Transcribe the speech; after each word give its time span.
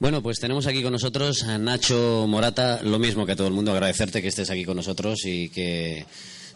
Bueno, 0.00 0.22
pues 0.22 0.38
tenemos 0.38 0.68
aquí 0.68 0.80
con 0.80 0.92
nosotros 0.92 1.42
a 1.42 1.58
Nacho 1.58 2.24
Morata, 2.28 2.80
lo 2.84 3.00
mismo 3.00 3.26
que 3.26 3.32
a 3.32 3.36
todo 3.36 3.48
el 3.48 3.52
mundo, 3.52 3.72
agradecerte 3.72 4.22
que 4.22 4.28
estés 4.28 4.48
aquí 4.48 4.64
con 4.64 4.76
nosotros 4.76 5.24
y 5.24 5.48
que 5.48 6.06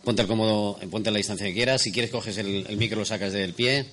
ponte 0.05 0.23
al 0.23 0.29
cómodo, 0.29 0.79
ponte 0.93 1.09
a 1.09 1.13
la 1.13 1.19
distancia 1.19 1.49
que 1.49 1.53
quieras. 1.53 1.83
Si 1.83 1.91
quieres 1.91 2.13
coges 2.13 2.39
el, 2.39 2.65
el 2.69 2.77
micro, 2.77 3.01
lo 3.01 3.05
sacas 3.05 3.33
del 3.33 3.53
pie, 3.53 3.85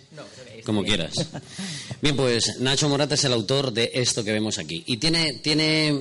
como 0.65 0.83
quieras. 0.83 1.13
Bien, 2.01 2.15
pues 2.15 2.60
Nacho 2.60 2.89
Morata 2.89 3.15
es 3.15 3.24
el 3.24 3.33
autor 3.33 3.74
de 3.74 3.89
esto 3.96 4.24
que 4.24 4.31
vemos 4.31 4.60
aquí. 4.60 4.83
Y 4.85 4.97
tiene, 4.97 5.33
tiene, 5.42 5.99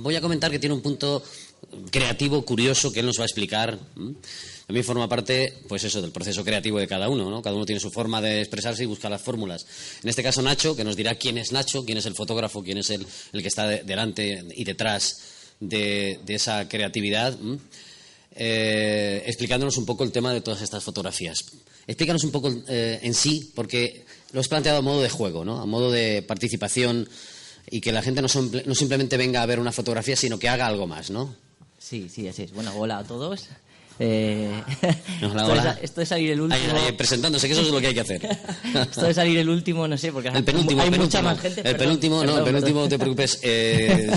voy 0.00 0.16
a 0.16 0.22
comentar 0.22 0.50
que 0.50 0.58
tiene 0.58 0.74
un 0.74 0.80
punto 0.80 1.22
creativo, 1.90 2.42
curioso, 2.42 2.90
que 2.90 3.00
él 3.00 3.06
nos 3.06 3.18
va 3.18 3.24
a 3.24 3.26
explicar. 3.26 3.78
También 4.66 4.84
forma 4.84 5.08
parte, 5.08 5.52
pues 5.68 5.84
eso, 5.84 6.00
del 6.00 6.12
proceso 6.12 6.44
creativo 6.44 6.78
de 6.78 6.86
cada 6.86 7.08
uno, 7.08 7.28
¿no? 7.30 7.42
Cada 7.42 7.56
uno 7.56 7.66
tiene 7.66 7.80
su 7.80 7.90
forma 7.90 8.20
de 8.22 8.40
expresarse 8.40 8.84
y 8.84 8.86
busca 8.86 9.08
las 9.10 9.20
fórmulas. 9.22 9.66
En 10.02 10.08
este 10.08 10.22
caso, 10.22 10.40
Nacho, 10.42 10.74
que 10.76 10.84
nos 10.84 10.96
dirá 10.96 11.14
quién 11.16 11.36
es 11.38 11.52
Nacho, 11.52 11.84
quién 11.84 11.98
es 11.98 12.06
el 12.06 12.14
fotógrafo, 12.14 12.62
quién 12.62 12.78
es 12.78 12.90
el, 12.90 13.06
el 13.32 13.42
que 13.42 13.48
está 13.48 13.66
de- 13.66 13.82
delante 13.82 14.44
y 14.54 14.64
detrás 14.64 15.20
de, 15.60 16.20
de 16.24 16.34
esa 16.34 16.68
creatividad. 16.68 17.36
Eh, 18.34 19.22
explicándonos 19.26 19.76
un 19.76 19.84
poco 19.84 20.04
el 20.04 20.12
tema 20.12 20.32
de 20.32 20.40
todas 20.40 20.62
estas 20.62 20.82
fotografías. 20.82 21.44
Explícanos 21.86 22.24
un 22.24 22.30
poco 22.30 22.50
eh, 22.68 22.98
en 23.02 23.12
sí, 23.14 23.52
porque 23.54 24.04
lo 24.32 24.40
has 24.40 24.48
planteado 24.48 24.78
a 24.78 24.82
modo 24.82 25.02
de 25.02 25.10
juego, 25.10 25.44
¿no? 25.44 25.60
A 25.60 25.66
modo 25.66 25.90
de 25.90 26.22
participación 26.22 27.08
y 27.70 27.80
que 27.82 27.92
la 27.92 28.00
gente 28.00 28.22
no, 28.22 28.28
no 28.64 28.74
simplemente 28.74 29.16
venga 29.18 29.42
a 29.42 29.46
ver 29.46 29.60
una 29.60 29.72
fotografía, 29.72 30.16
sino 30.16 30.38
que 30.38 30.48
haga 30.48 30.66
algo 30.66 30.86
más, 30.86 31.10
¿no? 31.10 31.34
Sí, 31.78 32.08
sí, 32.08 32.26
así 32.28 32.44
es. 32.44 32.52
Bueno, 32.52 32.72
hola 32.76 32.98
a 32.98 33.04
todos. 33.04 33.46
Eh, 34.04 34.50
esto. 35.22 35.54
De, 35.54 35.84
esto 35.84 36.00
de 36.00 36.06
salir 36.06 36.32
el 36.32 36.40
último. 36.40 36.60
Ahí, 36.60 36.86
ahí, 36.86 36.92
presentándose, 36.92 37.46
que 37.46 37.52
eso 37.52 37.62
es 37.62 37.68
lo 37.68 37.80
que 37.80 37.86
hay 37.86 37.94
que 37.94 38.00
hacer. 38.00 38.20
esto 38.90 39.06
de 39.06 39.14
salir 39.14 39.38
el 39.38 39.48
último, 39.48 39.86
no 39.86 39.96
sé, 39.96 40.10
porque 40.10 40.28
El 40.28 40.42
penúltimo, 40.42 40.82
hay 40.82 40.88
el 40.88 40.98
mucha 40.98 41.20
penúltimo. 41.20 41.22
más 41.22 41.40
gente. 41.40 41.60
El 41.60 41.76
perdón, 41.76 41.78
penúltimo, 41.78 42.16
no, 42.16 42.22
el 42.22 42.28
perdón, 42.28 42.44
penúltimo, 42.46 42.80
no 42.80 42.88
perdón. 42.88 42.88
te 42.88 42.98
preocupes. 42.98 43.38
eh, 43.42 44.10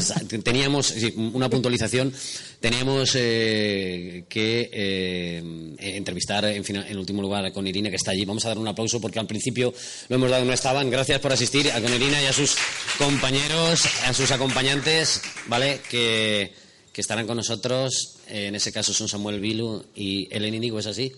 teníamos 0.43 0.87
sí, 0.87 1.13
una 1.33 1.49
puntualización. 1.49 2.11
Teníamos 2.59 3.11
eh, 3.13 4.25
que 4.27 4.71
eh, 4.73 5.75
entrevistar, 5.77 6.45
en, 6.45 6.63
fin, 6.63 6.77
en 6.77 6.97
último 6.97 7.21
lugar, 7.21 7.53
con 7.53 7.67
Irina, 7.67 7.91
que 7.91 7.97
está 7.97 8.09
allí. 8.09 8.25
Vamos 8.25 8.43
a 8.45 8.47
dar 8.47 8.57
un 8.57 8.67
aplauso 8.67 8.99
porque 8.99 9.19
al 9.19 9.27
principio 9.27 9.71
lo 10.09 10.15
hemos 10.15 10.31
dado, 10.31 10.45
no 10.45 10.53
estaban. 10.53 10.89
Gracias 10.89 11.19
por 11.19 11.31
asistir 11.31 11.71
a 11.71 11.79
con 11.79 11.93
Irina 11.93 12.19
y 12.23 12.25
a 12.25 12.33
sus 12.33 12.55
compañeros, 12.97 13.85
a 14.07 14.13
sus 14.13 14.31
acompañantes, 14.31 15.21
¿vale? 15.45 15.79
Que, 15.87 16.51
que 16.91 17.01
estarán 17.01 17.27
con 17.27 17.37
nosotros. 17.37 18.14
En 18.27 18.55
ese 18.55 18.71
caso 18.71 18.93
son 18.93 19.07
Samuel 19.07 19.39
Vilu 19.39 19.83
y 19.95 20.27
Eleni 20.35 20.57
Inigo, 20.57 20.79
¿es 20.79 20.87
así? 20.87 21.11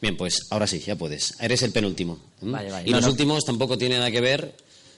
Bien, 0.00 0.16
pues 0.16 0.46
ahora 0.50 0.66
sí, 0.66 0.78
ya 0.80 0.96
puedes. 0.96 1.34
Eres 1.40 1.62
el 1.62 1.72
penúltimo. 1.72 2.18
¿m? 2.42 2.52
Vale, 2.52 2.70
vale. 2.70 2.88
Y 2.88 2.92
No, 2.92 2.98
los 2.98 3.06
no. 3.06 3.12
últimos 3.12 3.44
tampoco 3.44 3.76
tienen 3.76 3.98
nada 3.98 4.10
que 4.12 4.20
ver, 4.20 4.54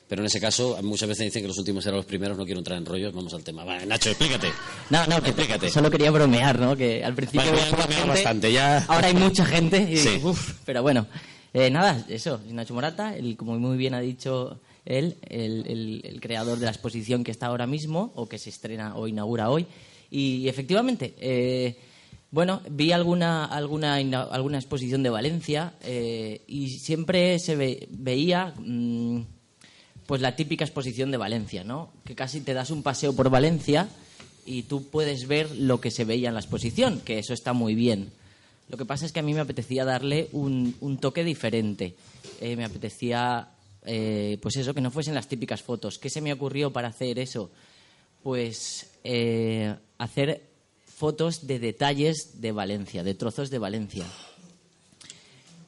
pero 0.08 0.20
en 0.22 0.26
ese 0.26 0.40
caso 0.40 0.76
muchas 0.82 1.08
veces 1.08 1.24
dicen 1.26 1.42
que 1.42 1.48
los 1.48 1.56
últimos 1.58 1.86
eran 1.86 1.96
los 1.96 2.04
primeros, 2.04 2.36
no 2.36 2.44
quiero 2.44 2.58
entrar 2.60 2.76
en 2.76 2.84
rollos, 2.84 3.14
vamos 3.14 3.32
al 3.32 3.42
tema. 3.42 3.64
Vale, 3.64 3.86
Nacho, 3.86 4.10
explícate. 4.10 4.48
No, 4.90 5.06
no, 5.06 5.22
que 5.22 5.30
Explícate. 5.30 5.70
solo 5.70 5.90
quería 5.90 6.10
bromear, 6.10 6.58
¿no? 6.58 6.76
Que 6.76 7.02
al 7.02 7.14
principio 7.14 7.50
Vale, 7.50 7.70
bromeado 7.70 7.88
gente, 7.92 8.08
bastante, 8.08 8.52
ya. 8.52 8.84
Ahora 8.88 9.06
hay 9.06 9.14
mucha 9.14 9.46
gente. 9.46 9.88
Y, 9.90 9.96
Sí. 9.96 10.20
uf, 10.22 10.54
pero 10.66 10.82
bueno, 10.82 11.06
Eh, 11.52 11.68
nada, 11.68 12.04
eso. 12.08 12.40
Nacho 12.48 12.74
Morata, 12.74 13.16
el, 13.16 13.36
como 13.36 13.58
muy 13.58 13.76
bien 13.76 13.92
ha 13.94 14.00
dicho 14.00 14.60
él, 14.84 15.16
el, 15.28 15.64
el- 15.66 16.00
el 16.04 16.20
creador 16.20 16.58
de 16.60 16.66
la 16.66 16.70
exposición 16.70 17.24
que 17.24 17.32
está 17.32 17.46
ahora 17.46 17.66
mismo, 17.66 18.12
o 18.14 18.28
que 18.28 18.38
se 18.38 18.50
estrena 18.50 18.94
o 18.94 19.08
inaugura 19.08 19.50
hoy. 19.50 19.66
Y 20.10 20.48
efectivamente, 20.48 21.14
eh, 21.18 21.76
bueno, 22.30 22.60
vi 22.70 22.92
alguna, 22.92 23.44
alguna, 23.44 23.94
alguna 23.96 24.58
exposición 24.58 25.02
de 25.02 25.10
Valencia 25.10 25.74
eh, 25.82 26.42
y 26.46 26.68
siempre 26.78 27.38
se 27.38 27.56
ve- 27.56 27.88
veía. 27.90 28.52
mm, 28.58 29.22
pues 30.06 30.20
la 30.20 30.34
típica 30.34 30.64
exposición 30.64 31.12
de 31.12 31.18
Valencia, 31.18 31.62
¿no? 31.62 31.92
Que 32.04 32.16
casi 32.16 32.40
te 32.40 32.52
das 32.52 32.70
un 32.70 32.82
paseo 32.82 33.14
por 33.14 33.30
Valencia 33.30 33.88
y 34.44 34.62
tú 34.64 34.88
puedes 34.90 35.28
ver 35.28 35.54
lo 35.54 35.80
que 35.80 35.92
se 35.92 36.04
veía 36.04 36.26
en 36.28 36.34
la 36.34 36.40
exposición, 36.40 37.00
que 37.04 37.20
eso 37.20 37.32
está 37.32 37.52
muy 37.52 37.76
bien. 37.76 38.10
Lo 38.68 38.76
que 38.76 38.84
pasa 38.84 39.06
es 39.06 39.12
que 39.12 39.20
a 39.20 39.22
mí 39.22 39.34
me 39.34 39.40
apetecía 39.40 39.84
darle 39.84 40.28
un, 40.32 40.74
un 40.80 40.98
toque 40.98 41.22
diferente. 41.22 41.94
Eh, 42.40 42.56
me 42.56 42.64
apetecía, 42.64 43.50
pues 44.42 44.56
eso, 44.56 44.74
que 44.74 44.80
no 44.80 44.90
fuesen 44.90 45.14
las 45.14 45.28
típicas 45.28 45.62
fotos. 45.62 45.98
¿Qué 46.00 46.10
se 46.10 46.20
me 46.20 46.32
ocurrió 46.32 46.72
para 46.72 46.88
hacer 46.88 47.20
eso? 47.20 47.52
Pues 48.24 48.90
eh, 49.04 49.72
hacer 50.00 50.48
fotos 50.86 51.46
de 51.46 51.58
detalles 51.58 52.40
de 52.40 52.52
Valencia, 52.52 53.04
de 53.04 53.14
trozos 53.14 53.50
de 53.50 53.58
Valencia. 53.58 54.06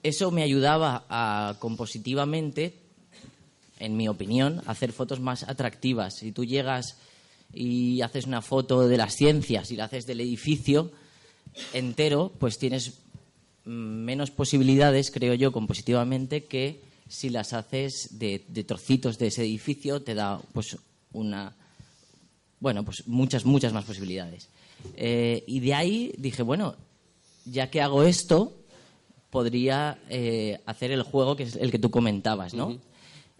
Eso 0.02 0.30
me 0.30 0.42
ayudaba 0.42 1.04
a 1.08 1.56
compositivamente 1.60 2.74
en 3.78 3.96
mi 3.96 4.08
opinión, 4.08 4.62
hacer 4.66 4.92
fotos 4.92 5.20
más 5.20 5.42
atractivas. 5.42 6.14
Si 6.16 6.30
tú 6.32 6.44
llegas 6.44 6.96
y 7.52 8.00
haces 8.00 8.26
una 8.26 8.40
foto 8.40 8.86
de 8.86 8.96
las 8.96 9.14
ciencias 9.14 9.70
y 9.70 9.76
la 9.76 9.84
haces 9.84 10.06
del 10.06 10.20
edificio 10.20 10.92
entero, 11.72 12.32
pues 12.38 12.58
tienes 12.58 13.00
mm, 13.64 13.70
menos 13.70 14.30
posibilidades, 14.30 15.10
creo 15.10 15.34
yo, 15.34 15.50
compositivamente, 15.50 16.44
que 16.44 16.80
si 17.08 17.28
las 17.28 17.52
haces 17.52 18.18
de, 18.18 18.44
de 18.48 18.64
trocitos 18.64 19.18
de 19.18 19.26
ese 19.26 19.42
edificio, 19.42 20.00
te 20.00 20.14
da 20.14 20.40
pues 20.52 20.78
una 21.12 21.56
bueno, 22.62 22.84
pues 22.84 23.06
muchas, 23.08 23.44
muchas 23.44 23.72
más 23.72 23.84
posibilidades. 23.84 24.48
Eh, 24.96 25.42
y 25.48 25.58
de 25.60 25.74
ahí 25.74 26.12
dije, 26.16 26.42
bueno, 26.42 26.76
ya 27.44 27.68
que 27.70 27.80
hago 27.82 28.04
esto, 28.04 28.52
podría 29.30 29.98
eh, 30.08 30.60
hacer 30.64 30.92
el 30.92 31.02
juego 31.02 31.34
que 31.34 31.42
es 31.42 31.56
el 31.56 31.72
que 31.72 31.78
tú 31.80 31.90
comentabas, 31.90 32.54
¿no? 32.54 32.78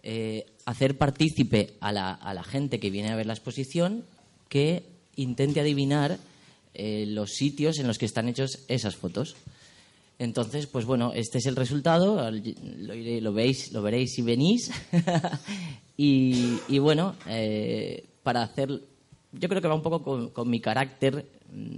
Eh, 0.03 0.45
hacer 0.65 0.97
partícipe 0.97 1.75
a 1.79 1.93
la, 1.93 2.11
a 2.13 2.33
la 2.33 2.43
gente 2.43 2.79
que 2.81 2.89
viene 2.89 3.09
a 3.11 3.15
ver 3.15 3.25
la 3.25 3.33
exposición 3.33 4.03
que 4.49 4.83
intente 5.15 5.61
adivinar 5.61 6.17
los 6.75 7.31
sitios 7.35 7.77
en 7.79 7.87
los 7.87 7.97
que 7.99 8.05
están 8.05 8.27
hechos 8.27 8.59
esas 8.67 8.95
fotos. 8.95 9.35
Entonces, 10.19 10.67
pues 10.67 10.85
bueno, 10.85 11.13
este 11.13 11.37
es 11.37 11.45
el 11.45 11.55
resultado, 11.55 12.29
lo, 12.31 12.93
iré- 12.95 13.21
lo 13.21 13.31
veis, 13.31 13.71
lo 13.71 13.81
veréis 13.81 14.13
si 14.15 14.21
venís. 14.23 14.71
y, 15.97 16.57
y 16.67 16.79
bueno, 16.79 17.15
eh, 17.27 18.03
para 18.23 18.41
hacer, 18.43 18.81
yo 19.33 19.49
creo 19.49 19.61
que 19.61 19.67
va 19.67 19.75
un 19.75 19.81
poco 19.81 20.03
con, 20.03 20.29
con 20.29 20.49
mi 20.49 20.59
carácter. 20.59 21.25
Mm, 21.51 21.77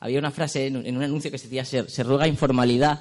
Había 0.00 0.18
una 0.18 0.30
frase 0.30 0.66
en, 0.66 0.76
un- 0.76 0.86
en 0.86 0.96
un 0.98 1.02
anuncio 1.02 1.30
que 1.30 1.38
se 1.38 1.44
decía, 1.48 1.64
se, 1.64 1.88
se 1.88 2.02
ruega 2.02 2.28
informalidad. 2.28 3.00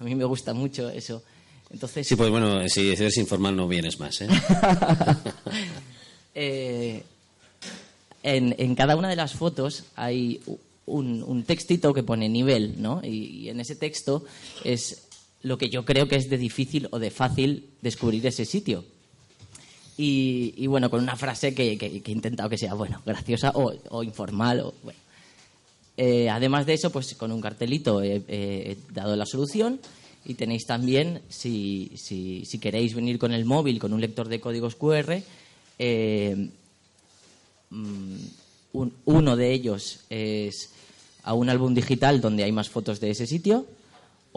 A 0.00 0.04
mí 0.04 0.14
me 0.14 0.24
gusta 0.24 0.52
mucho 0.52 0.90
eso. 0.90 1.22
Entonces, 1.70 2.06
Sí, 2.06 2.14
pues 2.14 2.28
bueno, 2.30 2.68
si 2.68 2.90
eres 2.92 3.16
informal 3.16 3.56
no 3.56 3.66
vienes 3.66 3.98
más, 3.98 4.20
¿eh? 4.20 4.28
eh, 6.34 7.02
en, 8.22 8.54
en 8.58 8.74
cada 8.74 8.96
una 8.96 9.08
de 9.08 9.16
las 9.16 9.34
fotos 9.34 9.84
hay 9.96 10.40
un, 10.86 11.22
un 11.22 11.44
textito 11.44 11.92
que 11.94 12.02
pone 12.02 12.28
nivel, 12.28 12.74
¿no? 12.80 13.00
Y, 13.02 13.44
y 13.44 13.48
en 13.48 13.60
ese 13.60 13.76
texto 13.76 14.24
es 14.64 15.02
lo 15.42 15.58
que 15.58 15.68
yo 15.70 15.84
creo 15.84 16.08
que 16.08 16.16
es 16.16 16.28
de 16.28 16.38
difícil 16.38 16.88
o 16.90 16.98
de 16.98 17.10
fácil 17.10 17.66
descubrir 17.82 18.26
ese 18.26 18.44
sitio. 18.44 18.84
Y, 19.98 20.66
bueno, 20.66 20.90
con 20.90 21.02
una 21.02 21.16
frase 21.16 21.54
que, 21.54 21.72
he 21.72 22.10
intentado 22.10 22.50
que 22.50 22.58
sea, 22.58 22.74
bueno, 22.74 23.00
graciosa 23.06 23.52
o, 23.54 24.02
informal. 24.02 24.60
O, 24.60 24.74
bueno. 24.82 24.98
Eh, 25.96 26.28
además 26.28 26.66
de 26.66 26.74
eso, 26.74 26.90
pues 26.90 27.14
con 27.14 27.32
un 27.32 27.40
cartelito 27.40 28.02
he, 28.02 28.76
dado 28.92 29.16
la 29.16 29.24
solución 29.24 29.80
y 30.26 30.34
tenéis 30.34 30.66
también, 30.66 31.22
si, 31.30 31.92
si, 31.96 32.58
queréis 32.60 32.94
venir 32.94 33.18
con 33.18 33.32
el 33.32 33.46
móvil, 33.46 33.78
con 33.78 33.94
un 33.94 34.00
lector 34.00 34.28
de 34.28 34.40
códigos 34.40 34.76
QR, 34.76 35.22
eh, 35.78 36.48
mm, 37.70 38.16
un- 38.72 38.92
uno 39.06 39.36
de 39.36 39.52
ellos 39.52 40.00
es 40.10 40.70
a 41.22 41.32
un 41.32 41.48
álbum 41.48 41.74
digital 41.74 42.20
donde 42.20 42.44
hay 42.44 42.52
más 42.52 42.68
fotos 42.68 43.00
de 43.00 43.10
ese 43.10 43.26
sitio. 43.26 43.66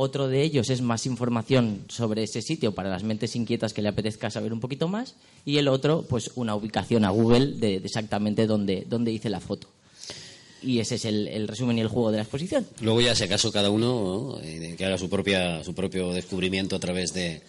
Otro 0.02 0.30
de 0.30 0.42
ellos 0.44 0.70
es 0.70 0.82
más 0.82 1.06
información 1.06 1.84
sobre 1.90 2.24
ese 2.24 2.42
sitio 2.42 2.74
para 2.74 2.90
las 2.90 3.04
mentes 3.04 3.36
inquietas 3.36 3.74
que 3.74 3.82
le 3.82 3.90
apetezca 3.90 4.30
saber 4.30 4.54
un 4.54 4.62
poquito 4.62 4.88
más. 4.88 5.16
Y 5.44 5.58
el 5.58 5.68
otro, 5.68 6.06
pues 6.08 6.32
una 6.36 6.56
ubicación 6.56 7.04
a 7.04 7.10
Google 7.10 7.48
de, 7.58 7.76
exactamente 7.76 8.48
dónde, 8.48 8.86
dónde 8.90 9.12
hice 9.12 9.30
la 9.30 9.42
foto. 9.42 9.68
Y 10.64 10.80
ese 10.80 10.96
es 10.96 11.04
el, 11.04 11.46
resumen 11.50 11.80
y 11.80 11.82
el 11.82 11.90
juego 11.90 12.12
de 12.12 12.16
la 12.16 12.24
exposición. 12.24 12.66
Luego 12.80 13.02
ya, 13.02 13.14
si 13.14 13.26
acaso, 13.26 13.52
cada 13.52 13.70
uno 13.70 14.38
¿no? 14.38 14.42
Eh, 14.42 14.76
que 14.78 14.86
haga 14.86 14.98
su, 14.98 15.10
propia, 15.10 15.66
su 15.66 15.74
propio 15.74 16.14
descubrimiento 16.14 16.78
a 16.78 16.80
través 16.80 17.14
de, 17.14 17.42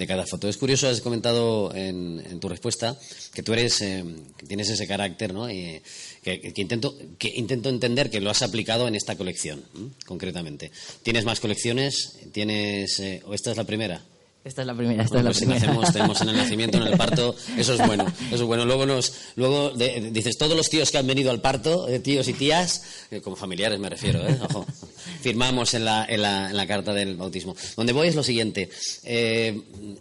de 0.00 0.06
cada 0.06 0.26
foto. 0.26 0.48
Es 0.48 0.56
curioso, 0.56 0.88
has 0.88 1.02
comentado 1.02 1.74
en, 1.74 2.24
en 2.28 2.40
tu 2.40 2.48
respuesta 2.48 2.98
que 3.34 3.42
tú 3.42 3.52
eres, 3.52 3.82
eh, 3.82 4.02
tienes 4.48 4.70
ese 4.70 4.86
carácter, 4.86 5.34
¿no? 5.34 5.50
Y, 5.50 5.82
que, 6.22 6.52
intento, 6.56 6.96
que 7.18 7.28
intento 7.28 7.68
entender 7.68 8.10
que 8.10 8.20
lo 8.20 8.30
has 8.30 8.40
aplicado 8.40 8.88
en 8.88 8.94
esta 8.94 9.16
colección, 9.16 9.62
concretamente. 10.06 10.72
¿Tienes 11.02 11.26
más 11.26 11.38
colecciones? 11.38 12.18
¿Tienes, 12.32 12.98
eh, 12.98 13.22
¿O 13.26 13.34
esta 13.34 13.50
es 13.50 13.58
la 13.58 13.64
primera? 13.64 14.02
Esta 14.42 14.62
es 14.62 14.66
la 14.66 14.74
primera, 14.74 15.02
esta 15.02 15.16
Bueno, 15.16 15.30
es 15.30 15.38
pues 15.38 15.48
la 15.48 15.54
si 15.54 15.60
primera. 15.60 15.74
nacemos, 15.82 15.92
tenemos 15.92 16.20
en 16.22 16.28
el 16.30 16.36
nacimiento, 16.36 16.78
en 16.78 16.84
el 16.84 16.96
parto, 16.96 17.36
eso 17.58 17.74
es 17.74 17.86
bueno, 17.86 18.06
eso 18.28 18.34
es 18.36 18.42
bueno. 18.42 18.64
Luego 18.64 18.86
nos, 18.86 19.12
luego 19.36 19.70
de- 19.70 20.10
dices, 20.10 20.38
todos 20.38 20.56
los 20.56 20.70
tíos 20.70 20.90
que 20.90 20.96
han 20.98 21.06
venido 21.06 21.30
al 21.30 21.42
parto, 21.42 21.86
eh, 21.88 22.00
tíos 22.00 22.26
y 22.28 22.32
tías, 22.32 22.82
eh, 23.10 23.20
como 23.20 23.36
familiares 23.36 23.78
me 23.78 23.90
refiero, 23.90 24.26
¿eh? 24.26 24.38
Ojo. 24.42 24.66
firmamos 25.22 25.74
en 25.74 25.84
la, 25.84 26.06
en 26.08 26.22
la, 26.22 26.48
en 26.50 26.56
la 26.56 26.66
carta 26.66 26.94
del 26.94 27.16
bautismo. 27.16 27.54
Donde 27.76 27.92
voy 27.92 28.08
es 28.08 28.14
lo 28.14 28.22
siguiente. 28.22 28.70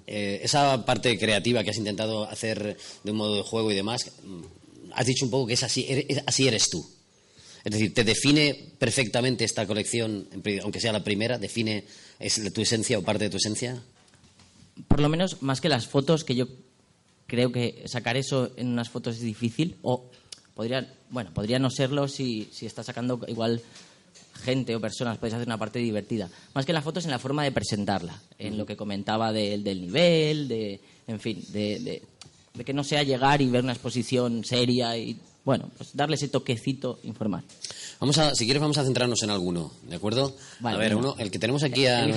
Esa 0.07 0.85
parte 0.85 1.17
creativa 1.19 1.63
que 1.63 1.71
has 1.71 1.77
intentado 1.77 2.23
hacer 2.23 2.77
de 3.03 3.11
un 3.11 3.17
modo 3.17 3.35
de 3.35 3.43
juego 3.43 3.71
y 3.71 3.75
demás, 3.75 4.09
mm, 4.23 4.41
has 4.93 5.05
dicho 5.05 5.25
un 5.25 5.31
poco 5.31 5.47
que 5.47 5.53
es 5.55 5.63
así, 5.63 5.85
eres- 5.89 6.23
así 6.25 6.47
eres 6.47 6.69
tú. 6.69 6.85
Es 7.65 7.73
decir, 7.73 7.93
te 7.93 8.05
define 8.05 8.71
perfectamente 8.77 9.43
esta 9.43 9.67
colección, 9.67 10.29
aunque 10.63 10.79
sea 10.79 10.93
la 10.93 11.03
primera, 11.03 11.37
define 11.37 11.83
es 12.19 12.41
tu 12.53 12.61
esencia 12.61 12.97
o 12.97 13.01
parte 13.03 13.25
de 13.25 13.29
tu 13.29 13.37
esencia. 13.37 13.81
Por 14.87 14.99
lo 15.01 15.09
menos, 15.09 15.41
más 15.41 15.61
que 15.61 15.69
las 15.69 15.87
fotos, 15.87 16.23
que 16.23 16.35
yo 16.35 16.47
creo 17.27 17.51
que 17.51 17.83
sacar 17.87 18.17
eso 18.17 18.51
en 18.55 18.67
unas 18.69 18.89
fotos 18.89 19.15
es 19.17 19.21
difícil, 19.21 19.77
o 19.81 20.09
podría, 20.55 20.91
bueno, 21.09 21.31
podría 21.33 21.59
no 21.59 21.69
serlo 21.69 22.07
si, 22.07 22.49
si 22.51 22.65
estás 22.65 22.85
sacando 22.87 23.19
igual 23.27 23.61
gente 24.43 24.75
o 24.75 24.79
personas, 24.81 25.17
puedes 25.17 25.33
hacer 25.33 25.47
una 25.47 25.57
parte 25.57 25.79
divertida. 25.79 26.29
Más 26.53 26.65
que 26.65 26.73
las 26.73 26.83
fotos, 26.83 27.05
en 27.05 27.11
la 27.11 27.19
forma 27.19 27.43
de 27.43 27.51
presentarla, 27.51 28.19
en 28.37 28.57
lo 28.57 28.65
que 28.65 28.77
comentaba 28.77 29.31
del 29.33 29.63
del 29.63 29.81
nivel, 29.81 30.47
de, 30.47 30.79
en 31.07 31.19
fin, 31.19 31.43
de, 31.49 31.79
de- 31.79 32.01
de 32.53 32.65
que 32.65 32.73
no 32.73 32.83
sea 32.83 33.03
llegar 33.03 33.41
y 33.41 33.47
ver 33.49 33.63
una 33.63 33.73
exposición 33.73 34.43
seria 34.43 34.97
y, 34.97 35.17
bueno, 35.45 35.69
pues 35.77 35.95
darle 35.95 36.15
ese 36.15 36.27
toquecito 36.29 36.99
informal. 37.03 37.43
Vamos 37.99 38.17
a, 38.17 38.33
si 38.33 38.45
quieres, 38.45 38.61
vamos 38.61 38.77
a 38.77 38.85
centrarnos 38.85 39.21
en 39.23 39.29
alguno, 39.29 39.73
¿de 39.83 39.97
acuerdo? 39.97 40.33
Vale, 40.61 40.77
a 40.77 40.79
ver, 40.79 40.95
uno, 40.95 41.15
el 41.19 41.29
que 41.31 41.37
tenemos 41.39 41.63
aquí 41.63 41.85
a, 41.85 42.07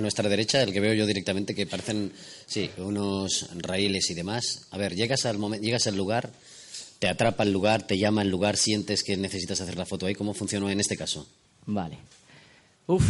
nuestra 0.00 0.28
derecha, 0.28 0.62
el 0.62 0.72
que 0.72 0.78
veo 0.78 0.94
yo 0.94 1.04
directamente, 1.04 1.52
que 1.54 1.66
parecen, 1.66 2.12
sí, 2.46 2.70
unos 2.78 3.48
raíles 3.56 4.08
y 4.10 4.14
demás. 4.14 4.66
A 4.70 4.78
ver, 4.78 4.94
llegas 4.94 5.26
al 5.26 5.38
momento, 5.38 5.64
llegas 5.64 5.88
al 5.88 5.96
lugar, 5.96 6.30
te 7.00 7.08
atrapa 7.08 7.42
el 7.42 7.52
lugar, 7.52 7.84
te 7.84 7.98
llama 7.98 8.22
el 8.22 8.28
lugar, 8.28 8.56
sientes 8.56 9.02
que 9.02 9.16
necesitas 9.16 9.60
hacer 9.60 9.76
la 9.76 9.84
foto 9.84 10.06
ahí. 10.06 10.14
¿Cómo 10.14 10.32
funcionó 10.32 10.70
en 10.70 10.78
este 10.78 10.96
caso? 10.96 11.26
Vale. 11.66 11.98
Uf, 12.86 13.04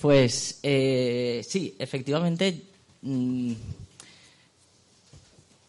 pues 0.00 0.58
eh, 0.62 1.42
sí, 1.48 1.74
efectivamente. 1.80 2.62
mm, 3.02 3.52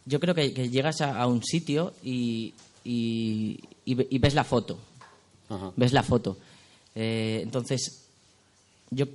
yo 0.06 0.20
creo 0.20 0.36
que, 0.36 0.54
que 0.54 0.70
llegas 0.70 1.02
a, 1.02 1.20
a 1.20 1.26
un 1.26 1.44
sitio 1.44 1.94
y, 2.04 2.54
y- 2.84 3.60
y 3.86 3.96
ve- 3.96 4.08
y 4.08 4.20
ves 4.20 4.36
la 4.36 4.44
foto. 4.44 4.78
Ajá. 5.50 5.72
Ves 5.76 5.94
la 5.94 6.04
foto. 6.04 6.38
Eh, 6.96 7.40
entonces, 7.44 8.06
yo. 8.92 9.06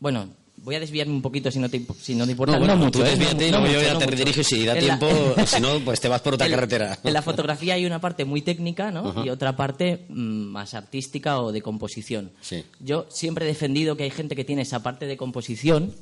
Bueno, 0.00 0.28
voy 0.58 0.74
a 0.74 0.80
desviarme 0.80 1.12
un 1.14 1.22
poquito 1.22 1.50
si 1.50 1.58
no 1.58 1.68
te, 1.68 1.84
si 2.00 2.14
no 2.14 2.24
te 2.24 2.32
importa. 2.32 2.52
No, 2.54 2.58
bueno, 2.60 2.76
mucho, 2.76 2.98
tú 3.00 3.04
¿eh? 3.04 3.10
desvíate, 3.10 3.50
No 3.50 3.60
luego 3.60 3.74
yo 3.74 3.82
ya 3.82 3.92
no 3.94 3.98
te 3.98 4.06
redirijo 4.06 4.42
si 4.44 4.64
da 4.64 4.76
En 4.78 4.86
la- 4.86 4.98
tiempo, 4.98 5.34
si 5.46 5.60
no, 5.60 5.80
pues 5.80 6.00
te 6.00 6.08
vas 6.08 6.20
por 6.20 6.34
otra 6.34 6.46
en 6.46 6.52
la- 6.52 6.56
carretera. 6.58 6.98
En 7.02 7.12
la 7.12 7.22
fotografía 7.22 7.74
hay 7.74 7.86
una 7.86 8.00
parte 8.00 8.24
muy 8.24 8.42
técnica, 8.42 8.90
¿no? 8.90 9.08
Ajá. 9.10 9.24
Y 9.24 9.30
otra 9.30 9.56
parte 9.56 10.04
mm, 10.08 10.14
más 10.52 10.74
artística 10.74 11.40
o 11.40 11.50
de 11.52 11.62
composición. 11.62 12.30
Sí. 12.40 12.64
Yo 12.80 13.06
siempre 13.10 13.44
he 13.44 13.48
defendido 13.48 13.96
que 13.96 14.04
hay 14.04 14.10
gente 14.10 14.36
que 14.36 14.44
tiene 14.44 14.62
esa 14.62 14.82
parte 14.82 15.06
de 15.06 15.16
composición 15.16 15.92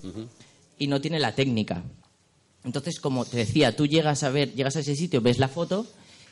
y 0.79 0.87
no 0.89 1.01
tiene 1.01 1.19
la 1.21 1.35
técnica. 1.35 1.83
Entonces, 2.65 2.99
como 2.99 3.25
te 3.25 3.37
decía, 3.39 3.77
tú 3.77 3.87
llegas 3.87 4.23
a 4.25 4.31
ver, 4.31 4.53
llegas 4.55 4.77
a 4.77 4.81
ese 4.81 4.97
sitio, 4.97 5.21
ves 5.21 5.39
la 5.39 5.49
foto 5.49 5.87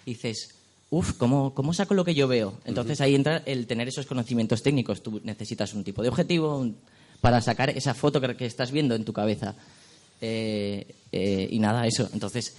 y 0.04 0.14
dices, 0.14 0.53
uff, 0.98 1.12
¿cómo, 1.14 1.54
¿cómo 1.54 1.72
saco 1.74 1.94
lo 1.94 2.04
que 2.04 2.14
yo 2.14 2.26
veo? 2.28 2.54
Entonces 2.64 3.00
ahí 3.00 3.14
entra 3.14 3.42
el 3.46 3.66
tener 3.66 3.88
esos 3.88 4.06
conocimientos 4.06 4.62
técnicos. 4.62 5.02
Tú 5.02 5.20
necesitas 5.24 5.74
un 5.74 5.84
tipo 5.84 6.02
de 6.02 6.08
objetivo 6.08 6.56
un- 6.58 6.76
para 7.20 7.40
sacar 7.40 7.70
esa 7.70 7.94
foto 7.94 8.20
que, 8.20 8.36
que 8.36 8.46
estás 8.46 8.70
viendo 8.70 8.94
en 8.94 9.04
tu 9.04 9.12
cabeza. 9.12 9.54
Eh, 10.20 10.86
eh, 11.12 11.48
y 11.50 11.58
nada, 11.58 11.86
eso. 11.86 12.08
Entonces, 12.12 12.54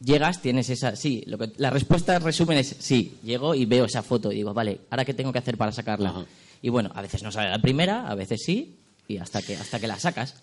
llegas, 0.00 0.42
tienes 0.42 0.68
esa. 0.70 0.96
Sí, 0.96 1.22
lo 1.26 1.38
que, 1.38 1.52
la 1.56 1.70
respuesta 1.70 2.16
en 2.16 2.22
resumen 2.22 2.58
es 2.58 2.76
sí. 2.78 3.16
Llego 3.22 3.54
y 3.54 3.64
veo 3.64 3.84
esa 3.84 4.02
foto 4.02 4.30
y 4.32 4.36
digo, 4.36 4.52
vale, 4.54 4.80
¿ahora 4.90 5.04
qué 5.04 5.14
tengo 5.14 5.32
que 5.32 5.38
hacer 5.38 5.56
para 5.56 5.72
sacarla? 5.72 6.24
Y 6.62 6.68
bueno, 6.68 6.90
a 6.94 7.02
veces 7.02 7.22
no 7.22 7.30
sale 7.32 7.50
la 7.50 7.60
primera, 7.60 8.08
a 8.08 8.14
veces 8.14 8.42
sí, 8.44 8.74
y 9.08 9.18
hasta 9.18 9.42
que, 9.42 9.56
hasta 9.56 9.78
que 9.78 9.86
la 9.86 9.98
sacas. 9.98 10.34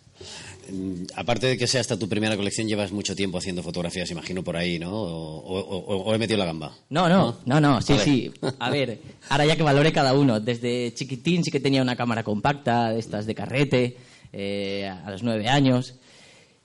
Mm, 0.71 1.04
Aparte 1.15 1.48
de 1.48 1.57
que 1.57 1.68
sea 1.68 1.81
hasta 1.81 1.98
tu 2.00 2.07
primera 2.07 2.38
colección, 2.38 2.68
llevas 2.68 2.92
mucho 2.92 3.15
tiempo 3.15 3.38
haciendo 3.38 3.62
fotografías, 3.63 4.10
imagino, 4.12 4.44
por 4.44 4.56
ahí, 4.56 4.80
¿no? 4.80 4.92
O, 4.92 5.38
o- 5.39 5.77
o- 5.77 6.04
o 6.04 6.13
he 6.15 6.18
metido 6.18 6.38
la 6.39 6.45
gamba. 6.45 6.74
No, 6.89 7.10
no, 7.10 7.38
no, 7.45 7.60
no, 7.60 7.81
sí, 7.81 7.95
sí. 8.04 8.31
A 8.60 8.69
ver, 8.69 9.00
ahora 9.30 9.45
ya 9.45 9.56
que 9.56 9.63
valore 9.63 9.92
cada 9.92 10.13
uno. 10.13 10.39
Desde 10.39 10.94
chiquitín 10.94 11.44
sí 11.44 11.51
que 11.51 11.60
tenía 11.60 11.81
una 11.81 11.95
cámara 11.95 12.24
compacta, 12.24 12.89
de 12.92 13.00
estas 13.00 13.25
de 13.25 13.36
carrete, 13.36 13.98
eh, 14.31 14.88
a 14.88 15.12
los 15.12 15.21
nueve 15.24 15.48
años. 15.50 15.95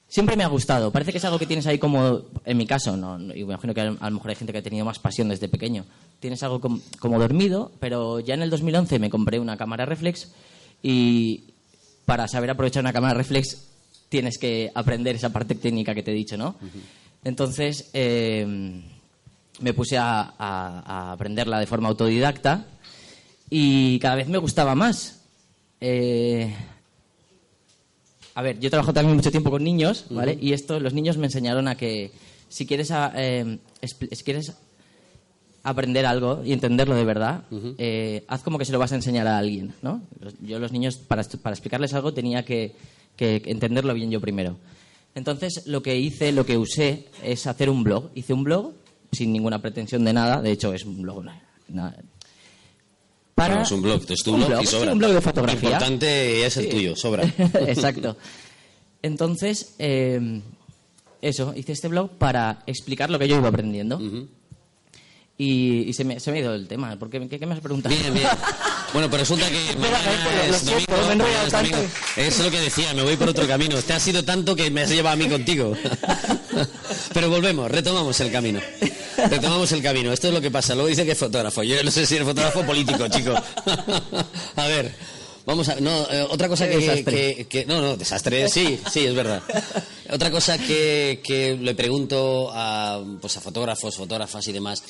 Siempre 0.06 0.36
me 0.36 0.44
ha 0.44 0.48
gustado. 0.48 0.90
Parece 0.90 1.12
que 1.12 1.18
es 1.18 1.24
algo 1.26 1.38
que 1.38 1.44
tienes 1.46 1.66
ahí 1.66 1.78
como, 1.78 2.22
en 2.46 2.56
mi 2.56 2.66
caso, 2.66 2.96
no, 2.96 3.18
y 3.34 3.44
me 3.44 3.52
imagino 3.52 3.74
que 3.74 3.80
a 3.82 3.84
lo 3.90 4.10
mejor 4.10 4.30
hay 4.30 4.36
gente 4.36 4.52
que 4.52 4.60
ha 4.60 4.62
tenido 4.62 4.84
más 4.86 4.98
pasión 4.98 5.28
desde 5.28 5.48
pequeño. 5.48 5.84
Tienes 6.20 6.42
algo 6.42 6.60
com- 6.62 6.80
como, 6.98 7.18
dormido, 7.18 7.72
pero 7.78 8.20
ya 8.20 8.32
en 8.34 8.40
el 8.42 8.48
2011 8.48 8.98
me 9.00 9.10
compré 9.10 9.38
una 9.38 9.58
cámara 9.58 9.84
reflex 9.84 10.30
y 10.82 11.47
para 12.08 12.26
saber 12.26 12.48
aprovechar 12.48 12.82
una 12.82 12.92
cámara 12.94 13.12
reflex 13.12 13.66
tienes 14.08 14.38
que 14.38 14.70
aprender 14.74 15.14
esa 15.14 15.28
parte 15.28 15.54
técnica 15.54 15.94
que 15.94 16.02
te 16.02 16.10
he 16.10 16.14
dicho, 16.14 16.38
¿no? 16.38 16.54
Entonces, 17.22 17.90
eh, 17.92 18.80
me 19.60 19.74
puse 19.74 19.98
a, 19.98 20.22
a- 20.38 20.82
a 20.86 21.12
aprenderla 21.12 21.60
de 21.60 21.66
forma 21.66 21.90
autodidacta 21.90 22.64
y 23.50 23.98
cada 23.98 24.14
vez 24.14 24.26
me 24.28 24.38
gustaba 24.38 24.74
más. 24.74 25.20
Eh, 25.82 26.50
a 28.34 28.40
ver, 28.40 28.58
yo 28.58 28.68
he 28.68 28.70
trabajado 28.70 28.94
también 28.94 29.14
mucho 29.16 29.30
tiempo 29.30 29.50
con 29.50 29.62
niños, 29.62 30.06
¿vale? 30.08 30.38
Y 30.40 30.54
esto, 30.54 30.80
los 30.80 30.94
niños 30.94 31.18
me 31.18 31.26
enseñaron 31.26 31.68
a 31.68 31.74
que 31.76 32.10
si 32.48 32.64
quieres, 32.66 32.90
a- 32.90 33.12
eh, 33.16 33.58
expl- 33.82 34.08
si 34.14 34.24
quieres 34.24 34.54
aprender 35.62 36.06
algo 36.06 36.42
y 36.44 36.52
entenderlo 36.52 36.94
de 36.94 37.04
verdad, 37.04 37.42
eh, 37.78 38.24
haz 38.28 38.42
como 38.42 38.58
que 38.58 38.64
se 38.64 38.72
lo 38.72 38.78
vas 38.78 38.92
a 38.92 38.96
enseñar 38.96 39.26
a 39.26 39.38
alguien, 39.38 39.74
¿no? 39.82 40.02
Yo 40.40 40.58
los 40.58 40.72
niños, 40.72 40.96
para, 40.96 41.22
para 41.24 41.54
explicarles 41.54 41.92
algo, 41.94 42.14
tenía 42.14 42.44
que, 42.44 42.74
que 43.16 43.42
entenderlo 43.46 43.92
bien 43.94 44.10
yo 44.10 44.20
primero. 44.20 44.56
Entonces, 45.14 45.66
lo 45.66 45.82
que 45.82 45.98
hice, 45.98 46.32
lo 46.32 46.46
que 46.46 46.56
usé, 46.58 47.06
es 47.24 47.46
hacer 47.46 47.68
un 47.70 47.82
blog. 47.82 48.10
Hice 48.14 48.32
un 48.32 48.44
blog 48.44 48.72
sin 49.12 49.32
ninguna 49.32 49.60
pretensión 49.60 50.04
de 50.04 50.12
nada, 50.12 50.40
de 50.40 50.52
hecho 50.52 50.72
es 50.72 50.84
un 50.84 51.02
blog... 51.02 51.24
na- 51.24 51.42
na- 51.68 51.96
para- 53.34 53.48
Bueno, 53.54 53.62
es 53.64 53.72
un 53.72 53.82
blog, 53.82 54.02
es 54.08 54.22
tu 54.22 54.36
blog, 54.36 54.62
y 54.62 54.66
sobra. 54.66 54.92
un 54.92 54.98
blog 54.98 55.10
de 55.10 55.14
Lo 55.16 55.22
fotografía. 55.22 55.68
importante 55.70 56.44
es 56.46 56.56
el 56.56 56.64
Sí. 56.64 56.70
tuyo, 56.70 56.96
sobra. 56.96 57.24
Exacto. 57.66 58.16
Entonces, 59.02 59.74
eh, 59.78 60.40
eso, 61.22 61.52
hice 61.56 61.72
este 61.72 61.88
blog 61.88 62.10
para 62.18 62.62
explicar 62.66 63.10
lo 63.10 63.18
que 63.18 63.28
yo 63.28 63.36
iba 63.38 63.48
aprendiendo. 63.48 64.00
Y, 65.40 65.88
y 65.88 65.92
se, 65.92 66.02
me, 66.04 66.18
se 66.18 66.32
me 66.32 66.38
ha 66.38 66.40
ido 66.40 66.54
el 66.54 66.66
tema. 66.66 66.98
¿Por 66.98 67.08
qué, 67.08 67.26
qué, 67.28 67.38
qué 67.38 67.46
me 67.46 67.54
has 67.54 67.60
preguntado? 67.60 67.94
Bien, 67.94 68.12
bien. 68.12 68.28
Bueno, 68.90 69.10
pues 69.10 69.20
resulta 69.20 69.46
que 69.50 69.76
mañana 69.76 70.46
es 70.48 70.64
domingo, 70.64 70.96
mañana 71.08 71.26
es 72.16 72.38
lo 72.38 72.50
que 72.50 72.58
decía, 72.58 72.94
me 72.94 73.02
voy 73.02 73.18
por 73.18 73.28
otro 73.28 73.46
camino. 73.46 73.76
Te 73.82 73.92
has 73.92 74.02
sido 74.02 74.24
tanto 74.24 74.56
que 74.56 74.70
me 74.70 74.80
has 74.80 74.88
llevado 74.88 75.12
a 75.12 75.16
mí 75.16 75.28
contigo. 75.28 75.74
Pero 77.12 77.28
volvemos, 77.28 77.70
retomamos 77.70 78.18
el 78.20 78.32
camino. 78.32 78.60
Retomamos 79.30 79.70
el 79.72 79.82
camino. 79.82 80.10
Esto 80.10 80.28
es 80.28 80.34
lo 80.34 80.40
que 80.40 80.50
pasa. 80.50 80.74
Luego 80.74 80.88
dice 80.88 81.04
que 81.04 81.12
es 81.12 81.18
fotógrafo. 81.18 81.62
Yo 81.62 81.82
no 81.82 81.90
sé 81.90 82.06
si 82.06 82.16
es 82.16 82.22
fotógrafo 82.22 82.64
político, 82.64 83.08
chico. 83.08 83.34
A 84.56 84.66
ver, 84.66 84.94
vamos 85.48 85.68
a... 85.68 85.80
No, 85.80 86.06
eh, 86.10 86.24
otra 86.30 86.46
cosa 86.48 86.68
que, 86.68 86.76
desastre. 86.76 87.34
que- 87.36 87.44
que- 87.46 87.66
No, 87.66 87.80
no, 87.80 87.96
desastre, 87.96 88.48
sí, 88.48 88.78
sí, 88.92 89.04
es 89.06 89.14
verdad. 89.14 89.42
Otra 90.10 90.30
cosa 90.30 90.56
que, 90.56 91.20
que 91.22 91.54
le 91.60 91.74
pregunto 91.74 92.48
a, 92.54 93.04
pues 93.20 93.36
a 93.36 93.42
fotógrafos, 93.42 93.94
fotógrafas 93.96 94.48
y 94.48 94.52
demás. 94.52 94.82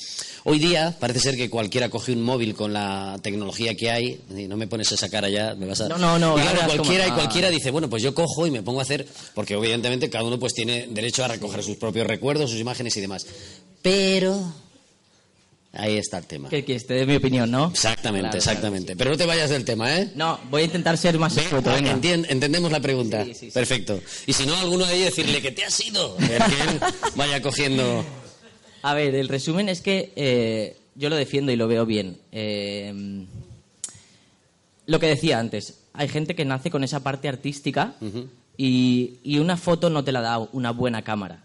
Hoy 0.44 0.60
día 0.60 0.94
parece 1.00 1.18
ser 1.18 1.36
que 1.36 1.50
cualquiera 1.50 1.88
coge 1.88 2.12
un 2.12 2.22
móvil 2.22 2.54
con 2.54 2.72
la 2.72 3.18
tecnología 3.20 3.74
que 3.74 3.90
hay. 3.90 4.20
y 4.36 4.46
No 4.46 4.56
me 4.56 4.68
pones 4.68 4.92
esa 4.92 5.08
cara 5.08 5.28
ya, 5.28 5.56
me 5.56 5.66
vas 5.66 5.80
a... 5.80 5.88
No, 5.88 5.98
no, 5.98 6.20
no, 6.20 6.38
Y 6.38 6.42
claro, 6.42 6.58
como- 6.60 6.68
cualquiera 6.74 7.08
y 7.08 7.10
cualquiera 7.10 7.50
dice, 7.50 7.72
bueno, 7.72 7.90
pues 7.90 8.00
yo 8.02 8.14
cojo 8.14 8.46
y 8.46 8.52
me 8.52 8.62
pongo 8.62 8.78
a 8.78 8.82
hacer... 8.84 9.08
Porque 9.34 9.56
obviamente 9.56 10.08
cada 10.08 10.22
uno 10.22 10.38
pues 10.38 10.54
tiene 10.54 10.86
derecho 10.90 11.24
a 11.24 11.28
recoger 11.28 11.64
sus 11.64 11.76
propios 11.78 12.06
recuerdos, 12.06 12.50
sus 12.52 12.60
imágenes 12.60 12.96
y 12.96 13.00
demás. 13.00 13.26
Pero... 13.82 14.40
Ahí 15.72 15.98
está 15.98 16.18
el 16.18 16.26
tema. 16.26 16.48
Que 16.48 16.64
quieres 16.64 16.86
te 16.86 16.94
dé 16.94 17.06
mi 17.06 17.16
opinión, 17.16 17.50
¿no? 17.50 17.68
Exactamente, 17.68 18.22
Claro, 18.22 18.30
claro, 18.30 18.38
exactamente. 18.38 18.96
Pero 18.96 19.10
no 19.10 19.16
te 19.18 19.26
vayas 19.26 19.50
del 19.50 19.64
tema, 19.64 19.94
¿eh? 19.98 20.10
No, 20.14 20.40
voy 20.50 20.62
a 20.62 20.64
intentar 20.64 20.96
ser 20.96 21.18
más 21.18 21.36
escueto, 21.36 21.70
entendemos 21.76 22.72
la 22.72 22.80
pregunta. 22.80 23.24
Sí, 23.24 23.34
sí, 23.34 23.46
sí. 23.46 23.50
Perfecto. 23.52 24.00
Y 24.26 24.32
si 24.32 24.46
no, 24.46 24.56
alguno 24.56 24.86
de 24.86 24.94
ellos 24.94 25.14
decirle 25.14 25.42
que 25.42 25.52
te 25.52 25.64
has 25.64 25.78
ido. 25.86 26.16
Que 26.16 26.36
él 26.36 26.80
vaya 27.16 27.42
cogiendo. 27.42 28.04
A 28.82 28.94
ver, 28.94 29.14
el 29.14 29.28
resumen 29.28 29.68
es 29.68 29.82
que 29.82 30.12
eh, 30.16 30.76
yo 30.94 31.10
lo 31.10 31.16
defiendo 31.16 31.52
y 31.52 31.56
lo 31.56 31.68
veo 31.68 31.84
bien. 31.84 32.16
Eh, 32.32 33.26
lo 34.86 34.98
que 34.98 35.06
decía 35.06 35.38
antes, 35.38 35.80
hay 35.92 36.08
gente 36.08 36.34
que 36.34 36.46
nace 36.46 36.70
con 36.70 36.82
esa 36.82 37.00
parte 37.00 37.28
artística 37.28 37.94
y, 38.56 39.18
y 39.22 39.38
una 39.38 39.58
foto 39.58 39.90
no 39.90 40.02
te 40.02 40.12
la 40.12 40.22
da 40.22 40.38
una 40.38 40.70
buena 40.70 41.02
cámara. 41.02 41.44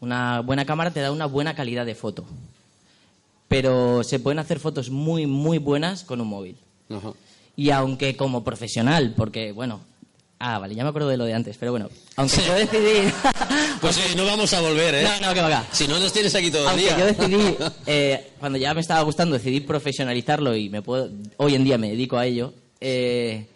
Una 0.00 0.40
buena 0.40 0.64
cámara 0.64 0.92
te 0.92 1.00
da 1.00 1.10
una 1.10 1.26
buena 1.26 1.56
calidad 1.56 1.84
de 1.84 1.96
foto. 1.96 2.24
Pero 3.48 4.04
se 4.04 4.18
pueden 4.20 4.38
hacer 4.38 4.60
fotos 4.60 4.90
muy, 4.90 5.26
muy 5.26 5.58
buenas 5.58 6.04
con 6.04 6.20
un 6.20 6.28
móvil. 6.28 6.56
Ajá. 6.90 7.12
Y 7.56 7.70
aunque 7.70 8.16
como 8.16 8.44
profesional, 8.44 9.14
porque, 9.16 9.52
bueno... 9.52 9.80
Ah, 10.40 10.60
vale, 10.60 10.76
ya 10.76 10.84
me 10.84 10.90
acuerdo 10.90 11.08
de 11.08 11.16
lo 11.16 11.24
de 11.24 11.34
antes, 11.34 11.56
pero 11.58 11.72
bueno, 11.72 11.88
aunque 12.14 12.36
Sí. 12.36 12.42
yo 12.46 12.54
decidí... 12.54 13.10
Pues 13.80 13.96
sí, 13.96 14.14
no 14.16 14.24
vamos 14.24 14.52
a 14.54 14.60
volver, 14.60 14.94
¿eh? 14.94 15.02
no, 15.02 15.26
no, 15.26 15.34
que 15.34 15.40
va. 15.40 15.66
Si 15.72 15.88
no 15.88 15.98
nos 15.98 16.12
tienes 16.12 16.32
aquí 16.36 16.48
todo 16.48 16.62
el 16.62 16.68
Aunque 16.68 16.82
día. 16.84 16.96
yo 16.98 17.06
decidí, 17.06 17.56
eh, 17.86 18.30
cuando 18.38 18.56
ya 18.56 18.72
me 18.72 18.80
estaba 18.80 19.00
gustando, 19.02 19.34
decidí 19.34 19.58
profesionalizarlo 19.60 20.54
y 20.54 20.68
me 20.68 20.80
puedo, 20.80 21.10
hoy 21.38 21.56
en 21.56 21.64
día 21.64 21.76
me 21.76 21.88
dedico 21.90 22.16
a 22.18 22.26
ello. 22.26 22.52
eh, 22.80 23.46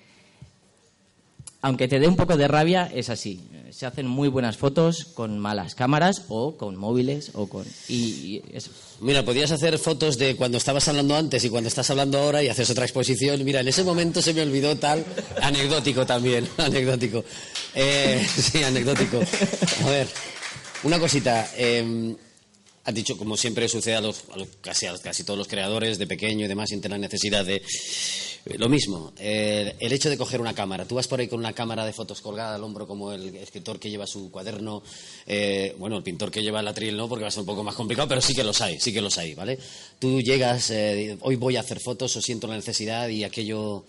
aunque 1.63 1.87
te 1.87 2.01
dé 2.01 2.09
un 2.09 2.17
poco 2.17 2.37
de 2.37 2.49
rabia, 2.49 2.91
es 2.93 3.09
así. 3.09 3.41
Se 3.71 3.87
hacen 3.87 4.07
muy 4.07 4.29
buenas 4.29 4.57
fotos 4.57 5.07
con 5.15 5.39
malas 5.39 5.75
cámaras 5.77 6.25
o 6.29 6.57
con 6.57 6.77
móviles 6.77 7.31
o 7.35 7.49
con... 7.49 7.65
Y, 7.89 7.97
y. 7.97 8.43
Mira, 9.01 9.25
podías 9.25 9.51
hacer 9.53 9.79
fotos 9.79 10.19
de 10.19 10.35
cuando 10.37 10.59
estabas 10.59 10.87
hablando 10.89 11.17
antes 11.17 11.45
y 11.45 11.49
cuando 11.51 11.69
estás 11.69 11.89
hablando 11.91 12.19
ahora 12.19 12.43
y 12.43 12.49
haces 12.49 12.69
otra 12.69 12.85
exposición. 12.85 13.43
Mira, 13.45 13.61
en 13.61 13.69
ese 13.69 13.85
momento 13.85 14.21
se 14.21 14.35
me 14.35 14.43
olvidó 14.43 14.77
tal. 14.77 15.05
Anecdótico 15.41 16.05
también, 16.05 16.49
anecdótico. 16.59 17.25
Eh, 17.75 18.27
sí, 18.37 18.63
anecdótico. 18.63 19.21
A 19.85 19.89
ver, 19.89 20.09
una 20.83 20.99
cosita. 20.99 21.49
eh, 21.57 22.15
dicho, 22.93 23.17
como 23.17 23.37
siempre 23.37 23.69
sucede 23.69 23.95
a, 23.95 24.01
los, 24.01 24.25
a 24.33 24.37
casi, 24.61 24.87
a 24.87 24.99
casi 24.99 25.23
todos 25.23 25.39
los 25.39 25.47
creadores 25.47 25.99
de 25.99 26.09
pequeño 26.09 26.45
y 26.45 26.49
demás, 26.49 26.69
sienten 26.71 26.91
la 26.91 26.99
necesidad 26.99 27.45
de. 27.45 27.63
Eh, 28.47 28.59
Lo 28.59 28.69
mismo, 28.69 29.13
el 29.19 29.93
hecho 29.93 30.11
de 30.11 30.17
coger 30.17 30.41
una 30.41 30.55
cámara. 30.55 30.85
Tú 30.85 30.97
vas 30.97 31.07
por 31.09 31.21
ahí 31.21 31.29
con 31.29 31.39
una 31.39 31.53
cámara 31.53 31.85
de 31.87 31.93
fotos 31.93 32.21
colgada 32.21 32.55
al 32.55 32.65
hombro, 32.65 32.87
como 32.87 33.13
el 33.13 33.37
escritor 33.37 33.79
que 33.79 33.91
lleva 33.91 34.07
su 34.07 34.31
cuaderno. 34.31 34.83
eh, 35.27 35.75
bueno, 35.79 35.97
el 35.97 36.03
pintor 36.03 36.31
que 36.31 36.43
lleva 36.43 36.61
el 36.61 36.69
atril 36.69 36.97
no, 36.97 37.09
porque 37.09 37.23
va 37.23 37.29
a 37.29 37.31
ser 37.31 37.41
un 37.41 37.47
poco 37.47 37.63
más 37.63 37.75
complicado, 37.75 38.09
pero 38.09 38.21
sí 38.21 38.35
que 38.35 38.45
los 38.45 38.61
hay, 38.61 38.81
sí 38.81 38.93
que 38.93 39.01
los 39.01 39.17
hay, 39.19 39.35
¿vale? 39.35 39.59
Tú 39.99 40.21
llegas, 40.21 40.71
eh, 40.71 41.17
hoy 41.21 41.37
voy 41.37 41.57
a 41.57 41.61
hacer 41.61 41.81
fotos 41.81 42.17
o 42.17 42.21
siento 42.21 42.47
la 42.47 42.57
necesidad 42.57 43.09
y 43.09 43.25
aquello. 43.25 43.85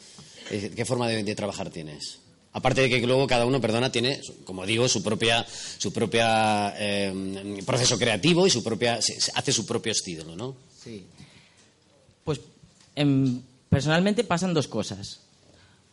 eh, 0.52 0.72
¿Qué 0.76 0.86
forma 0.86 1.08
de, 1.08 1.36
trabajar 1.36 1.70
tienes? 1.70 2.20
Aparte 2.56 2.82
de 2.82 2.90
que 2.90 3.08
luego 3.08 3.26
cada 3.26 3.48
uno, 3.48 3.60
perdona, 3.60 3.92
tiene, 3.92 4.22
como 4.46 4.64
digo, 4.68 4.88
su 4.88 5.02
propia, 5.02 5.44
su 5.80 5.92
propia 5.92 6.76
eh, 6.78 7.60
proceso 7.66 7.98
creativo 7.98 8.46
y 8.46 8.52
su 8.52 8.64
propia, 8.64 9.00
hace 9.34 9.52
su 9.52 9.66
propio 9.66 9.92
estilo, 9.92 10.36
¿no? 10.36 10.56
Sí. 10.84 11.04
Pues 12.24 12.40
em, 12.96 13.42
personalmente 13.74 14.24
pasan 14.24 14.54
dos 14.54 14.68
cosas. 14.68 15.22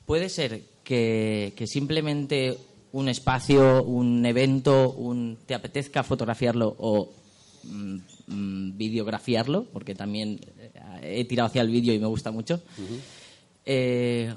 Puede 0.05 0.29
ser 0.29 0.63
que, 0.85 1.53
que 1.57 1.67
simplemente 1.67 2.57
un 2.93 3.09
espacio, 3.09 3.83
un 3.85 4.25
evento, 4.27 4.91
un, 4.93 5.39
te 5.47 5.55
apetezca 5.55 6.03
fotografiarlo 6.03 6.75
o 6.79 7.13
mm, 7.65 7.97
mm, 8.27 8.77
videografiarlo, 8.77 9.65
porque 9.73 9.95
también 9.95 10.41
eh, 10.59 11.21
he 11.21 11.25
tirado 11.25 11.49
hacia 11.49 11.63
el 11.63 11.71
vídeo 11.71 11.95
y 11.95 11.99
me 11.99 12.07
gusta 12.07 12.31
mucho. 12.31 12.61
Eh, 13.65 14.33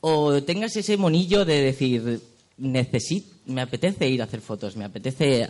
o 0.00 0.42
tengas 0.42 0.76
ese 0.76 0.96
monillo 0.96 1.44
de 1.44 1.62
decir, 1.62 2.20
necesito, 2.58 3.34
me 3.46 3.62
apetece 3.62 4.08
ir 4.08 4.20
a 4.20 4.24
hacer 4.24 4.40
fotos, 4.40 4.76
me 4.76 4.84
apetece... 4.84 5.48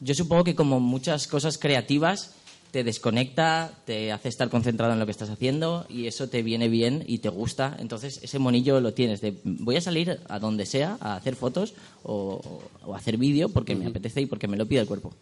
Yo 0.00 0.14
supongo 0.14 0.44
que 0.44 0.54
como 0.54 0.78
muchas 0.78 1.26
cosas 1.26 1.58
creativas 1.58 2.37
te 2.70 2.84
desconecta, 2.84 3.72
te 3.86 4.12
hace 4.12 4.28
estar 4.28 4.50
concentrado 4.50 4.92
en 4.92 4.98
lo 4.98 5.06
que 5.06 5.12
estás 5.12 5.30
haciendo 5.30 5.86
y 5.88 6.06
eso 6.06 6.28
te 6.28 6.42
viene 6.42 6.68
bien 6.68 7.04
y 7.06 7.18
te 7.18 7.28
gusta. 7.28 7.76
Entonces 7.78 8.20
ese 8.22 8.38
monillo 8.38 8.80
lo 8.80 8.92
tienes 8.94 9.20
de 9.20 9.34
voy 9.44 9.76
a 9.76 9.80
salir 9.80 10.20
a 10.28 10.38
donde 10.38 10.66
sea 10.66 10.98
a 11.00 11.16
hacer 11.16 11.36
fotos 11.36 11.74
o, 12.02 12.62
hacer 12.94 13.18
vídeo 13.18 13.50
porque 13.50 13.74
me 13.74 13.86
apetece 13.86 14.22
y 14.22 14.26
porque 14.26 14.48
me 14.48 14.56
lo 14.56 14.66
pide 14.66 14.80
el 14.80 14.86
cuerpo. 14.86 15.12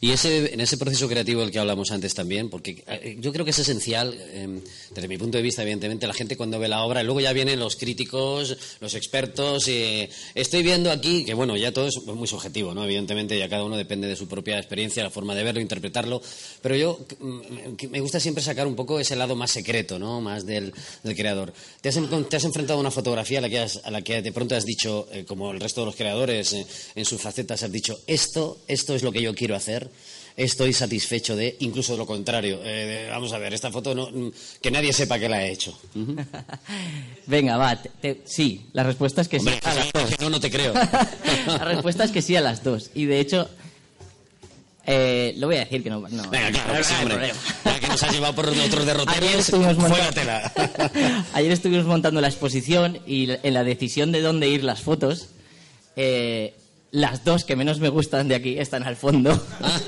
Y 0.00 0.10
ese, 0.10 0.52
en 0.52 0.60
ese 0.60 0.76
proceso 0.76 1.08
creativo 1.08 1.40
del 1.40 1.50
que 1.50 1.58
hablamos 1.58 1.90
antes 1.90 2.12
también, 2.12 2.50
porque 2.50 2.84
eh, 2.86 3.16
yo 3.20 3.32
creo 3.32 3.44
que 3.44 3.52
es 3.52 3.58
esencial, 3.58 4.14
eh, 4.14 4.60
desde 4.94 5.08
mi 5.08 5.16
punto 5.16 5.38
de 5.38 5.42
vista, 5.42 5.62
evidentemente, 5.62 6.06
la 6.06 6.12
gente 6.12 6.36
cuando 6.36 6.58
ve 6.58 6.68
la 6.68 6.82
obra, 6.82 7.00
y 7.00 7.04
luego 7.04 7.20
ya 7.20 7.32
vienen 7.32 7.58
los 7.58 7.76
críticos, 7.76 8.54
los 8.80 8.94
expertos, 8.94 9.66
eh, 9.68 10.10
estoy 10.34 10.62
viendo 10.62 10.90
aquí, 10.90 11.24
que 11.24 11.32
bueno, 11.32 11.56
ya 11.56 11.72
todo 11.72 11.88
es 11.88 11.96
muy 12.04 12.28
subjetivo, 12.28 12.74
¿no? 12.74 12.84
Evidentemente, 12.84 13.38
ya 13.38 13.48
cada 13.48 13.64
uno 13.64 13.78
depende 13.78 14.06
de 14.06 14.14
su 14.14 14.28
propia 14.28 14.58
experiencia, 14.58 15.02
la 15.02 15.08
forma 15.08 15.34
de 15.34 15.42
verlo, 15.42 15.62
interpretarlo, 15.62 16.20
pero 16.64 16.76
yo 16.76 16.98
mm, 17.20 17.90
me 17.90 18.00
gusta 18.00 18.18
siempre 18.18 18.42
sacar 18.42 18.66
un 18.66 18.74
poco 18.74 18.98
ese 18.98 19.16
lado 19.16 19.36
más 19.36 19.50
secreto, 19.50 19.98
¿no? 19.98 20.22
Más 20.22 20.46
del, 20.46 20.72
del 21.02 21.14
creador. 21.14 21.52
¿Te 21.82 21.90
has, 21.90 21.98
te 22.30 22.36
has 22.38 22.44
enfrentado 22.44 22.78
a 22.78 22.80
una 22.80 22.90
fotografía 22.90 23.38
a 23.38 23.42
la 23.42 23.50
que, 23.50 23.58
has- 23.58 23.82
a 23.84 23.90
la 23.90 24.00
que 24.00 24.22
de 24.22 24.32
pronto 24.32 24.56
has 24.56 24.64
dicho, 24.64 25.06
eh, 25.12 25.26
como 25.26 25.50
el 25.52 25.60
resto 25.60 25.82
de 25.82 25.86
los 25.86 25.94
creadores, 25.96 26.54
eh, 26.54 26.66
en 26.94 27.04
sus 27.04 27.20
facetas, 27.20 27.62
has 27.62 27.70
dicho, 27.70 28.00
esto, 28.06 28.60
esto 28.66 28.94
es 28.94 29.02
lo 29.02 29.12
que 29.12 29.20
yo 29.20 29.34
quiero 29.34 29.54
hacer? 29.54 29.90
Estoy 30.36 30.72
satisfecho 30.72 31.36
de, 31.36 31.54
incluso 31.60 31.92
de 31.92 31.98
lo 31.98 32.06
contrario. 32.06 32.58
Eh, 32.64 33.08
vamos 33.10 33.32
a 33.34 33.38
ver, 33.38 33.52
esta 33.52 33.70
foto 33.70 33.94
no, 33.94 34.10
mm, 34.10 34.32
que 34.62 34.70
nadie 34.70 34.92
sepa 34.94 35.18
que 35.18 35.28
la 35.28 35.44
he 35.46 35.52
hecho. 35.52 35.78
Venga, 37.26 37.56
va, 37.56 37.80
te- 37.80 37.90
te- 38.00 38.20
sí, 38.24 38.66
la 38.72 38.82
respuesta 38.82 39.20
es 39.20 39.28
que 39.28 39.36
Hombre, 39.38 39.54
sí. 39.54 39.60
a 39.64 39.74
las 39.74 39.92
dos. 39.92 40.20
no, 40.20 40.30
no 40.30 40.40
te 40.40 40.50
creo. 40.50 40.72
la 41.46 41.58
respuesta 41.64 42.04
es 42.04 42.10
que 42.10 42.22
sí 42.22 42.36
a 42.36 42.40
las 42.40 42.64
dos. 42.64 42.90
Y 42.94 43.04
de 43.04 43.20
hecho, 43.20 43.48
eh, 44.86 45.34
lo 45.38 45.46
voy 45.46 45.56
a 45.56 45.60
decir 45.60 45.82
que 45.82 45.90
no. 45.90 46.00
no 46.10 46.30
Venga, 46.30 46.50
claro, 46.50 46.74
que 46.76 46.84
sí, 46.84 46.94
hombre. 47.00 47.32
Ya 47.64 47.80
que 47.80 47.86
nos 47.88 48.02
has 48.02 48.12
llevado 48.12 48.34
por 48.34 48.48
otros 48.48 48.60
Ayer 48.64 48.84
derroteros, 48.84 49.34
estuvimos, 49.40 49.76
montando, 49.76 50.32
ayer 51.32 51.52
estuvimos 51.52 51.86
montando 51.86 52.20
la 52.20 52.28
exposición 52.28 53.00
y 53.06 53.28
en 53.42 53.54
la 53.54 53.64
decisión 53.64 54.12
de 54.12 54.20
dónde 54.20 54.48
ir 54.48 54.62
las 54.64 54.82
fotos, 54.82 55.28
eh, 55.96 56.54
las 56.90 57.24
dos 57.24 57.44
que 57.44 57.56
menos 57.56 57.80
me 57.80 57.88
gustan 57.88 58.28
de 58.28 58.34
aquí 58.36 58.58
están 58.58 58.82
al 58.84 58.96
fondo. 58.96 59.30
Ah, 59.62 59.80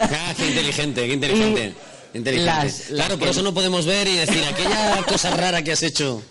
ah, 0.00 0.34
qué 0.36 0.48
inteligente, 0.48 1.06
qué 1.06 1.12
inteligente. 1.14 1.74
Y 2.14 2.18
inteligente. 2.18 2.46
las- 2.52 2.90
las 2.90 3.06
claro, 3.06 3.18
por 3.18 3.28
eso 3.28 3.42
no 3.42 3.52
podemos 3.54 3.84
ver 3.86 4.06
y 4.08 4.16
decir 4.16 4.42
aquella 4.44 5.02
cosa 5.08 5.30
rara 5.36 5.62
que 5.62 5.72
has 5.72 5.82
hecho. 5.82 6.22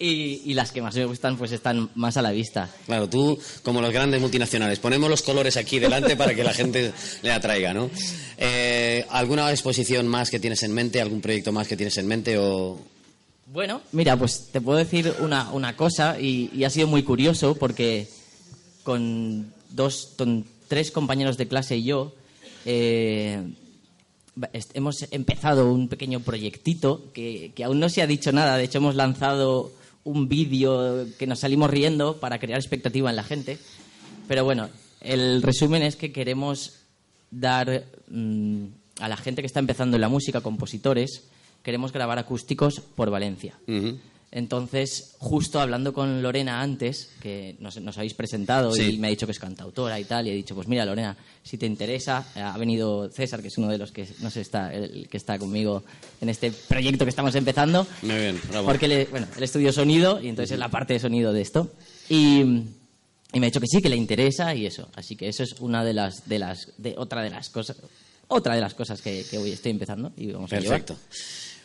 Y, 0.00 0.42
y 0.44 0.54
las 0.54 0.70
que 0.70 0.80
más 0.80 0.94
me 0.94 1.06
gustan 1.06 1.36
pues 1.36 1.50
están 1.50 1.90
más 1.96 2.16
a 2.16 2.22
la 2.22 2.30
vista. 2.30 2.70
Claro, 2.86 3.08
tú, 3.08 3.36
como 3.64 3.80
los 3.80 3.92
grandes 3.92 4.20
multinacionales, 4.20 4.78
ponemos 4.78 5.10
los 5.10 5.22
colores 5.22 5.56
aquí 5.56 5.80
delante 5.80 6.14
para 6.14 6.36
que 6.36 6.44
la 6.44 6.54
gente 6.54 6.92
le 7.20 7.32
atraiga, 7.32 7.74
¿no? 7.74 7.90
Eh, 8.36 9.04
¿Alguna 9.10 9.50
exposición 9.50 10.06
más 10.06 10.30
que 10.30 10.38
tienes 10.38 10.62
en 10.62 10.72
mente? 10.72 11.00
¿Algún 11.00 11.20
proyecto 11.20 11.50
más 11.50 11.66
que 11.66 11.76
tienes 11.76 11.96
en 11.98 12.06
mente? 12.06 12.38
O... 12.38 12.78
Bueno, 13.46 13.80
mira, 13.90 14.16
pues 14.16 14.50
te 14.52 14.60
puedo 14.60 14.78
decir 14.78 15.12
una, 15.18 15.50
una 15.50 15.76
cosa 15.76 16.20
y, 16.20 16.48
y 16.54 16.62
ha 16.62 16.70
sido 16.70 16.86
muy 16.86 17.02
curioso 17.02 17.56
porque 17.56 18.06
con 18.84 19.52
dos, 19.70 20.12
con 20.16 20.44
tres 20.68 20.92
compañeros 20.92 21.36
de 21.38 21.48
clase 21.48 21.78
y 21.78 21.82
yo 21.82 22.14
eh, 22.64 23.42
hemos 24.74 25.06
empezado 25.10 25.72
un 25.72 25.88
pequeño 25.88 26.20
proyectito 26.20 27.10
que, 27.12 27.50
que 27.56 27.64
aún 27.64 27.80
no 27.80 27.88
se 27.88 28.00
ha 28.00 28.06
dicho 28.06 28.30
nada. 28.30 28.56
De 28.56 28.62
hecho, 28.64 28.78
hemos 28.78 28.94
lanzado 28.94 29.72
un 30.08 30.28
vídeo 30.28 31.06
que 31.18 31.26
nos 31.26 31.40
salimos 31.40 31.70
riendo 31.70 32.18
para 32.18 32.38
crear 32.38 32.58
expectativa 32.58 33.10
en 33.10 33.16
la 33.16 33.22
gente. 33.22 33.58
Pero 34.26 34.44
bueno, 34.44 34.70
el 35.00 35.42
resumen 35.42 35.82
es 35.82 35.96
que 35.96 36.12
queremos 36.12 36.80
dar 37.30 37.84
mm, 38.08 38.64
a 39.00 39.08
la 39.08 39.16
gente 39.16 39.42
que 39.42 39.46
está 39.46 39.60
empezando 39.60 39.96
en 39.96 40.00
la 40.00 40.08
música, 40.08 40.40
compositores, 40.40 41.24
queremos 41.62 41.92
grabar 41.92 42.18
acústicos 42.18 42.80
por 42.80 43.10
Valencia. 43.10 43.54
Entonces, 44.30 45.14
justo 45.18 45.58
hablando 45.58 45.94
con 45.94 46.22
Lorena 46.22 46.60
antes, 46.60 47.08
que 47.20 47.56
nos, 47.60 47.80
nos 47.80 47.96
habéis 47.96 48.12
presentado 48.12 48.72
Sí. 48.72 48.82
y 48.94 48.98
me 48.98 49.06
ha 49.06 49.10
dicho 49.10 49.24
que 49.26 49.32
es 49.32 49.38
cantautora 49.38 49.98
y 49.98 50.04
tal, 50.04 50.26
y 50.26 50.30
he 50.30 50.34
dicho, 50.34 50.54
pues 50.54 50.68
mira, 50.68 50.84
Lorena, 50.84 51.16
si 51.42 51.56
te 51.56 51.64
interesa, 51.64 52.26
eh, 52.36 52.40
ha 52.40 52.56
venido 52.58 53.10
César, 53.10 53.40
que 53.40 53.48
es 53.48 53.56
uno 53.56 53.68
de 53.68 53.78
los 53.78 53.90
que 53.90 54.06
no 54.20 54.30
sé, 54.30 54.42
está, 54.42 54.72
el 54.74 55.08
que 55.08 55.16
está 55.16 55.38
conmigo 55.38 55.82
en 56.20 56.28
este 56.28 56.50
proyecto 56.52 57.06
que 57.06 57.10
estamos 57.10 57.34
empezando, 57.36 57.86
Muy 58.02 58.16
bien, 58.16 58.40
bravo. 58.50 58.66
porque 58.68 58.84
él, 58.86 59.08
bueno, 59.10 59.26
él 59.34 59.42
estudió 59.42 59.72
sonido 59.72 60.20
y 60.20 60.28
entonces 60.28 60.52
es 60.52 60.58
la 60.58 60.68
parte 60.68 60.92
de 60.92 61.00
sonido 61.00 61.32
de 61.32 61.40
esto. 61.40 61.72
Y, 62.10 62.40
y 63.32 63.40
me 63.40 63.46
ha 63.46 63.50
dicho 63.50 63.60
que 63.60 63.66
sí, 63.66 63.80
que 63.80 63.88
le 63.88 63.96
interesa 63.96 64.54
y 64.54 64.66
eso. 64.66 64.88
Así 64.94 65.16
que 65.16 65.28
eso 65.28 65.42
es 65.42 65.54
una 65.60 65.82
de 65.84 65.94
las, 65.94 66.28
de 66.28 66.38
las, 66.38 66.72
de 66.76 66.94
otra 66.98 67.22
de 67.22 67.30
las 67.30 67.48
cosas, 67.48 67.76
otra 68.28 68.54
de 68.54 68.60
las 68.60 68.74
cosas 68.74 69.00
que, 69.00 69.24
que 69.30 69.38
hoy 69.38 69.52
estoy 69.52 69.70
empezando 69.70 70.12
y 70.18 70.32
vamos 70.32 70.52
a 70.52 70.60
llevar. 70.60 70.84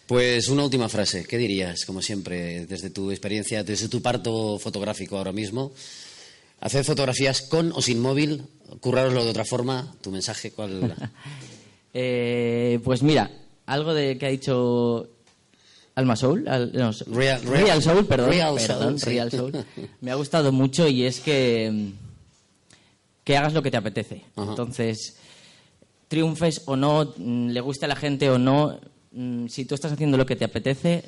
Pues 0.08 0.50
una 0.50 0.64
última 0.64 0.90
frase. 0.90 1.24
¿Qué 1.26 1.38
dirías, 1.38 1.86
como 1.86 2.02
siempre, 2.02 2.66
desde 2.66 2.90
tu 2.90 3.10
experiencia, 3.12 3.64
desde 3.64 3.88
tu 3.88 4.02
parto 4.02 4.60
fotográfico 4.60 5.18
ahora 5.18 5.32
mismo? 5.32 5.72
Hacer 6.60 6.84
fotografías 6.86 7.42
con 7.42 7.72
o 7.74 7.82
sin 7.82 8.00
móvil, 8.02 8.44
currároslo 8.80 9.24
de 9.24 9.32
otra 9.32 9.46
forma. 9.46 9.96
¿Tu 10.02 10.12
mensaje 10.12 10.52
cuál? 10.52 10.96
Eh, 11.96 12.80
pues 12.84 13.04
mira, 13.04 13.30
algo 13.68 13.94
de 13.94 14.18
que 14.18 14.26
ha 14.26 14.30
dicho 14.30 15.08
Alma 15.94 16.16
Soul, 16.16 16.48
al- 16.48 16.74
no, 16.74 16.90
Real- 17.06 17.44
Real, 17.44 17.44
Real- 17.44 17.84
Soul, 17.84 18.08
perdón, 18.08 18.30
Real 18.32 18.56
perdón, 18.56 18.98
Soul, 18.98 19.00
sí. 19.00 19.06
Real 19.12 19.30
Soul. 19.32 19.66
Me 20.02 20.10
ha 20.10 20.16
gustado 20.16 20.52
mucho 20.52 20.88
y 20.88 21.04
es 21.06 21.20
que 21.20 21.92
que 23.24 23.38
hagas 23.38 23.54
lo 23.54 23.62
que 23.62 23.70
te 23.70 23.78
apetece. 23.78 24.24
Ajá. 24.36 24.50
Entonces, 24.50 25.18
triunfes 26.08 26.64
o 26.66 26.76
no, 26.76 27.14
le 27.20 27.62
guste 27.62 27.86
a 27.86 27.90
la 27.90 27.96
gente 27.96 28.28
o 28.32 28.40
no, 28.40 28.80
mm, 29.14 29.48
si 29.48 29.66
tú 29.66 29.76
estás 29.76 29.92
haciendo 29.92 30.18
lo 30.18 30.26
que 30.26 30.36
te 30.36 30.46
apetece, 30.46 31.04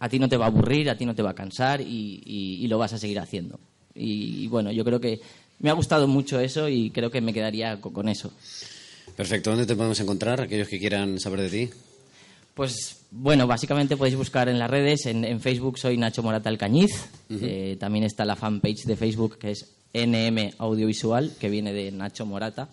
a 0.00 0.08
ti 0.08 0.18
no 0.18 0.28
te 0.28 0.36
va 0.36 0.44
a 0.46 0.48
aburrir, 0.48 0.90
a 0.90 0.96
ti 0.96 1.06
no 1.06 1.14
te 1.14 1.22
va 1.22 1.30
a 1.30 1.34
cansar 1.34 1.80
y, 1.80 2.22
y- 2.24 2.64
y 2.64 2.66
lo 2.68 2.78
vas 2.78 2.92
a 2.92 2.98
seguir 2.98 3.18
haciendo. 3.20 3.58
Y, 3.94 4.44
y 4.44 4.46
bueno, 4.48 4.72
yo 4.72 4.84
creo 4.84 5.00
que 5.00 5.20
me 5.60 5.70
ha 5.70 5.74
gustado 5.74 6.06
mucho 6.08 6.40
eso 6.40 6.68
y 6.68 6.90
creo 6.90 7.10
que 7.10 7.20
me 7.20 7.32
quedaría 7.32 7.80
co- 7.80 7.92
con 7.92 8.08
eso. 8.08 8.32
Perfecto. 9.16 9.50
¿Dónde 9.50 9.66
te 9.66 9.76
podemos 9.76 9.98
encontrar, 10.00 10.40
aquellos 10.40 10.68
que 10.68 10.78
quieran 10.78 11.20
saber 11.20 11.42
de 11.42 11.50
ti? 11.50 11.70
Pues 12.54 13.06
bueno, 13.10 13.46
básicamente 13.46 13.96
podéis 13.96 14.16
buscar 14.16 14.48
en 14.48 14.58
las 14.58 14.70
redes, 14.70 15.06
en, 15.06 15.24
en 15.24 15.40
Facebook 15.40 15.78
soy 15.78 15.96
Nacho 15.96 16.22
Morata 16.22 16.48
Alcañiz, 16.48 17.08
Eh, 17.30 17.76
también 17.80 18.04
está 18.04 18.24
la 18.24 18.36
fanpage 18.36 18.84
de 18.84 18.96
Facebook 18.96 19.38
que 19.38 19.50
es 19.52 19.70
NM 19.92 20.54
Audiovisual, 20.58 21.32
que 21.38 21.48
viene 21.48 21.72
de 21.72 21.90
Nacho 21.92 22.26
Morata, 22.26 22.68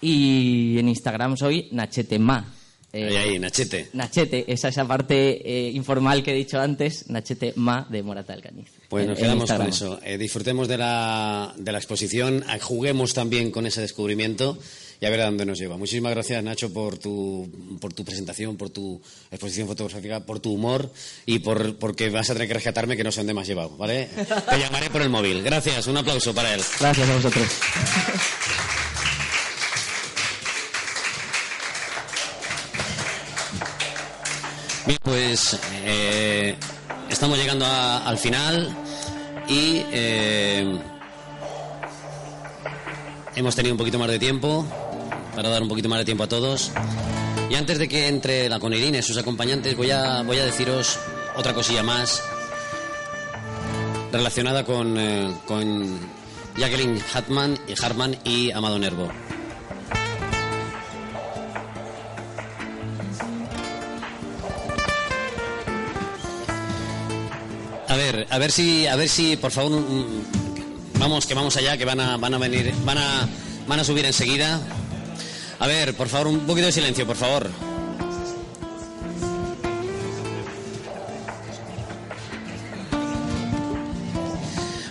y 0.00 0.78
en 0.78 0.88
Instagram 0.88 1.36
soy 1.36 1.68
Nachetema, 1.72 2.44
Eh, 2.92 3.04
ahí, 3.06 3.16
ahí, 3.16 3.38
Nachete. 3.38 3.88
Nachete, 3.92 4.44
esa 4.50 4.68
esa 4.68 4.86
parte 4.88 5.42
eh, 5.44 5.70
informal 5.72 6.22
que 6.22 6.30
he 6.32 6.34
dicho 6.34 6.58
antes, 6.58 7.10
Nachete 7.10 7.52
Ma 7.56 7.86
de 7.90 8.02
Morata 8.02 8.32
del 8.32 8.42
Cañiz. 8.42 8.68
Pues 8.88 9.04
En- 9.04 9.10
nos 9.10 9.18
quedamos 9.18 9.50
con 9.52 9.66
eso. 9.66 10.00
Eh, 10.02 10.16
disfrutemos 10.16 10.68
de 10.68 10.78
la, 10.78 11.52
de 11.58 11.70
la 11.72 11.78
exposición, 11.78 12.42
eh, 12.48 12.58
juguemos 12.60 13.12
también 13.12 13.50
con 13.50 13.66
ese 13.66 13.82
descubrimiento 13.82 14.58
y 15.00 15.04
a 15.06 15.10
ver 15.10 15.20
a 15.20 15.26
dónde 15.26 15.44
nos 15.44 15.58
lleva. 15.58 15.76
Muchísimas 15.76 16.12
gracias, 16.14 16.42
Nacho, 16.42 16.72
por 16.72 16.96
tu, 16.98 17.48
por 17.78 17.92
tu 17.92 18.04
presentación, 18.06 18.56
por 18.56 18.70
tu 18.70 19.00
exposición 19.30 19.68
fotográfica, 19.68 20.20
por 20.24 20.40
tu 20.40 20.54
humor 20.54 20.90
y 21.26 21.40
por 21.40 21.76
porque 21.78 22.08
vas 22.08 22.30
a 22.30 22.32
tener 22.32 22.48
que 22.48 22.54
rescatarme 22.54 22.96
que 22.96 23.04
no 23.04 23.12
sé 23.12 23.20
dónde 23.20 23.34
me 23.34 23.42
has 23.42 23.46
llevado, 23.48 23.76
¿vale? 23.76 24.08
Te 24.48 24.58
llamaré 24.58 24.88
por 24.88 25.02
el 25.02 25.10
móvil. 25.10 25.42
Gracias, 25.42 25.86
un 25.88 25.98
aplauso 25.98 26.34
para 26.34 26.54
él. 26.54 26.62
Gracias 26.80 27.08
a 27.08 27.14
vosotros. 27.14 27.46
Bien, 34.88 34.98
pues 35.02 35.54
eh, 35.84 36.56
estamos 37.10 37.36
llegando 37.36 37.66
al 37.66 38.16
final 38.16 38.74
y 39.46 39.82
eh, 39.92 40.78
hemos 43.36 43.54
tenido 43.54 43.74
un 43.74 43.78
poquito 43.78 43.98
más 43.98 44.08
de 44.08 44.18
tiempo 44.18 44.64
para 45.36 45.50
dar 45.50 45.60
un 45.60 45.68
poquito 45.68 45.90
más 45.90 45.98
de 45.98 46.06
tiempo 46.06 46.24
a 46.24 46.26
todos. 46.26 46.72
Y 47.50 47.54
antes 47.54 47.78
de 47.78 47.86
que 47.86 48.08
entre 48.08 48.48
la 48.48 48.58
Conirina 48.58 48.96
y 48.96 49.02
sus 49.02 49.18
acompañantes, 49.18 49.76
voy 49.76 49.90
a, 49.90 50.22
voy 50.22 50.38
a 50.38 50.46
deciros 50.46 50.98
otra 51.36 51.52
cosilla 51.52 51.82
más 51.82 52.22
relacionada 54.10 54.64
con, 54.64 54.98
eh, 54.98 55.28
Jacqueline 56.56 56.98
Hartman 57.12 57.58
y 57.68 57.74
Hartman 57.78 58.18
y 58.24 58.52
Amado 58.52 58.78
Nervo. 58.78 59.10
Ver, 67.98 68.26
a 68.30 68.38
ver 68.38 68.52
si, 68.52 68.86
a 68.86 68.94
ver 68.94 69.08
si, 69.08 69.36
por 69.36 69.50
favor, 69.50 69.82
vamos, 70.98 71.26
que 71.26 71.34
vamos 71.34 71.56
allá, 71.56 71.76
que 71.76 71.84
van 71.84 71.98
a, 71.98 72.16
van 72.16 72.32
a 72.32 72.38
venir, 72.38 72.72
van 72.84 72.96
a, 72.96 73.28
van 73.66 73.80
a 73.80 73.84
subir 73.84 74.04
enseguida. 74.06 74.60
A 75.58 75.66
ver, 75.66 75.94
por 75.94 76.08
favor, 76.08 76.28
un 76.28 76.46
poquito 76.46 76.66
de 76.66 76.72
silencio, 76.72 77.04
por 77.06 77.16
favor. 77.16 77.50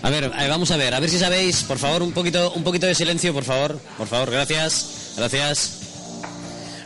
A 0.02 0.10
ver, 0.10 0.26
eh, 0.26 0.48
vamos 0.50 0.70
a 0.72 0.78
ver, 0.78 0.94
a 0.94 1.00
ver 1.00 1.10
si 1.10 1.18
sabéis, 1.18 1.64
por 1.64 1.78
favor, 1.78 2.04
un 2.04 2.12
poquito, 2.12 2.52
un 2.54 2.64
poquito 2.64 2.88
de 2.88 2.96
silencio, 2.96 3.34
por 3.34 3.46
favor, 3.46 3.80
por 3.98 4.08
favor, 4.08 4.32
gracias, 4.32 5.14
gracias. 5.16 5.80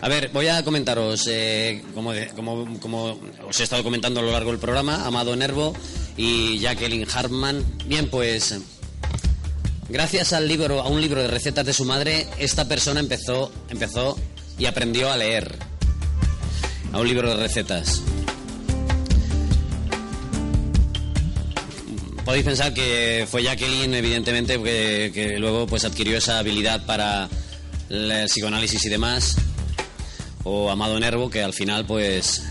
A 0.02 0.08
ver, 0.08 0.30
voy 0.30 0.48
a 0.48 0.64
comentaros, 0.64 1.28
eh, 1.28 1.84
como, 1.96 2.12
como, 2.36 2.80
como 2.80 3.20
os 3.48 3.60
he 3.60 3.64
estado 3.64 3.84
comentando 3.84 4.20
a 4.20 4.24
lo 4.24 4.32
largo 4.32 4.52
del 4.52 4.60
programa, 4.60 5.06
Amado 5.06 5.36
Nervo 5.36 5.74
y 6.18 6.60
Jacqueline 6.60 7.08
Hartman. 7.12 7.64
Bien, 7.86 8.10
pues, 8.10 8.56
gracias 9.90 10.34
al 10.34 10.48
libro, 10.48 10.82
a 10.82 10.88
un 10.88 11.02
libro 11.02 11.22
de 11.22 11.28
recetas 11.28 11.66
de 11.66 11.74
su 11.74 11.86
madre, 11.86 12.28
esta 12.38 12.68
persona 12.68 13.00
empezó, 13.00 13.52
empezó 13.70 14.18
y 14.58 14.66
aprendió 14.66 15.12
a 15.12 15.18
leer. 15.18 15.56
A 16.94 17.00
un 17.00 17.08
libro 17.08 17.30
de 17.30 17.42
recetas. 17.42 18.02
Podéis 22.26 22.46
pensar 22.46 22.74
que 22.74 23.28
fue 23.30 23.44
Jacqueline, 23.44 23.94
evidentemente, 23.94 24.62
que, 24.62 25.36
luego 25.40 25.68
pues 25.68 25.86
adquirió 25.86 26.18
esa 26.18 26.40
habilidad 26.40 26.86
para 26.86 27.30
el 27.90 28.26
psicoanálisis 28.28 28.86
y 28.86 28.90
demás 28.90 29.36
o 30.44 30.72
Amado 30.72 31.00
Nervo 31.00 31.30
que 31.30 31.44
al 31.44 31.54
final 31.54 31.86
pues 31.86 32.44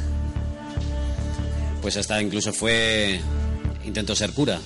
pues 1.82 1.96
hasta 1.96 2.20
incluso 2.20 2.52
fue 2.52 3.20
intentó 3.90 4.14
ser 4.16 4.30
cura. 4.32 4.58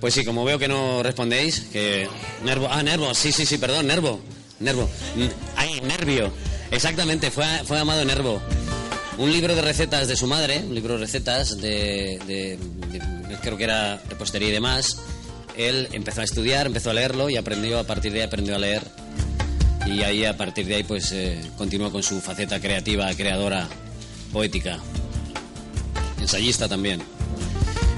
Pues 0.00 0.12
sí 0.14 0.24
como 0.24 0.44
veo 0.44 0.58
que 0.58 0.68
no 0.68 1.02
respondéis 1.02 1.60
que 1.72 2.06
Nervo 2.44 2.68
ah 2.70 2.82
Nervo 2.82 3.14
sí 3.14 3.32
sí 3.32 3.46
sí 3.46 3.56
perdón 3.56 3.86
Nervo 3.86 4.20
Nervo 4.60 4.88
ay 5.56 5.80
Nervio 5.80 6.30
exactamente 6.70 7.30
fue 7.30 7.46
fue 7.64 7.78
Amado 7.78 8.04
Nervo. 8.04 8.40
Un 9.16 9.32
libro 9.32 9.54
de 9.54 9.62
recetas 9.62 10.06
de 10.08 10.16
su 10.16 10.26
madre 10.26 10.62
un 10.68 10.74
libro 10.74 10.94
de 10.94 11.00
recetas 11.00 11.58
de- 11.58 12.58
creo 13.42 13.56
que 13.56 13.64
era 13.64 14.02
repostería 14.08 14.48
y 14.48 14.52
demás 14.52 14.98
él 15.56 15.88
empezó 15.92 16.20
a 16.20 16.24
estudiar 16.24 16.66
empezó 16.66 16.90
a 16.90 16.94
leerlo 16.94 17.30
y 17.30 17.36
aprendió 17.38 17.78
a 17.78 17.84
partir 17.84 18.12
de 18.12 18.20
ahí 18.20 18.26
aprendió 18.26 18.54
a 18.56 18.58
leer. 18.58 18.82
Y 19.86 20.02
ahí 20.02 20.24
a 20.26 20.36
partir 20.36 20.66
de 20.66 20.74
ahí 20.74 20.82
pues 20.82 21.10
eh, 21.12 21.40
continuó 21.56 21.90
con 21.92 22.02
su 22.02 22.20
faceta 22.20 22.60
creativa, 22.60 23.08
creadora, 23.14 23.68
poética, 24.32 24.78
ensayista 26.20 26.68
también. 26.68 27.00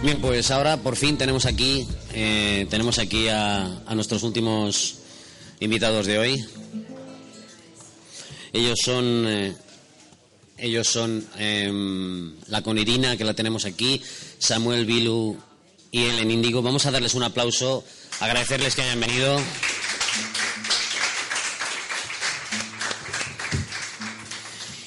Bien, 0.01 0.21
pues 0.21 0.53
ahora 0.53 0.77
por 0.77 0.95
fin 0.95 1.19
tenemos 1.19 1.45
aquí 1.45 1.85
eh, 2.15 2.67
tenemos 2.71 3.01
aquí 3.01 3.27
a, 3.29 3.83
nuestros 3.97 4.23
últimos 4.23 4.99
invitados 5.59 6.07
de 6.07 6.19
hoy. 6.19 6.45
Ellos 8.53 8.79
son 8.85 9.25
eh, 9.27 9.57
ellos 10.57 10.87
son 10.87 11.27
em, 11.37 12.33
la 12.47 12.63
Conirina 12.63 13.17
que 13.17 13.25
la 13.25 13.35
tenemos 13.35 13.65
aquí, 13.65 14.01
Samuel 14.39 14.87
Vilu 14.87 15.37
y 15.91 16.05
Ellen 16.05 16.31
Índigo. 16.31 16.63
Vamos 16.63 16.87
a 16.87 16.93
darles 16.93 17.15
un 17.15 17.25
aplauso, 17.25 17.85
agradecerles 18.21 18.77
que 18.77 18.83
hayan 18.83 19.01
venido. 19.01 19.37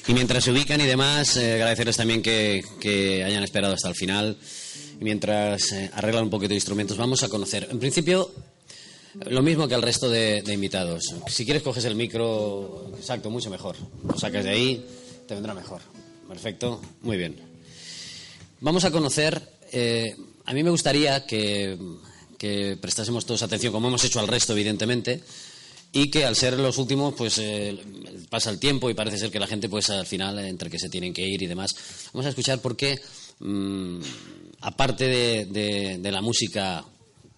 Y 0.08 0.14
mientras 0.14 0.42
se 0.42 0.52
ubican 0.52 0.80
y 0.80 0.86
demás, 0.86 1.36
eh, 1.36 1.52
agradecerles 1.52 1.98
también 1.98 2.22
que, 2.22 2.64
que 2.80 3.22
hayan 3.24 3.42
esperado 3.44 3.74
hasta 3.74 3.88
el 3.88 3.94
final. 3.94 4.38
Mientras 5.02 5.72
eh, 5.72 5.90
arreglan 5.94 6.24
un 6.24 6.30
poquito 6.30 6.50
de 6.50 6.56
instrumentos, 6.56 6.96
vamos 6.96 7.22
a 7.22 7.28
conocer. 7.28 7.68
En 7.70 7.78
principio, 7.78 8.32
lo 9.26 9.42
mismo 9.42 9.68
que 9.68 9.74
al 9.74 9.82
resto 9.82 10.08
de, 10.08 10.42
invitados. 10.46 11.14
Si 11.28 11.44
quieres, 11.44 11.62
coges 11.62 11.84
el 11.84 11.96
micro, 11.96 12.92
exacto, 12.96 13.30
mucho 13.30 13.50
mejor. 13.50 13.76
Lo 14.06 14.18
sacas 14.18 14.44
de 14.44 14.50
ahí, 14.50 14.86
te 15.26 15.34
vendrá 15.34 15.54
mejor. 15.54 15.80
Perfecto, 16.28 16.80
muy 17.02 17.16
bien. 17.16 17.36
Vamos 18.60 18.84
a 18.84 18.90
conocer. 18.90 19.42
eh, 19.72 20.14
a 20.44 20.54
mí 20.54 20.62
me 20.62 20.70
gustaría 20.70 21.24
que, 21.26 21.78
prestásemos 22.80 23.24
todos 23.24 23.42
atención, 23.42 23.72
como 23.72 23.88
hemos 23.88 24.04
hecho 24.04 24.18
al 24.18 24.26
resto, 24.26 24.52
evidentemente, 24.52 25.22
y 25.92 26.10
que 26.10 26.24
al 26.24 26.34
ser 26.34 26.58
los 26.58 26.78
últimos, 26.78 27.14
pues 27.14 27.38
eh, 27.38 27.78
pasa 28.28 28.50
el 28.50 28.58
tiempo 28.58 28.90
y 28.90 28.94
parece 28.94 29.18
ser 29.18 29.30
que 29.30 29.38
la 29.38 29.46
gente, 29.46 29.68
pues 29.68 29.90
al 29.90 30.06
final, 30.06 30.38
entre 30.40 30.68
que 30.68 30.78
se 30.78 30.88
tienen 30.88 31.12
que 31.12 31.26
ir 31.26 31.42
y 31.42 31.46
demás, 31.46 31.74
vamos 32.12 32.26
a 32.26 32.30
escuchar 32.30 32.60
porque, 32.60 33.00
mm, 33.38 34.00
aparte 34.62 35.04
de, 35.04 35.98
de- 36.00 36.12
la 36.12 36.22
música 36.22 36.84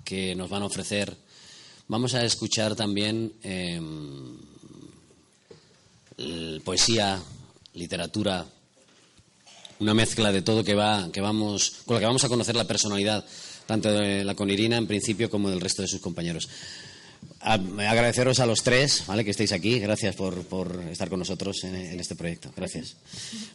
que 0.05 0.35
nos 0.35 0.49
van 0.51 0.63
a 0.63 0.67
ofrecer, 0.67 1.17
vamos 1.89 2.15
a 2.15 2.25
escuchar 2.25 2.77
también 2.77 3.33
l- 6.19 6.61
poesía, 6.61 7.21
literatura, 7.75 8.47
una 9.81 9.95
mezcla 9.95 10.31
de 10.33 10.43
todo 10.43 10.63
que 10.65 10.75
va 10.75 11.11
que 11.13 11.21
vamos 11.21 11.83
con 11.85 11.95
la 11.95 12.01
que 12.01 12.07
vamos 12.07 12.23
a 12.25 12.29
conocer 12.29 12.55
la 12.55 12.65
personalidad 12.65 13.25
tanto 13.67 13.91
de 13.91 14.23
la 14.25 14.35
conirina 14.37 14.77
en 14.77 14.87
principio 14.87 15.29
como 15.29 15.51
del 15.51 15.61
resto 15.61 15.83
de 15.83 15.89
sus 15.89 16.01
compañeros 16.01 16.49
A- 17.41 17.55
agradeceros 17.55 18.41
a 18.41 18.47
los 18.47 18.63
tres 18.63 19.05
vale 19.07 19.25
que 19.25 19.31
estéis 19.33 19.53
aquí. 19.53 19.79
Gracias 19.79 20.17
por, 20.17 20.43
por 20.45 20.81
estar 20.91 21.09
con 21.11 21.19
nosotros 21.19 21.63
en, 21.65 21.75
en 21.75 22.01
este 22.01 22.15
proyecto. 22.17 22.51
Gracias. 22.57 22.97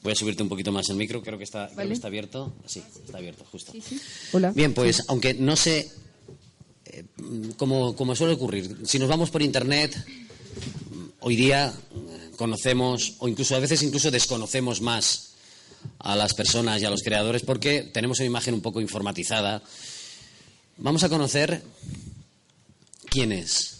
Voy 0.03 0.13
a 0.13 0.15
subirte 0.15 0.43
un 0.43 0.49
poquito 0.49 0.71
más 0.71 0.89
el 0.89 0.95
micro. 0.95 1.21
Creo 1.23 1.37
que 1.37 1.43
está 1.43 1.65
creo 1.65 1.69
que 1.69 1.75
Vale. 1.83 1.93
está 1.93 2.07
abierto. 2.07 2.53
Sí 2.65 2.81
está 3.05 3.17
abierto 3.17 3.45
justo. 3.51 3.73
Hola. 4.33 4.51
bien 4.51 4.73
pues 4.73 5.03
aunque 5.07 5.33
no 5.33 5.55
sé 5.55 5.91
eh, 6.85 7.03
como, 7.57 7.95
como 7.95 8.15
suele 8.15 8.33
ocurrir 8.33 8.77
si 8.85 8.99
nos 8.99 9.07
vamos 9.09 9.29
por 9.31 9.41
internet 9.41 9.95
hoy 11.21 11.35
día 11.35 11.71
eh, 11.71 12.31
conocemos 12.37 13.15
o 13.19 13.27
incluso 13.27 13.55
a 13.55 13.59
veces 13.59 13.81
incluso 13.83 14.09
desconocemos 14.11 14.81
más 14.81 15.33
a 15.99 16.15
las 16.15 16.33
personas 16.33 16.81
y 16.81 16.85
a 16.85 16.89
los 16.89 17.01
creadores 17.03 17.41
porque 17.43 17.83
tenemos 17.83 18.19
una 18.19 18.27
imagen 18.27 18.53
un 18.53 18.61
poco 18.61 18.81
informatizada. 18.81 19.61
Vamos 20.77 21.03
a 21.03 21.09
conocer 21.09 21.61
quién 23.09 23.31
es. 23.31 23.79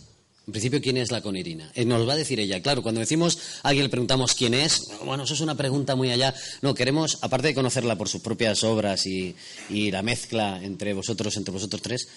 En 0.50 0.52
principio, 0.52 0.82
¿quién 0.82 0.98
es 0.98 1.12
la 1.12 1.22
conirina? 1.22 1.72
Eh, 1.76 1.86
nos 1.86 2.10
va 2.10 2.14
a 2.14 2.16
decir 2.16 2.40
ella. 2.40 2.60
Claro, 2.64 2.82
cuando 2.82 3.00
decimos 3.00 3.38
a 3.62 3.68
alguien 3.68 3.84
le 3.84 3.90
preguntamos 3.90 4.34
quién 4.34 4.56
es, 4.56 4.88
bueno, 5.06 5.24
eso 5.24 5.36
es 5.36 5.42
una 5.42 5.56
pregunta 5.56 5.96
muy 5.96 6.10
allá. 6.10 6.34
No, 6.64 6.74
queremos, 6.74 7.20
aparte 7.22 7.50
de 7.50 7.54
conocerla 7.54 8.00
por 8.00 8.10
sus 8.10 8.22
propias 8.22 8.64
obras 8.64 9.06
y, 9.06 9.36
la 9.70 10.02
mezcla 10.02 10.60
entre 10.64 10.94
vosotros, 10.94 11.38
entre 11.38 11.52
vosotros 11.52 11.84
tres, 11.84 12.08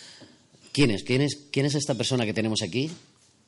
¿quién 0.72 0.92
es? 0.92 1.02
¿Quién 1.02 1.20
es, 1.20 1.40
quién 1.50 1.66
es 1.66 1.74
esta 1.74 1.94
persona 1.94 2.24
que 2.24 2.32
tenemos 2.32 2.62
aquí? 2.62 2.90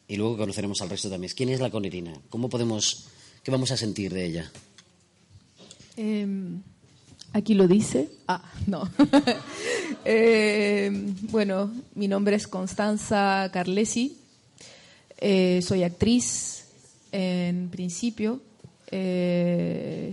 Y 0.07 0.17
luego 0.17 0.37
conoceremos 0.37 0.83
al 0.83 0.91
resto 0.91 1.09
también. 1.09 1.33
¿Quién 1.35 1.49
es 1.49 1.61
la 1.61 1.71
conirina? 1.71 2.13
¿Cómo 2.29 2.51
podemos, 2.51 3.07
qué 3.43 3.51
vamos 3.51 3.71
a 3.71 3.79
sentir 3.79 4.13
de 4.13 4.27
ella? 4.27 4.53
Eh, 5.97 6.27
aquí 7.35 7.53
lo 7.53 7.69
dice. 7.69 8.09
Ah, 8.27 8.43
no. 8.67 8.89
Eh, 10.07 10.91
bueno, 11.31 11.71
mi 11.95 12.09
nombre 12.09 12.37
es 12.37 12.47
Constanza 12.47 13.49
Carlesi. 13.51 14.19
Eh, 15.17 15.63
soy 15.63 15.83
actriz 15.83 16.67
en 17.11 17.71
principio. 17.71 18.43
Eh, 18.91 20.13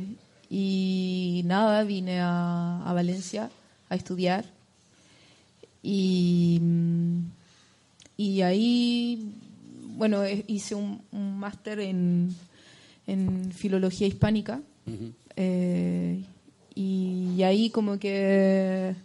y 0.49 1.41
nada, 1.43 1.83
vine 1.83 2.21
a, 2.21 2.81
a 2.85 2.93
Valencia 2.93 3.49
a 3.89 3.95
estudiar. 3.95 4.45
Y, 5.83 6.61
y 8.15 8.41
ahí, 8.43 9.33
bueno, 9.97 10.21
hice 10.47 10.75
un, 10.75 11.01
un 11.11 11.37
máster 11.37 11.81
en, 11.81 12.33
en 13.07 13.51
filología 13.51 14.07
hispánica. 14.07 14.61
Eh, 15.35 16.23
y, 16.75 17.41
ahí 17.43 17.69
como 17.69 17.99
que 17.99 18.95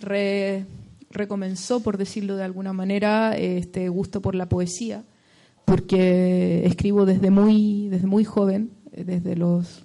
re- 0.00 0.64
recomenzó, 1.10 1.80
por 1.80 1.96
decirlo 1.98 2.36
de 2.36 2.44
alguna 2.44 2.72
manera, 2.72 3.36
este 3.36 3.88
gusto 3.88 4.20
por 4.20 4.34
la 4.34 4.46
poesía, 4.48 5.02
porque 5.64 6.66
escribo 6.66 7.06
desde 7.06 7.30
muy, 7.30 7.88
desde 7.88 8.06
muy 8.06 8.24
joven, 8.24 8.70
desde 8.92 9.36
los 9.36 9.82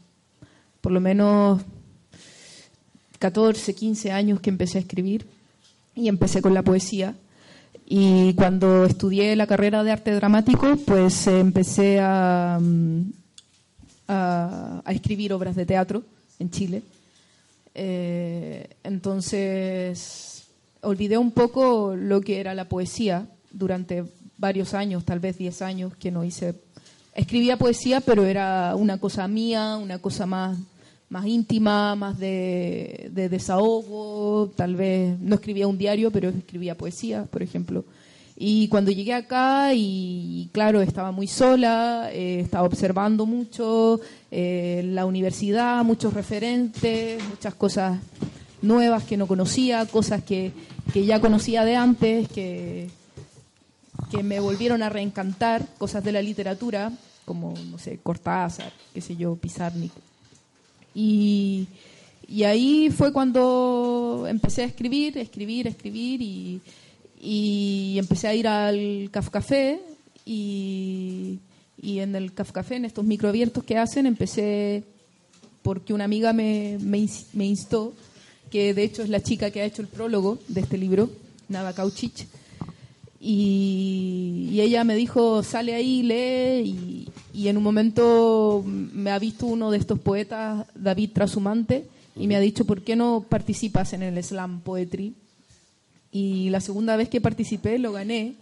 por 0.82 0.92
lo 0.92 1.02
menos 1.02 1.62
14, 3.20 3.76
15 3.76 4.12
años 4.12 4.40
que 4.40 4.50
empecé 4.50 4.78
a 4.78 4.82
escribir 4.82 5.26
y 5.96 6.08
empecé 6.08 6.42
con 6.42 6.54
la 6.54 6.64
poesía. 6.64 7.16
Y 7.86 8.34
cuando 8.36 8.86
estudié 8.86 9.36
la 9.36 9.48
carrera 9.48 9.84
de 9.84 9.92
arte 9.92 10.12
dramático, 10.14 10.78
pues 10.86 11.28
empecé 11.28 12.00
a, 12.00 12.60
mm, 12.62 13.02
a 14.08 14.84
escribir 14.88 15.34
obras 15.34 15.56
de 15.56 15.66
teatro 15.66 16.04
en 16.38 16.50
Chile. 16.52 16.82
Eh, 17.82 18.68
entonces, 18.84 20.44
olvidé 20.82 21.18
un 21.18 21.32
poco 21.32 21.96
lo 21.96 22.20
que 22.20 22.42
era 22.42 22.54
la 22.54 22.68
poesía 22.68 23.26
durante 23.52 24.04
varios 24.38 24.74
años, 24.74 25.06
tal 25.06 25.22
vez 25.22 25.38
10 25.38 25.62
años, 25.62 25.96
que 25.96 26.12
no 26.12 26.26
hice. 26.26 26.56
Escribía 27.16 27.56
poesía, 27.56 28.02
pero 28.02 28.26
era 28.26 28.76
una 28.76 28.98
cosa 28.98 29.30
mía, 29.30 29.78
una 29.78 30.00
cosa 30.00 30.26
más, 30.26 30.58
más 31.08 31.26
íntima, 31.26 31.96
más 31.96 32.20
de, 32.20 33.10
de 33.14 33.30
desahogo. 33.30 34.52
Tal 34.58 34.76
vez 34.76 35.18
no 35.18 35.36
escribía 35.36 35.66
un 35.66 35.78
diario, 35.78 36.12
pero 36.12 36.28
escribía 36.28 36.76
poesía, 36.76 37.24
por 37.32 37.42
ejemplo. 37.42 37.86
Y 38.42 38.70
cuando 38.70 38.90
llegué 38.90 39.14
acá, 39.14 39.74
y, 39.74 40.50
claro, 40.54 40.80
estaba 40.80 41.12
muy 41.12 41.28
sola, 41.28 42.10
eh, 42.14 42.40
estaba 42.40 42.66
observando 42.66 43.26
mucho 43.26 44.00
eh, 44.32 44.82
la 44.86 45.06
universidad, 45.06 45.84
muchos 45.84 46.14
referentes, 46.14 47.22
muchas 47.28 47.54
cosas 47.56 48.00
nuevas 48.62 49.04
que 49.04 49.18
no 49.18 49.28
conocía, 49.28 49.86
cosas 49.88 50.24
que, 50.24 50.54
que 50.94 51.06
ya 51.06 51.20
conocía 51.20 51.66
de 51.66 51.76
antes, 51.76 52.30
que, 52.30 52.88
que 54.10 54.24
me 54.24 54.40
volvieron 54.40 54.84
a 54.84 54.90
reencantar, 54.90 55.68
cosas 55.78 56.02
de 56.06 56.14
la 56.14 56.22
literatura, 56.22 56.94
como, 57.26 57.54
no 57.70 57.78
sé, 57.78 58.00
Cortázar, 58.02 58.72
qué 58.94 59.02
sé 59.02 59.18
yo, 59.18 59.36
Pizarnik. 59.36 59.92
Y, 60.96 61.68
y 62.26 62.46
ahí 62.46 62.90
fue 62.90 63.12
cuando 63.12 64.28
empecé 64.30 64.62
a 64.62 64.66
escribir, 64.68 65.18
escribir, 65.18 65.68
escribir 65.68 66.22
y, 66.22 66.62
y 67.20 67.96
empecé 67.98 68.28
a 68.28 68.36
ir 68.36 68.48
al 68.48 69.10
Caf 69.12 69.30
Café 69.30 69.82
y, 70.26 71.40
y 71.82 72.00
en 72.00 72.16
el 72.16 72.34
Caf 72.34 72.52
Café, 72.52 72.76
en 72.76 72.86
estos 72.86 73.04
microabiertos 73.04 73.64
que 73.64 73.78
hacen, 73.78 74.06
empecé 74.06 74.84
porque 75.62 75.94
una 75.94 76.06
amiga 76.06 76.32
me, 76.32 76.78
me, 76.80 77.06
me 77.34 77.46
instó, 77.46 77.94
que 78.50 78.74
de 78.74 78.84
hecho 78.84 79.04
es 79.04 79.10
la 79.10 79.22
chica 79.22 79.52
que 79.52 79.62
ha 79.62 79.66
hecho 79.66 79.82
el 79.82 79.90
prólogo 79.90 80.40
de 80.48 80.62
este 80.62 80.78
libro, 80.78 81.10
Nava 81.50 81.74
Kauchich, 81.74 82.26
y, 83.20 84.50
y 84.52 84.62
ella 84.62 84.86
me 84.86 84.96
dijo, 84.96 85.44
sale 85.44 85.76
ahí, 85.76 86.04
lee, 86.04 86.64
y, 86.64 87.10
y 87.34 87.48
en 87.50 87.58
un 87.58 87.64
momento 87.64 88.64
me 88.66 89.12
ha 89.12 89.20
visto 89.20 89.46
uno 89.46 89.72
de 89.72 89.78
estos 89.78 90.00
poetas, 90.00 90.66
David 90.74 91.12
Trasumante, 91.14 91.86
y 92.16 92.28
me 92.28 92.38
ha 92.38 92.40
dicho, 92.40 92.66
¿por 92.66 92.82
qué 92.82 92.96
no 92.96 93.26
participas 93.28 93.92
en 93.92 94.04
el 94.04 94.24
slam 94.24 94.62
poetry? 94.62 95.14
Y 96.12 96.50
la 96.50 96.60
segunda 96.62 96.96
vez 96.96 97.08
que 97.10 97.22
participé 97.22 97.78
lo 97.80 97.92
gané, 97.92 98.34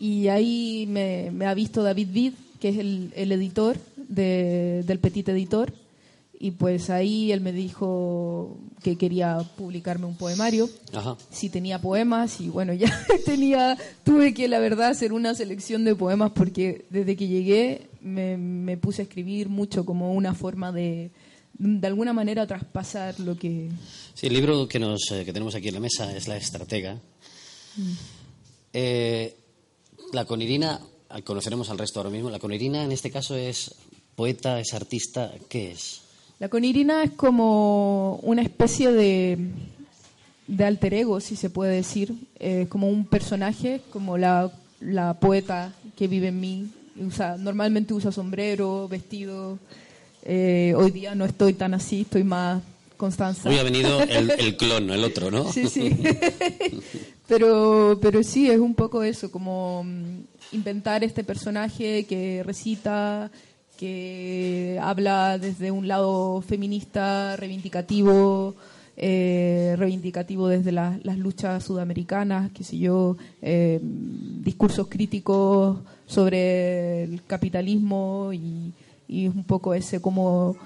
y 0.00 0.28
ahí 0.28 0.86
me, 0.88 1.30
me 1.32 1.46
ha 1.46 1.54
visto 1.54 1.82
David 1.82 2.08
Vid, 2.12 2.32
que 2.60 2.68
es 2.70 2.78
el, 2.78 3.12
el 3.16 3.32
editor 3.32 3.76
de- 3.96 4.82
del 4.86 4.98
Petit 4.98 5.28
Editor, 5.28 5.72
y 6.40 6.52
pues 6.52 6.88
ahí 6.90 7.32
él 7.32 7.40
me 7.40 7.50
dijo 7.52 8.56
que 8.84 8.94
quería 8.96 9.38
publicarme 9.56 10.06
un 10.06 10.14
poemario. 10.14 10.68
Ajá. 10.92 11.16
si 11.32 11.48
tenía 11.50 11.80
poemas 11.80 12.40
y 12.40 12.48
bueno, 12.48 12.72
ya 12.74 12.92
tenía, 13.24 13.76
tuve 14.04 14.34
que 14.34 14.46
la 14.46 14.60
verdad 14.60 14.90
hacer 14.90 15.12
una 15.12 15.34
selección 15.34 15.84
de 15.84 15.96
poemas 15.96 16.30
porque 16.32 16.84
desde 16.90 17.16
que 17.16 17.26
llegué 17.26 17.88
me, 18.00 18.36
me 18.36 18.76
puse 18.76 19.02
a 19.02 19.04
escribir 19.04 19.48
mucho 19.48 19.84
como 19.84 20.12
una 20.14 20.32
forma 20.34 20.70
de, 20.70 21.10
de 21.58 21.86
alguna 21.86 22.12
manera 22.12 22.46
traspasar 22.46 23.18
lo 23.20 23.36
que... 23.36 23.68
Sí, 24.14 24.26
el 24.28 24.34
libro 24.34 24.68
que, 24.68 24.78
nos, 24.78 25.10
eh, 25.12 25.24
que 25.24 25.32
tenemos 25.32 25.54
aquí 25.54 25.68
en 25.68 25.74
la 25.74 25.80
mesa 25.80 26.16
es 26.16 26.28
La 26.28 26.36
Estratega. 26.36 26.98
Eh, 28.72 29.36
la 30.12 30.24
conirina, 30.24 30.80
al- 31.08 31.24
conoceremos 31.24 31.70
al 31.70 31.78
resto 31.78 32.00
ahora 32.00 32.10
mismo, 32.10 32.30
la 32.30 32.38
conirina 32.38 32.82
en 32.84 32.92
este 32.92 33.10
caso 33.10 33.36
es 33.36 33.74
poeta, 34.14 34.60
es 34.60 34.74
artista, 34.74 35.32
¿qué 35.48 35.72
es? 35.72 36.02
La 36.38 36.48
conirina 36.48 37.02
es 37.02 37.12
como 37.12 38.16
una 38.22 38.42
especie 38.42 38.92
de, 38.92 39.38
de 40.46 40.64
alter 40.64 40.94
ego, 40.94 41.20
si 41.20 41.34
se 41.36 41.50
puede 41.50 41.74
decir, 41.74 42.14
eh, 42.38 42.66
como 42.68 42.88
un 42.88 43.04
personaje, 43.06 43.80
como 43.90 44.18
la, 44.18 44.52
la 44.80 45.14
poeta 45.18 45.72
que 45.96 46.06
vive 46.08 46.28
en 46.28 46.40
mí. 46.40 46.66
Usa, 47.00 47.36
normalmente 47.36 47.94
usa 47.94 48.10
sombrero, 48.12 48.88
vestido. 48.88 49.58
Eh, 50.30 50.74
hoy 50.76 50.90
día 50.90 51.14
no 51.14 51.24
estoy 51.24 51.54
tan 51.54 51.72
así, 51.72 52.02
estoy 52.02 52.22
más 52.22 52.62
Constanza. 52.98 53.48
Hoy 53.48 53.56
ha 53.56 53.62
venido 53.62 54.02
el, 54.02 54.30
el 54.38 54.56
clon, 54.58 54.90
el 54.90 55.02
otro, 55.04 55.30
¿no? 55.30 55.50
Sí, 55.50 55.66
sí. 55.68 55.96
pero, 57.26 57.98
pero 58.02 58.22
sí, 58.22 58.50
es 58.50 58.58
un 58.58 58.74
poco 58.74 59.02
eso, 59.02 59.30
como 59.30 59.84
mm, 59.84 60.20
inventar 60.52 61.02
este 61.02 61.24
personaje 61.24 62.04
que 62.04 62.42
recita, 62.44 63.30
que 63.78 64.78
habla 64.82 65.38
desde 65.38 65.70
un 65.70 65.88
lado 65.88 66.42
feminista, 66.42 67.36
reivindicativo, 67.36 68.54
eh, 68.96 69.76
reivindicativo 69.78 70.48
desde 70.48 70.72
la- 70.72 70.98
las 71.04 71.16
luchas 71.16 71.64
sudamericanas, 71.64 72.50
qué 72.52 72.64
sé 72.64 72.78
yo, 72.78 73.16
eh, 73.40 73.78
discursos 73.82 74.88
críticos 74.88 75.78
sobre 76.06 77.04
el 77.04 77.22
capitalismo 77.24 78.30
y, 78.34 78.72
y 79.08 79.26
es 79.26 79.34
un 79.34 79.44
poco 79.44 79.74
ese 79.74 80.00
como 80.00 80.56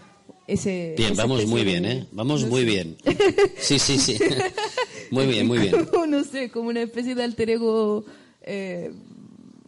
ese 0.46 0.94
Bien, 0.98 1.12
esa 1.12 1.22
vamos 1.22 1.46
muy 1.46 1.64
bien, 1.64 1.84
de- 1.84 1.92
¿eh? 1.92 2.06
Vamos 2.12 2.42
no 2.42 2.48
muy 2.48 2.60
sé. 2.62 2.66
bien. 2.66 2.96
Sí, 3.58 3.78
sí, 3.78 3.98
sí. 3.98 4.18
Muy 5.10 5.26
bien, 5.26 5.46
muy 5.46 5.58
bien. 5.58 5.84
Como, 5.86 6.06
no 6.06 6.24
sé, 6.24 6.48
como 6.50 6.70
una 6.70 6.80
especie 6.80 7.14
de 7.14 7.22
alter 7.22 7.50
ego. 7.50 8.02
eh, 8.40 8.90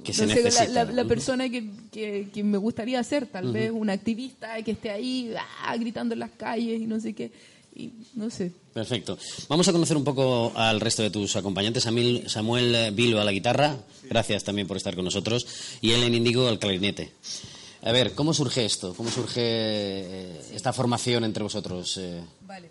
Que 0.02 0.12
no 0.12 0.14
se 0.14 0.26
sé, 0.26 0.26
la- 0.26 0.34
necesita. 0.42 0.68
la, 0.72 0.84
la 0.86 1.02
¿no? 1.02 1.08
persona 1.08 1.50
que, 1.50 1.68
que, 1.92 2.28
que 2.32 2.42
me 2.42 2.56
gustaría 2.56 3.02
ser, 3.04 3.26
tal 3.26 3.52
vez 3.52 3.70
una 3.70 3.92
activista 3.92 4.62
que 4.62 4.70
esté 4.70 4.90
ahí 4.90 5.34
ah, 5.64 5.76
gritando 5.76 6.14
en 6.14 6.20
las 6.20 6.30
calles 6.30 6.80
y 6.80 6.86
no 6.86 6.98
sé 6.98 7.12
qué. 7.12 7.30
Y 7.76 7.90
no 8.14 8.30
sé. 8.30 8.52
Perfecto. 8.72 9.18
Vamos 9.48 9.68
a 9.68 9.72
conocer 9.72 9.96
un 9.98 10.04
poco 10.04 10.50
al 10.54 10.80
resto 10.80 11.02
de 11.02 11.10
tus 11.10 11.36
acompañantes. 11.36 11.82
Samuel 11.82 12.74
eh, 12.74 12.90
Vilo 12.92 13.20
a 13.20 13.24
la 13.24 13.32
guitarra. 13.32 13.76
Gracias 14.08 14.44
también 14.44 14.66
por 14.66 14.78
estar 14.78 14.94
con 14.94 15.04
nosotros. 15.04 15.46
Y 15.82 15.90
Ellen 15.92 16.14
Indigo 16.14 16.48
al 16.48 16.58
clarinete. 16.58 17.12
A 17.86 17.92
ver, 17.92 18.14
¿cómo 18.14 18.32
surge 18.32 18.64
esto? 18.64 18.94
¿Cómo 18.94 19.10
surge 19.10 19.40
eh, 19.44 20.40
esta 20.54 20.72
formación 20.72 21.22
entre 21.24 21.42
vosotros? 21.42 21.98
eh? 21.98 22.22
Vale. 22.46 22.68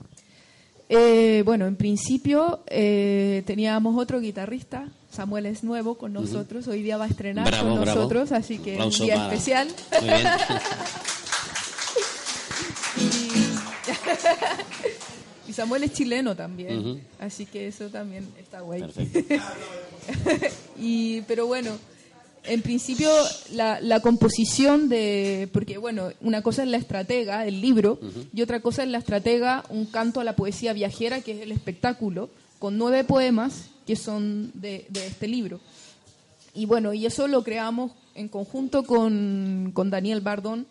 Eh, 0.89 1.43
bueno, 1.45 1.67
en 1.67 1.75
principio 1.75 2.63
eh, 2.67 3.43
teníamos 3.45 3.95
otro 3.97 4.19
guitarrista, 4.19 4.87
Samuel 5.11 5.45
es 5.45 5.63
nuevo 5.63 5.95
con 5.95 6.13
nosotros, 6.13 6.67
hoy 6.67 6.81
día 6.83 6.97
va 6.97 7.05
a 7.05 7.07
estrenar 7.07 7.45
Bravo, 7.47 7.69
con 7.69 7.81
bravo. 7.81 7.99
nosotros, 7.99 8.31
así 8.31 8.57
que 8.57 8.77
un 8.81 8.89
día 8.89 9.15
para- 9.15 9.27
especial. 9.33 9.67
Muy 10.01 10.09
bien. 10.09 10.27
Y, 12.95 13.29
y 15.49 15.53
Samuel 15.53 15.83
es 15.83 15.93
chileno 15.93 16.35
también, 16.35 17.01
así 17.19 17.45
que 17.47 17.67
eso 17.67 17.87
también 17.89 18.27
está 18.39 18.61
guay. 18.61 18.81
Perfecto. 18.81 19.35
y, 20.79 21.21
pero 21.21 21.47
bueno, 21.47 21.71
en 22.45 22.61
principio 22.61 23.09
la, 23.53 23.79
la 23.81 24.01
composición 24.01 24.89
de, 24.89 25.49
porque 25.53 25.77
bueno, 25.77 26.09
una 26.21 26.41
cosa 26.41 26.63
es 26.63 26.69
la 26.69 26.77
estratega, 26.77 27.45
el 27.45 27.61
libro, 27.61 27.99
y 28.33 28.41
otra 28.41 28.59
cosa 28.59 28.83
es 28.83 28.89
la 28.89 28.97
estratega, 28.97 29.63
un 29.69 29.85
canto 29.85 30.19
a 30.19 30.23
la 30.23 30.35
poesía 30.35 30.73
viajera, 30.73 31.21
que 31.21 31.33
es 31.33 31.41
el 31.41 31.51
espectáculo, 31.51 32.29
con 32.59 32.77
nueve 32.77 33.03
poemas 33.03 33.69
que 33.87 33.95
son 33.95 34.51
de, 34.53 34.85
de 34.89 35.07
este 35.07 35.27
libro. 35.27 35.59
Y 36.53 36.65
bueno, 36.65 36.93
y 36.93 37.05
eso 37.05 37.27
lo 37.27 37.43
creamos 37.43 37.91
en 38.15 38.27
conjunto 38.27 38.83
con, 38.83 39.71
con 39.73 39.89
Daniel 39.89 40.21
Bardón, 40.21 40.67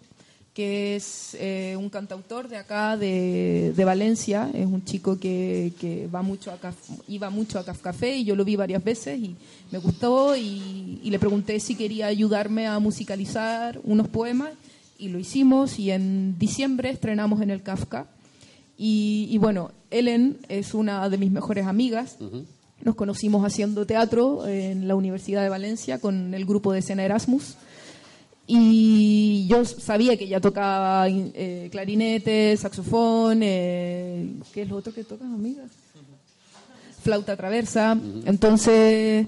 que 0.55 0.97
es 0.97 1.35
eh, 1.41 1.77
un 1.79 1.89
cantautor 1.89 2.47
de 2.49 2.59
acá, 2.59 2.97
de, 2.99 3.73
de 3.75 3.85
Valencia. 3.85 4.51
Es 4.53 4.67
un 4.67 4.85
chico 4.85 5.19
que, 5.19 5.73
que 5.81 6.09
va 6.09 6.21
mucho 6.23 6.51
a 6.51 6.61
Caf- 6.61 7.01
iba 7.09 7.31
mucho 7.31 7.59
a 7.59 7.65
Caf 7.65 7.81
Café 7.81 8.17
y 8.17 8.25
yo 8.25 8.37
lo 8.37 8.45
vi 8.45 8.57
varias 8.57 8.85
veces 8.85 9.19
y 9.19 9.35
me 9.71 9.79
gustó 9.79 10.37
y, 10.37 11.01
y 11.03 11.11
le 11.11 11.19
pregunté 11.19 11.59
si 11.59 11.75
quería 11.75 12.07
ayudarme 12.07 12.67
a 12.67 12.79
musicalizar 12.81 13.81
unos 13.85 14.09
poemas 14.09 14.51
y 14.99 15.09
lo 15.09 15.19
hicimos 15.19 15.79
y 15.79 15.91
en 15.91 16.39
diciembre 16.39 16.91
estrenamos 16.91 17.41
en 17.41 17.51
el 17.51 17.63
Kafka. 17.63 18.07
Y, 18.77 19.29
y 19.31 19.39
bueno, 19.39 19.71
Ellen 19.91 20.39
es 20.49 20.75
una 20.75 21.09
de 21.09 21.17
mis 21.17 21.31
mejores 21.31 21.67
amigas. 21.67 22.19
Nos 22.83 22.95
conocimos 22.95 23.45
haciendo 23.47 23.87
teatro 23.87 24.47
en 24.47 24.87
la 24.89 24.97
Universidad 24.97 25.43
de 25.43 25.49
Valencia 25.49 25.99
con 25.99 26.35
el 26.35 26.45
grupo 26.45 26.73
de 26.73 26.81
escena 26.81 27.05
Erasmus. 27.05 27.55
Y 28.47 29.47
yo 29.49 29.65
sabía 29.65 30.17
que 30.17 30.25
ella 30.25 30.41
tocaba 30.41 31.07
eh, 31.09 31.69
clarinete, 31.71 32.57
saxofón, 32.57 33.41
eh, 33.43 34.33
¿qué 34.53 34.63
es 34.63 34.69
lo 34.69 34.77
otro 34.77 34.93
que 34.93 35.05
tocas, 35.05 35.27
amiga? 35.27 35.63
Flauta 37.03 37.37
traversa. 37.37 37.99
Entonces 38.27 39.27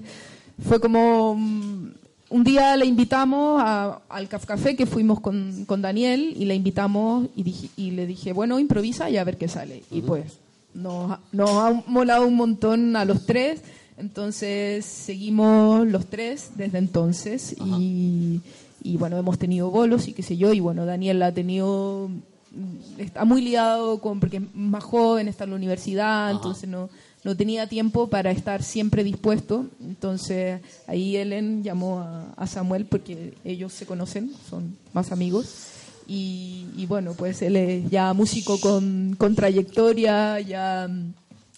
fue 0.67 0.79
como 0.79 1.35
mm, 1.35 1.89
un 2.29 2.43
día 2.43 2.75
le 2.77 2.85
invitamos 2.85 3.61
a- 3.63 4.01
al 4.09 4.27
Café 4.29 4.75
que 4.75 4.85
fuimos 4.85 5.19
con, 5.19 5.65
con 5.65 5.81
Daniel 5.81 6.33
y 6.37 6.45
le 6.45 6.55
invitamos 6.55 7.27
y, 7.35 7.43
dije- 7.43 7.69
y 7.77 7.91
le 7.91 8.05
dije, 8.07 8.31
bueno, 8.33 8.59
improvisa 8.59 9.09
y 9.09 9.17
a 9.17 9.23
ver 9.23 9.37
qué 9.37 9.47
sale. 9.47 9.83
Y 9.91 10.01
pues 10.01 10.39
nos, 10.73 11.17
nos 11.31 11.49
ha 11.51 11.83
molado 11.87 12.27
un 12.27 12.35
montón 12.35 12.95
a 12.95 13.03
los 13.05 13.25
tres, 13.25 13.61
entonces 13.97 14.85
seguimos 14.85 15.85
los 15.87 16.05
tres 16.07 16.51
desde 16.55 16.77
entonces 16.77 17.55
y, 17.79 18.39
y 18.85 18.97
bueno, 18.97 19.17
hemos 19.17 19.39
tenido 19.39 19.71
bolos 19.71 20.07
y 20.07 20.13
qué 20.13 20.21
sé 20.21 20.37
yo, 20.37 20.53
y 20.53 20.59
bueno, 20.59 20.85
Daniel 20.85 21.23
ha 21.23 21.33
tenido, 21.33 22.07
mm, 22.51 23.01
está 23.01 23.25
muy 23.25 23.41
liado 23.41 23.99
con, 23.99 24.19
porque 24.19 24.37
es 24.37 24.43
más 24.53 24.83
joven, 24.83 25.27
está 25.27 25.45
en 25.45 25.49
la 25.49 25.55
universidad, 25.55 26.29
entonces 26.29 26.69
no, 26.69 26.89
no 27.23 27.35
tenía 27.35 27.67
tiempo 27.67 28.07
para 28.07 28.29
estar 28.29 28.61
siempre 28.61 29.03
dispuesto. 29.03 29.65
Entonces 29.81 30.61
ahí 30.85 31.17
Ellen 31.17 31.63
llamó 31.63 32.01
a, 32.01 32.31
a 32.37 32.45
Samuel 32.45 32.85
porque 32.85 33.33
ellos 33.43 33.73
se 33.73 33.87
conocen, 33.87 34.31
son 34.47 34.77
más 34.93 35.11
amigos. 35.11 35.71
Y, 36.07 36.67
y 36.77 36.85
bueno, 36.85 37.13
pues 37.17 37.41
él 37.41 37.55
es 37.55 37.89
ya 37.89 38.13
músico 38.13 38.59
con, 38.61 39.15
con 39.17 39.33
trayectoria, 39.33 40.39
ya 40.41 40.87
mm, 40.87 41.13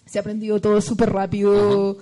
se 0.06 0.18
ha 0.18 0.22
aprendido 0.22 0.62
todo 0.62 0.80
súper 0.80 1.12
rápido 1.12 1.98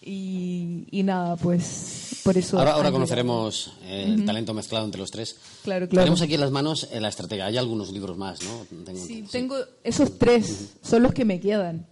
y, 0.00 0.86
y 0.90 1.02
nada, 1.02 1.36
pues 1.36 1.99
por 2.32 2.38
eso... 2.38 2.58
Ahora, 2.58 2.72
ahora 2.74 2.92
conoceremos 2.92 3.72
eh, 3.82 4.04
el 4.08 4.24
talento 4.24 4.54
mezclado 4.54 4.84
entre 4.84 5.00
los 5.00 5.10
tres. 5.10 5.36
Claro, 5.64 5.88
claro. 5.88 6.04
Tenemos 6.04 6.22
aquí 6.22 6.34
en 6.34 6.40
las 6.40 6.50
manos 6.50 6.86
eh, 6.92 7.00
la 7.00 7.08
estrategia. 7.08 7.46
Hay 7.46 7.56
algunos 7.56 7.90
libros 7.90 8.16
más, 8.16 8.38
¿no? 8.42 8.66
Tengo-. 8.84 9.04
Sí, 9.06 9.22
sí. 9.24 9.28
tengo 9.32 9.56
esos 9.82 10.18
tres, 10.18 10.70
son 10.82 11.02
los 11.02 11.12
que 11.12 11.24
me 11.24 11.40
quedan. 11.40 11.86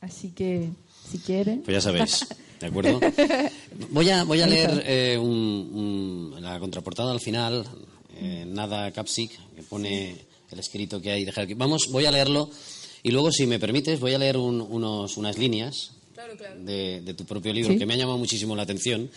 Así 0.00 0.30
que, 0.30 0.70
si 1.10 1.18
quieren... 1.18 1.62
Pues 1.62 1.74
ya 1.76 1.80
sabéis, 1.80 2.26
¿de 2.60 2.66
acuerdo? 2.66 3.00
Voy 3.90 4.10
a, 4.10 4.24
voy 4.24 4.40
a 4.40 4.46
leer 4.46 4.82
eh, 4.86 5.18
un- 5.18 6.32
un- 6.34 6.42
la 6.42 6.58
contraportada 6.60 7.10
al 7.12 7.20
final, 7.20 7.64
eh, 8.16 8.44
nada 8.46 8.90
Capsic, 8.92 9.30
que 9.56 9.62
pone 9.62 10.16
el 10.50 10.58
escrito 10.58 11.00
que 11.00 11.10
hay. 11.10 11.26
Vamos, 11.56 11.88
voy 11.90 12.04
a 12.06 12.10
leerlo 12.12 12.50
y 13.02 13.10
luego, 13.10 13.32
si 13.32 13.46
me 13.46 13.58
permites, 13.58 13.98
voy 14.00 14.14
a 14.14 14.18
leer 14.18 14.36
un- 14.36 14.60
unos, 14.60 15.16
unas 15.16 15.38
líneas 15.38 15.90
de, 16.60 17.00
de 17.02 17.14
tu 17.14 17.24
propio 17.24 17.52
libro 17.52 17.72
Sí. 17.72 17.78
que 17.78 17.86
me 17.86 17.94
ha 17.94 17.96
llamado 17.96 18.18
muchísimo 18.18 18.54
la 18.54 18.62
atención. 18.62 19.10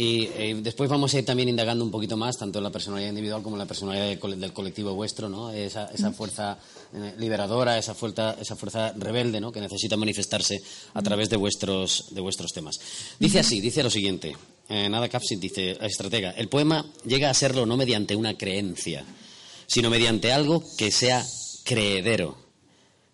Y 0.00 0.26
eh, 0.36 0.56
después 0.62 0.88
vamos 0.88 1.12
a 1.12 1.18
ir 1.18 1.24
también 1.24 1.48
indagando 1.48 1.84
un 1.84 1.90
poquito 1.90 2.16
más, 2.16 2.38
tanto 2.38 2.60
en 2.60 2.62
la 2.62 2.70
personalidad 2.70 3.08
individual 3.08 3.42
como 3.42 3.56
en 3.56 3.58
la 3.58 3.66
personalidad 3.66 4.06
del, 4.06 4.20
cole- 4.20 4.36
del 4.36 4.52
colectivo 4.52 4.94
vuestro, 4.94 5.28
¿no? 5.28 5.50
Esa, 5.50 5.86
esa 5.92 6.12
fuerza 6.12 6.56
eh, 6.94 7.14
liberadora, 7.18 7.76
esa 7.76 7.94
fuerza, 7.96 8.36
esa 8.40 8.54
fuerza 8.54 8.92
rebelde, 8.96 9.40
¿no? 9.40 9.50
Que 9.50 9.60
necesita 9.60 9.96
manifestarse 9.96 10.62
a 10.94 11.02
través 11.02 11.30
de 11.30 11.36
vuestros, 11.36 12.04
de 12.14 12.20
vuestros 12.20 12.52
temas. 12.52 12.78
Dice 13.18 13.40
así, 13.40 13.60
dice 13.60 13.82
lo 13.82 13.90
siguiente. 13.90 14.36
eh, 14.68 14.88
Nada 14.88 15.08
Capsit 15.08 15.40
dice, 15.40 15.76
estratega, 15.80 16.30
el 16.30 16.48
poema 16.48 16.86
llega 17.04 17.28
a 17.30 17.34
serlo 17.34 17.66
no 17.66 17.76
mediante 17.76 18.14
una 18.14 18.38
creencia, 18.38 19.04
sino 19.66 19.90
mediante 19.90 20.32
algo 20.32 20.62
que 20.76 20.92
sea 20.92 21.26
creedero, 21.64 22.38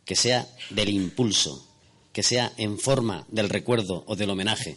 que 0.04 0.16
sea 0.16 0.46
del 0.68 0.90
impulso, 0.90 1.66
que 2.12 2.22
sea 2.22 2.52
en 2.58 2.78
forma 2.78 3.24
del 3.28 3.48
recuerdo 3.48 4.04
o 4.06 4.16
del 4.16 4.28
homenaje, 4.28 4.76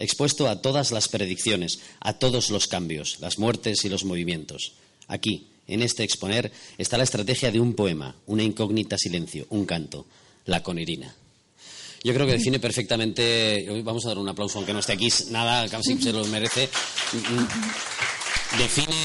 expuesto 0.00 0.48
a 0.48 0.60
todas 0.60 0.90
las 0.90 1.08
predicciones, 1.08 1.78
a 2.00 2.14
todos 2.14 2.50
los 2.50 2.66
cambios, 2.66 3.18
las 3.20 3.38
muertes 3.38 3.84
y 3.84 3.88
los 3.88 4.04
movimientos. 4.04 4.72
Aquí, 5.06 5.46
en 5.68 5.82
este 5.82 6.02
exponer, 6.02 6.50
está 6.78 6.98
la 6.98 7.04
estrategia 7.04 7.52
de 7.52 7.60
un 7.60 7.74
poema, 7.74 8.16
una 8.26 8.42
incógnita 8.42 8.98
silencio, 8.98 9.46
un 9.50 9.66
canto, 9.66 10.06
la 10.46 10.62
conirina. 10.62 11.14
Yo 12.02 12.14
creo 12.14 12.26
que 12.26 12.32
define 12.32 12.58
perfectamente. 12.58 13.66
Vamos 13.84 14.06
a 14.06 14.08
dar 14.08 14.18
un 14.18 14.28
aplauso, 14.28 14.58
aunque 14.58 14.72
no 14.72 14.78
esté 14.78 14.94
aquí. 14.94 15.08
Nada, 15.30 15.68
casi 15.68 16.00
se 16.00 16.12
lo 16.12 16.24
merece. 16.26 16.70
Define, 18.58 18.96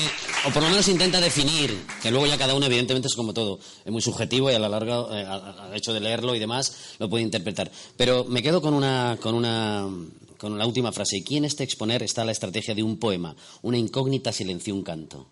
o 0.47 0.49
por 0.49 0.63
lo 0.63 0.69
menos 0.69 0.87
intenta 0.87 1.19
definir, 1.19 1.77
que 2.01 2.09
luego 2.09 2.25
ya 2.25 2.37
cada 2.37 2.55
uno, 2.55 2.65
evidentemente, 2.65 3.09
es 3.09 3.15
como 3.15 3.33
todo. 3.33 3.59
Es 3.83 3.91
muy 3.91 4.01
subjetivo 4.01 4.49
y 4.49 4.55
a 4.55 4.59
la 4.59 4.69
larga, 4.69 5.05
eh, 5.11 5.25
al 5.25 5.75
hecho 5.75 5.93
de 5.93 5.99
leerlo 5.99 6.35
y 6.35 6.39
demás, 6.39 6.95
lo 6.97 7.09
puede 7.09 7.23
interpretar. 7.23 7.69
Pero 7.97 8.23
me 8.23 8.41
quedo 8.41 8.61
con 8.61 8.73
una. 8.73 9.17
Con 9.21 9.35
una 9.35 9.87
con 10.37 10.57
la 10.57 10.65
última 10.65 10.91
frase. 10.91 11.19
Aquí 11.21 11.37
en 11.37 11.45
este 11.45 11.63
exponer 11.63 12.03
está 12.03 12.23
la 12.25 12.31
estrategia 12.31 12.73
de 12.75 12.83
un 12.83 12.97
poema, 12.97 13.35
una 13.61 13.77
incógnita 13.77 14.31
silencio, 14.31 14.73
un 14.75 14.83
canto. 14.83 15.27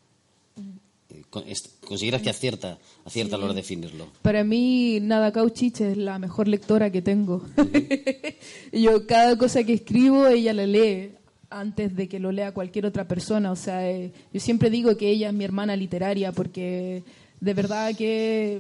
Eh, 1.10 1.24
con- 1.30 1.48
es- 1.48 1.70
¿Consideras 1.86 2.22
que 2.22 2.30
acierta, 2.30 2.78
acierta 3.06 3.36
a 3.36 3.40
la 3.40 3.46
hora 3.46 3.54
de 3.54 3.62
definirlo? 3.62 4.08
Para 4.22 4.44
mí, 4.44 5.00
Nada 5.02 5.32
Cauchich 5.32 5.82
es 5.82 5.98
la 5.98 6.18
mejor 6.20 6.48
lectora 6.48 6.92
que 6.92 7.02
tengo. 7.02 7.44
Yo, 8.72 9.06
cada 9.06 9.38
cosa 9.38 9.64
que 9.64 9.74
escribo, 9.74 10.28
ella 10.28 10.54
la 10.54 10.66
lee 10.66 11.12
antes 11.50 11.96
de 11.96 12.08
que 12.08 12.20
lo 12.20 12.32
lea 12.32 12.52
cualquier 12.54 12.86
otra 12.88 13.08
persona. 13.08 13.52
O 13.52 13.56
sea, 13.56 13.88
eh, 13.90 14.12
yo 14.34 14.40
siempre 14.40 14.72
digo 14.72 14.98
que 14.98 15.10
ella 15.12 15.28
es 15.28 15.34
mi 15.36 15.44
hermana 15.44 15.76
literaria 15.76 16.32
porque 16.32 17.04
de 17.40 17.54
verdad 17.54 17.96
que 17.96 18.60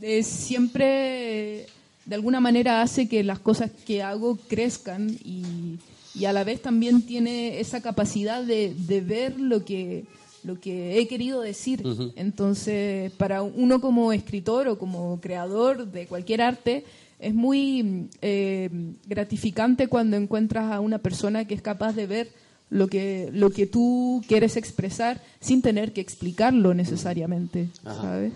eh, 0.00 0.22
siempre, 0.22 1.66
de 2.08 2.14
alguna 2.14 2.40
manera, 2.40 2.80
hace 2.80 3.06
que 3.06 3.22
las 3.22 3.38
cosas 3.38 3.70
que 3.86 4.02
hago 4.02 4.36
crezcan 4.48 5.10
y, 5.22 5.78
y 6.14 6.24
a 6.24 6.32
la 6.32 6.42
vez 6.42 6.62
también 6.62 7.02
tiene 7.02 7.60
esa 7.60 7.82
capacidad 7.82 8.42
de, 8.42 8.74
de 8.74 9.00
ver 9.02 9.38
lo 9.38 9.64
que 9.64 10.06
lo 10.44 10.60
que 10.60 10.98
he 10.98 11.08
querido 11.08 11.40
decir. 11.40 11.82
Entonces, 12.16 13.12
para 13.12 13.42
uno 13.42 13.80
como 13.80 14.12
escritor 14.12 14.68
o 14.68 14.78
como 14.78 15.20
creador 15.20 15.90
de 15.90 16.06
cualquier 16.06 16.40
arte, 16.40 16.84
es 17.18 17.34
muy 17.34 18.08
eh, 18.22 18.70
gratificante 19.06 19.88
cuando 19.88 20.16
encuentras 20.16 20.72
a 20.72 20.80
una 20.80 20.98
persona 20.98 21.44
que 21.46 21.54
es 21.54 21.60
capaz 21.60 21.92
de 21.94 22.06
ver 22.06 22.32
lo 22.70 22.86
que, 22.86 23.30
lo 23.32 23.50
que 23.50 23.66
tú 23.66 24.22
quieres 24.28 24.56
expresar 24.56 25.20
sin 25.40 25.60
tener 25.60 25.92
que 25.92 26.00
explicarlo 26.00 26.72
necesariamente, 26.72 27.68
¿sabes? 27.82 28.32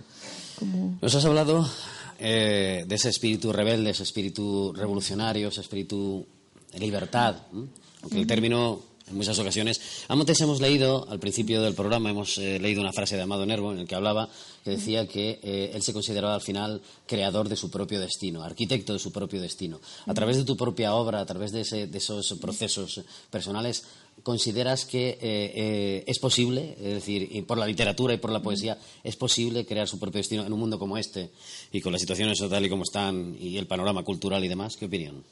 Como... 0.58 0.98
Nos 1.00 1.14
has 1.14 1.24
hablado 1.24 1.66
eh, 2.22 2.84
de 2.86 2.94
ese 2.94 3.08
espíritu 3.08 3.52
rebelde, 3.52 3.90
ese 3.90 4.04
espíritu 4.04 4.72
revolucionario, 4.72 5.48
ese 5.48 5.60
espíritu 5.60 6.24
de 6.72 6.78
libertad, 6.78 7.36
¿m? 7.52 7.66
aunque 8.02 8.18
el 8.20 8.26
término 8.26 8.80
en 9.08 9.16
muchas 9.16 9.38
ocasiones. 9.40 9.80
Antes 10.08 10.40
hemos 10.40 10.60
leído, 10.60 11.06
al 11.10 11.18
principio 11.18 11.60
del 11.60 11.74
programa, 11.74 12.08
hemos 12.10 12.38
eh, 12.38 12.58
leído 12.60 12.80
una 12.80 12.92
frase 12.92 13.16
de 13.16 13.22
Amado 13.22 13.44
Nervo 13.44 13.72
en 13.72 13.80
el 13.80 13.86
que 13.88 13.96
hablaba, 13.96 14.28
que 14.64 14.70
decía 14.70 15.06
que 15.08 15.40
eh, 15.42 15.72
él 15.74 15.82
se 15.82 15.92
consideraba 15.92 16.34
al 16.36 16.40
final 16.40 16.80
creador 17.06 17.48
de 17.48 17.56
su 17.56 17.68
propio 17.70 18.00
destino, 18.00 18.42
arquitecto 18.44 18.92
de 18.92 19.00
su 19.00 19.10
propio 19.12 19.42
destino. 19.42 19.80
A 20.06 20.14
través 20.14 20.36
de 20.36 20.44
tu 20.44 20.56
propia 20.56 20.94
obra, 20.94 21.20
a 21.20 21.26
través 21.26 21.50
de, 21.50 21.62
ese- 21.62 21.88
de 21.88 21.98
esos 21.98 22.32
procesos 22.40 23.02
personales, 23.28 23.82
¿consideras 24.22 24.84
que 24.84 25.10
eh, 25.10 25.18
eh, 25.20 26.04
es 26.06 26.18
posible, 26.18 26.76
es 26.78 26.94
decir, 26.94 27.28
y 27.30 27.42
por 27.42 27.58
la 27.58 27.66
literatura 27.66 28.14
y 28.14 28.18
por 28.18 28.30
la 28.30 28.42
poesía, 28.42 28.78
es 29.02 29.16
posible 29.16 29.66
crear 29.66 29.88
su 29.88 29.98
propio 29.98 30.18
destino 30.18 30.44
en 30.44 30.52
un 30.52 30.60
mundo 30.60 30.78
como 30.78 30.96
este 30.96 31.30
y 31.72 31.80
con 31.80 31.92
las 31.92 32.00
situaciones 32.00 32.38
tal 32.38 32.64
y 32.64 32.68
como 32.68 32.84
están 32.84 33.36
y 33.40 33.56
el 33.56 33.66
panorama 33.66 34.02
cultural 34.02 34.44
y 34.44 34.48
demás? 34.48 34.76
¿Qué 34.76 34.86
opinión? 34.86 35.22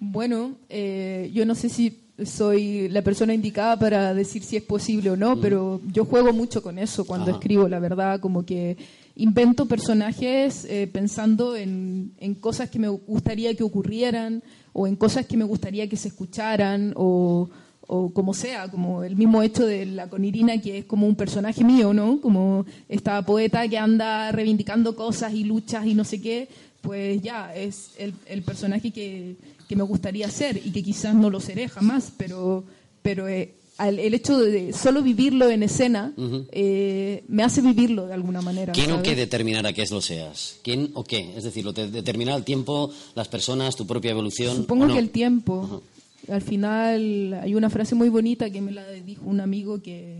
Bueno, 0.00 0.56
eh, 0.68 1.30
yo 1.32 1.44
no 1.44 1.54
sé 1.54 1.68
si 1.68 2.00
soy 2.24 2.88
la 2.88 3.02
persona 3.02 3.34
indicada 3.34 3.78
para 3.78 4.14
decir 4.14 4.42
si 4.42 4.56
es 4.56 4.62
posible 4.62 5.10
o 5.10 5.16
no, 5.16 5.40
pero 5.40 5.80
yo 5.92 6.04
juego 6.04 6.32
mucho 6.32 6.62
con 6.62 6.78
eso 6.78 7.04
cuando 7.04 7.30
Ajá. 7.30 7.38
escribo, 7.38 7.68
la 7.68 7.78
verdad, 7.78 8.20
como 8.20 8.44
que 8.44 8.76
invento 9.16 9.66
personajes 9.66 10.64
eh, 10.64 10.88
pensando 10.92 11.56
en, 11.56 12.12
en 12.18 12.34
cosas 12.34 12.70
que 12.70 12.78
me 12.78 12.88
gustaría 12.88 13.54
que 13.54 13.64
ocurrieran 13.64 14.42
o 14.72 14.86
en 14.86 14.96
cosas 14.96 15.26
que 15.26 15.36
me 15.36 15.44
gustaría 15.44 15.88
que 15.88 15.96
se 15.96 16.08
escucharan 16.08 16.92
o, 16.96 17.48
o 17.86 18.12
como 18.12 18.34
sea, 18.34 18.70
como 18.70 19.02
el 19.02 19.16
mismo 19.16 19.42
hecho 19.42 19.66
de 19.66 19.86
la 19.86 20.08
conirina 20.08 20.60
que 20.60 20.78
es 20.78 20.84
como 20.84 21.06
un 21.06 21.16
personaje 21.16 21.64
mío, 21.64 21.92
¿no? 21.92 22.20
Como 22.20 22.66
esta 22.88 23.20
poeta 23.22 23.66
que 23.68 23.78
anda 23.78 24.30
reivindicando 24.30 24.94
cosas 24.94 25.32
y 25.32 25.44
luchas 25.44 25.86
y 25.86 25.94
no 25.94 26.04
sé 26.04 26.20
qué, 26.20 26.48
pues 26.80 27.20
ya, 27.22 27.54
es 27.54 27.92
el, 27.98 28.14
el 28.26 28.42
personaje 28.42 28.90
que, 28.90 29.36
que 29.68 29.76
me 29.76 29.82
gustaría 29.82 30.28
ser 30.30 30.56
y 30.64 30.70
que 30.70 30.82
quizás 30.82 31.14
no 31.14 31.30
lo 31.30 31.40
seré 31.40 31.68
jamás, 31.68 32.12
pero, 32.16 32.64
pero 33.02 33.28
eh, 33.28 33.54
al- 33.78 33.98
el 33.98 34.12
hecho 34.14 34.38
de 34.38 34.72
solo 34.72 35.02
vivirlo 35.02 35.48
en 35.48 35.62
escena 35.62 36.12
eh, 36.52 37.24
me 37.28 37.42
hace 37.44 37.60
vivirlo 37.62 38.06
de 38.06 38.14
alguna 38.14 38.42
manera. 38.42 38.72
¿Quién 38.74 38.92
o 38.92 39.02
qué 39.02 39.14
determinará 39.14 39.72
que 39.72 39.82
es 39.82 39.90
lo 39.90 40.00
seas? 40.02 40.58
¿Quién 40.62 40.90
o 40.94 41.04
qué? 41.04 41.32
Es 41.36 41.44
decir, 41.44 41.64
lo 41.64 41.72
te- 41.72 41.88
determinará 41.90 42.36
el 42.36 42.44
tiempo, 42.44 42.90
las 43.14 43.28
personas, 43.28 43.74
tu 43.76 43.86
propia 43.86 44.10
evolución. 44.10 44.56
Supongo 44.56 44.86
que 44.88 44.98
el 44.98 45.10
tiempo. 45.10 45.82
Al 46.28 46.42
final 46.42 47.40
hay 47.42 47.54
una 47.54 47.70
frase 47.70 47.94
muy 47.94 48.10
bonita 48.10 48.50
que 48.50 48.60
me 48.60 48.72
la 48.72 48.86
dijo 48.90 49.22
un 49.24 49.40
amigo 49.40 49.80
que 49.80 50.18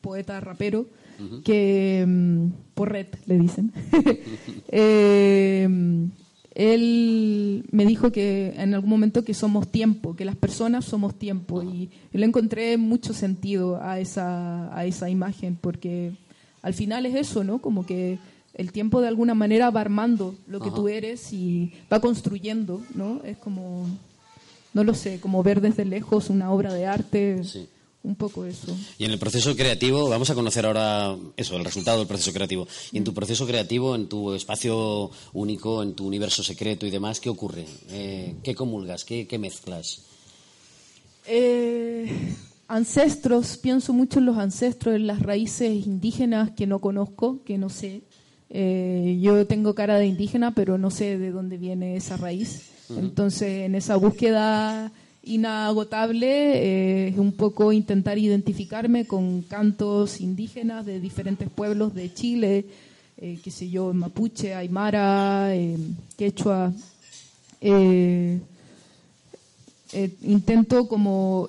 poeta 0.00 0.40
rapero, 0.40 0.86
que 1.44 2.04
mm, 2.06 2.46
Porret 2.74 3.18
le 3.26 3.38
dicen. 3.38 3.72
Eh, 4.68 5.68
él 6.56 7.66
me 7.70 7.84
dijo 7.84 8.10
que 8.10 8.54
en 8.56 8.72
algún 8.72 8.88
momento 8.88 9.22
que 9.24 9.34
somos 9.34 9.68
tiempo, 9.68 10.16
que 10.16 10.24
las 10.24 10.36
personas 10.36 10.86
somos 10.86 11.14
tiempo 11.14 11.62
y 11.62 11.90
yo 12.10 12.18
le 12.18 12.24
encontré 12.24 12.78
mucho 12.78 13.12
sentido 13.12 13.78
a 13.82 14.00
esa, 14.00 14.74
a 14.74 14.86
esa 14.86 15.10
imagen 15.10 15.58
porque 15.60 16.12
al 16.62 16.72
final 16.72 17.04
es 17.04 17.14
eso, 17.14 17.44
¿no? 17.44 17.58
Como 17.58 17.84
que 17.84 18.18
el 18.54 18.72
tiempo 18.72 19.02
de 19.02 19.08
alguna 19.08 19.34
manera 19.34 19.68
va 19.68 19.82
armando 19.82 20.34
lo 20.48 20.60
que 20.60 20.70
tú 20.70 20.88
eres 20.88 21.30
y 21.34 21.74
va 21.92 22.00
construyendo, 22.00 22.80
¿no? 22.94 23.20
Es 23.22 23.36
como, 23.36 23.86
no 24.72 24.82
lo 24.82 24.94
sé, 24.94 25.20
como 25.20 25.42
ver 25.42 25.60
desde 25.60 25.84
lejos 25.84 26.30
una 26.30 26.50
obra 26.50 26.72
de 26.72 26.86
arte. 26.86 27.42
Un 28.06 28.14
poco 28.14 28.44
eso. 28.44 28.68
Y 28.98 29.04
en 29.04 29.10
el 29.10 29.18
proceso 29.18 29.56
creativo, 29.56 30.08
vamos 30.08 30.30
a 30.30 30.36
conocer 30.36 30.64
ahora 30.64 31.16
eso, 31.36 31.56
el 31.56 31.64
resultado 31.64 31.98
del 31.98 32.06
proceso 32.06 32.32
creativo. 32.32 32.68
Y 32.92 32.98
en 32.98 33.04
tu 33.04 33.12
proceso 33.12 33.48
creativo, 33.48 33.96
en 33.96 34.08
tu 34.08 34.32
espacio 34.32 35.10
único, 35.32 35.82
en 35.82 35.94
tu 35.94 36.06
universo 36.06 36.44
secreto 36.44 36.86
y 36.86 36.90
demás, 36.90 37.18
¿qué 37.18 37.28
ocurre? 37.28 37.66
Eh, 37.90 38.36
¿Qué 38.44 38.54
comulgas? 38.54 39.04
¿Qué, 39.04 39.38
mezclas? 39.40 40.02
Eh, 41.26 42.08
ancestros, 42.68 43.56
pienso 43.56 43.92
mucho 43.92 44.20
en 44.20 44.26
los 44.26 44.38
ancestros, 44.38 44.94
en 44.94 45.08
las 45.08 45.20
raíces 45.20 45.84
indígenas 45.84 46.52
que 46.52 46.68
no 46.68 46.80
conozco, 46.80 47.42
que 47.42 47.58
no 47.58 47.70
sé. 47.70 48.02
Eh, 48.50 49.18
yo 49.20 49.48
tengo 49.48 49.74
cara 49.74 49.98
de 49.98 50.06
indígena, 50.06 50.54
pero 50.54 50.78
no 50.78 50.92
sé 50.92 51.18
de 51.18 51.32
dónde 51.32 51.58
viene 51.58 51.96
esa 51.96 52.16
raíz. 52.16 52.70
Entonces, 52.88 53.64
en 53.64 53.74
esa 53.74 53.96
búsqueda 53.96 54.92
inagotable 55.26 56.26
eh, 56.26 57.08
es 57.08 57.18
un 57.18 57.32
poco 57.32 57.72
intentar 57.72 58.16
identificarme 58.16 59.06
con 59.06 59.42
cantos 59.42 60.20
indígenas 60.20 60.86
de 60.86 61.00
diferentes 61.00 61.50
pueblos 61.50 61.94
de 61.94 62.14
Chile, 62.14 62.64
eh, 63.18 63.38
qué 63.42 63.50
sé 63.50 63.68
yo, 63.68 63.92
mapuche, 63.92 64.54
aymara, 64.54 65.54
eh, 65.54 65.76
quechua. 66.16 66.72
intento 70.22 70.86
como 70.88 71.48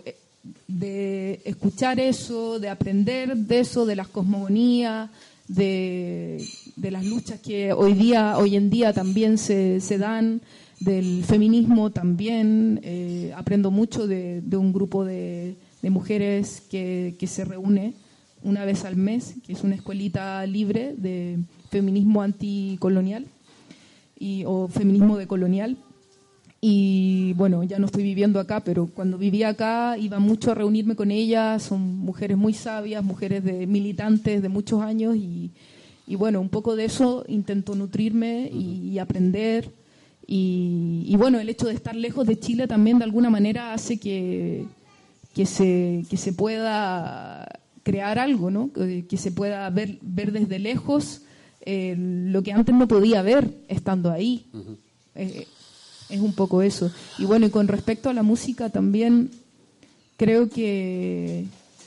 de 0.68 1.42
escuchar 1.46 2.00
eso, 2.00 2.60
de 2.60 2.70
aprender 2.70 3.36
de 3.36 3.60
eso, 3.60 3.86
de 3.86 3.96
las 3.96 4.08
cosmogonías, 4.08 5.10
de, 5.48 6.44
de, 6.76 6.92
las 6.92 7.06
luchas 7.06 7.40
que 7.40 7.74
hoy 7.74 7.94
día, 7.94 8.38
hoy 8.38 8.56
en 8.56 8.70
día 8.70 8.92
también 8.92 9.38
se, 9.38 9.80
se 9.80 9.98
dan 9.98 10.42
del 10.80 11.24
feminismo 11.24 11.90
también. 11.90 12.80
Eh, 12.84 13.34
aprendo 13.36 13.72
mucho 13.72 14.08
de, 14.08 14.42
un 14.54 14.74
grupo 14.74 15.06
de, 15.06 15.56
mujeres 15.84 16.62
que, 16.70 17.16
se 17.28 17.46
reúne 17.46 17.94
una 18.44 18.66
vez 18.66 18.86
al 18.86 18.96
mes, 18.96 19.36
que 19.46 19.54
es 19.54 19.64
una 19.64 19.76
escuelita 19.76 20.46
libre 20.46 20.94
de 20.98 21.40
feminismo 21.70 22.22
anticolonial 22.22 23.26
y, 24.20 24.44
o 24.46 24.68
feminismo 24.68 25.18
decolonial. 25.18 25.78
Y 26.60 27.34
bueno, 27.34 27.64
ya 27.64 27.78
no 27.78 27.86
estoy 27.86 28.04
viviendo 28.04 28.40
acá, 28.40 28.62
pero 28.62 28.88
cuando 28.88 29.18
vivía 29.18 29.50
acá 29.50 29.96
iba 29.98 30.20
mucho 30.20 30.52
a 30.52 30.56
reunirme 30.56 30.96
con 30.96 31.12
ellas. 31.12 31.64
Son 31.64 31.82
mujeres 32.00 32.38
muy 32.38 32.54
sabias, 32.54 33.04
mujeres 33.04 33.44
de 33.44 33.68
militantes 33.68 34.42
de 34.42 34.50
muchos 34.50 34.82
años 34.82 35.16
y, 35.16 35.52
bueno, 36.16 36.42
un 36.42 36.50
poco 36.50 36.76
de 36.76 36.86
eso 36.86 37.26
intento 37.28 37.76
nutrirme 37.76 38.50
y 38.52 38.98
aprender 38.98 39.72
y, 40.30 41.16
bueno, 41.18 41.40
el 41.40 41.48
hecho 41.48 41.68
de 41.68 41.74
estar 41.74 41.96
lejos 41.96 42.28
de 42.28 42.38
Chile 42.38 42.68
también 42.68 43.00
de 43.00 43.06
alguna 43.06 43.30
manera 43.30 43.74
hace 43.74 43.98
que, 43.98 44.66
que, 45.34 45.46
se, 45.46 46.04
que 46.10 46.18
se 46.18 46.34
pueda 46.34 47.48
crear 47.84 48.20
algo, 48.20 48.52
¿no? 48.52 48.70
que, 48.74 49.18
se 49.18 49.32
pueda 49.32 49.70
ver, 49.70 50.00
ver 50.02 50.34
desde 50.34 50.60
lejos 50.60 51.22
eh, 51.62 51.96
lo 51.98 52.44
que 52.44 52.52
antes 52.52 52.76
no 52.76 52.90
podía 52.90 53.22
ver 53.22 53.54
estando 53.70 54.12
ahí. 54.12 54.46
Eh, 55.16 55.48
es 56.10 56.20
un 56.20 56.34
poco 56.34 56.62
eso. 56.62 56.92
Y 57.18 57.24
bueno, 57.24 57.46
y 57.46 57.50
con 57.50 57.70
respecto 57.70 58.10
a 58.10 58.14
la 58.14 58.24
música 58.24 58.70
también 58.70 59.32
creo 60.18 60.50
que, 60.50 61.46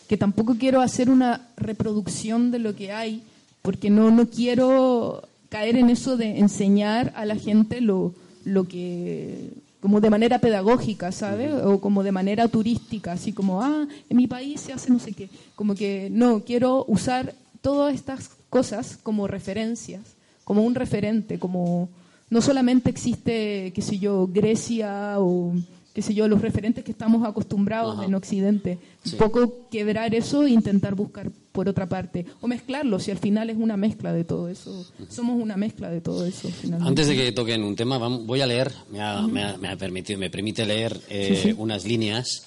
que 0.09 0.17
tampoco 0.17 0.57
quiero 0.59 0.81
hacer 0.81 1.11
una 1.11 1.49
reproducción 1.59 2.51
de 2.51 2.59
lo 2.59 2.75
que 2.75 2.93
hay, 2.93 3.23
porque 3.61 3.91
no, 3.91 4.11
no 4.11 4.31
quiero 4.31 5.29
caer 5.51 5.77
en 5.77 5.91
eso 5.91 6.17
de 6.17 6.39
enseñar 6.39 7.13
a 7.17 7.27
la 7.27 7.37
gente 7.37 7.83
lo, 7.83 8.15
lo 8.45 8.67
que 8.67 9.51
como 9.81 10.01
de 10.01 10.11
manera 10.11 10.39
pedagógica, 10.39 11.11
¿sabes? 11.11 11.53
O 11.65 11.81
como 11.81 12.03
de 12.03 12.13
manera 12.13 12.49
turística, 12.49 13.13
así 13.13 13.33
como, 13.33 13.63
ah, 13.63 13.87
en 14.09 14.17
mi 14.17 14.27
país 14.27 14.61
se 14.61 14.73
hace 14.73 14.93
no 14.93 14.99
sé 14.99 15.13
qué. 15.13 15.31
Como 15.57 15.75
que 15.75 16.09
no, 16.11 16.45
quiero 16.45 16.85
usar 16.87 17.35
todas 17.63 17.95
estas 17.95 18.31
cosas 18.51 18.99
como 19.03 19.27
referencias, 19.27 20.03
como 20.45 20.63
un 20.63 20.75
referente, 20.75 21.39
como 21.39 21.89
no 22.29 22.43
solamente 22.43 22.91
existe, 22.91 23.73
qué 23.75 23.83
sé 23.83 23.99
yo, 23.99 24.29
Grecia 24.31 25.15
o 25.19 25.55
qué 25.95 26.03
sé 26.03 26.15
yo, 26.15 26.29
los 26.29 26.41
referentes 26.41 26.85
que 26.85 26.93
estamos 26.93 27.27
acostumbrados 27.27 28.05
en 28.05 28.15
Occidente. 28.15 28.79
Un 29.05 29.19
poco 29.19 29.69
quebrar 29.71 30.15
eso 30.15 30.45
e 30.45 30.51
intentar 30.51 30.95
buscar 30.95 31.31
por 31.53 31.69
otra 31.69 31.89
parte. 31.89 32.27
O 32.41 32.47
mezclarlo, 32.47 33.01
si 33.01 33.11
al 33.11 33.19
final 33.19 33.51
es 33.51 33.57
una 33.57 33.77
mezcla 33.77 34.13
de 34.13 34.25
todo 34.25 34.49
eso. 34.49 34.87
Somos 35.09 35.41
una 35.41 35.57
mezcla 35.57 35.91
de 35.91 36.01
todo 36.01 36.25
eso. 36.27 36.49
Antes 36.81 37.09
de 37.09 37.17
que 37.17 37.33
toquen 37.33 37.65
un 37.65 37.75
tema, 37.75 37.99
voy 37.99 38.41
a 38.41 38.47
leer, 38.47 38.73
me 38.91 39.01
ha, 39.01 39.77
permitido, 39.77 40.19
me 40.19 40.31
permite 40.31 40.65
leer 40.65 41.01
eh, 41.09 41.55
unas 41.59 41.85
líneas. 41.85 42.43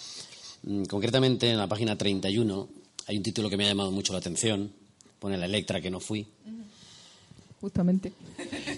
Mm, 0.63 0.83
concretamente 0.83 1.49
en 1.49 1.57
la 1.57 1.67
página 1.67 1.97
31 1.97 2.69
hay 3.07 3.17
un 3.17 3.23
título 3.23 3.49
que 3.49 3.57
me 3.57 3.65
ha 3.65 3.69
llamado 3.69 3.91
mucho 3.91 4.13
la 4.13 4.19
atención. 4.19 4.71
Pone 5.19 5.37
la 5.37 5.45
Electra 5.45 5.81
que 5.81 5.89
no 5.89 5.99
fui. 5.99 6.25
Justamente. 7.59 8.11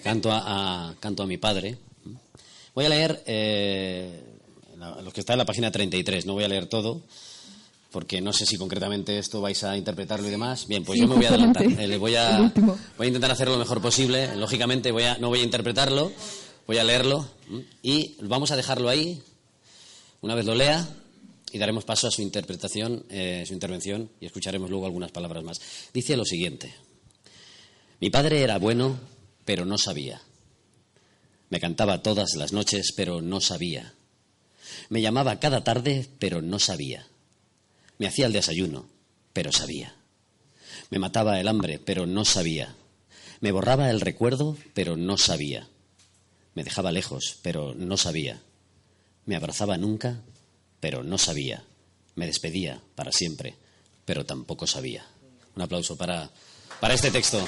Canto 0.02 0.30
a, 0.32 0.94
canto 1.00 1.22
a 1.22 1.26
mi 1.26 1.38
padre. 1.38 1.76
Voy 2.74 2.84
a 2.84 2.88
leer 2.88 3.22
eh, 3.26 4.35
lo 4.76 5.10
que 5.12 5.20
está 5.20 5.32
en 5.34 5.38
la 5.38 5.46
página 5.46 5.70
33. 5.70 6.26
No 6.26 6.34
voy 6.34 6.44
a 6.44 6.48
leer 6.48 6.66
todo 6.66 7.02
porque 7.96 8.20
no 8.20 8.32
sé 8.32 8.44
si 8.44 8.58
concretamente 8.58 9.18
esto 9.18 9.40
vais 9.40 9.64
a 9.64 9.76
interpretarlo 9.76 10.28
y 10.28 10.30
demás. 10.30 10.66
Bien, 10.66 10.84
pues 10.84 11.00
yo 11.00 11.08
me 11.08 11.14
voy 11.14 11.24
a 11.24 11.28
adelantar. 11.28 11.64
Eh, 11.64 11.96
voy, 11.96 12.14
a, 12.14 12.52
voy 12.98 13.06
a 13.06 13.06
intentar 13.06 13.30
hacerlo 13.30 13.54
lo 13.54 13.60
mejor 13.60 13.80
posible. 13.80 14.36
Lógicamente 14.36 14.92
voy 14.92 15.04
a, 15.04 15.16
no 15.18 15.28
voy 15.28 15.40
a 15.40 15.44
interpretarlo, 15.44 16.12
voy 16.66 16.78
a 16.78 16.84
leerlo 16.84 17.26
y 17.82 18.16
vamos 18.20 18.50
a 18.50 18.56
dejarlo 18.56 18.90
ahí. 18.90 19.22
Una 20.20 20.34
vez 20.34 20.44
lo 20.44 20.54
lea 20.54 20.86
y 21.52 21.58
daremos 21.58 21.84
paso 21.84 22.06
a 22.06 22.10
su 22.10 22.20
interpretación, 22.20 23.06
eh, 23.08 23.44
su 23.46 23.54
intervención 23.54 24.10
y 24.20 24.26
escucharemos 24.26 24.68
luego 24.68 24.84
algunas 24.84 25.10
palabras 25.10 25.42
más. 25.42 25.60
Dice 25.94 26.18
lo 26.18 26.24
siguiente. 26.24 26.74
Mi 28.00 28.10
padre 28.10 28.42
era 28.42 28.58
bueno, 28.58 28.98
pero 29.46 29.64
no 29.64 29.78
sabía. 29.78 30.20
Me 31.48 31.60
cantaba 31.60 32.02
todas 32.02 32.34
las 32.34 32.52
noches, 32.52 32.92
pero 32.94 33.22
no 33.22 33.40
sabía. 33.40 33.95
Me 34.88 35.00
llamaba 35.00 35.40
cada 35.40 35.64
tarde, 35.64 36.08
pero 36.18 36.42
no 36.42 36.58
sabía. 36.58 37.06
Me 37.98 38.06
hacía 38.06 38.26
el 38.26 38.32
desayuno, 38.32 38.86
pero 39.32 39.52
sabía. 39.52 39.94
Me 40.90 40.98
mataba 40.98 41.40
el 41.40 41.48
hambre, 41.48 41.78
pero 41.78 42.06
no 42.06 42.24
sabía. 42.24 42.74
Me 43.40 43.52
borraba 43.52 43.90
el 43.90 44.00
recuerdo, 44.00 44.56
pero 44.74 44.96
no 44.96 45.18
sabía. 45.18 45.68
Me 46.54 46.64
dejaba 46.64 46.92
lejos, 46.92 47.38
pero 47.42 47.74
no 47.74 47.96
sabía. 47.96 48.40
Me 49.24 49.36
abrazaba 49.36 49.76
nunca, 49.76 50.20
pero 50.80 51.02
no 51.02 51.18
sabía. 51.18 51.64
Me 52.14 52.26
despedía 52.26 52.80
para 52.94 53.12
siempre, 53.12 53.56
pero 54.04 54.24
tampoco 54.24 54.66
sabía. 54.66 55.04
Un 55.54 55.62
aplauso 55.62 55.96
para, 55.96 56.30
para 56.80 56.94
este 56.94 57.10
texto. 57.10 57.46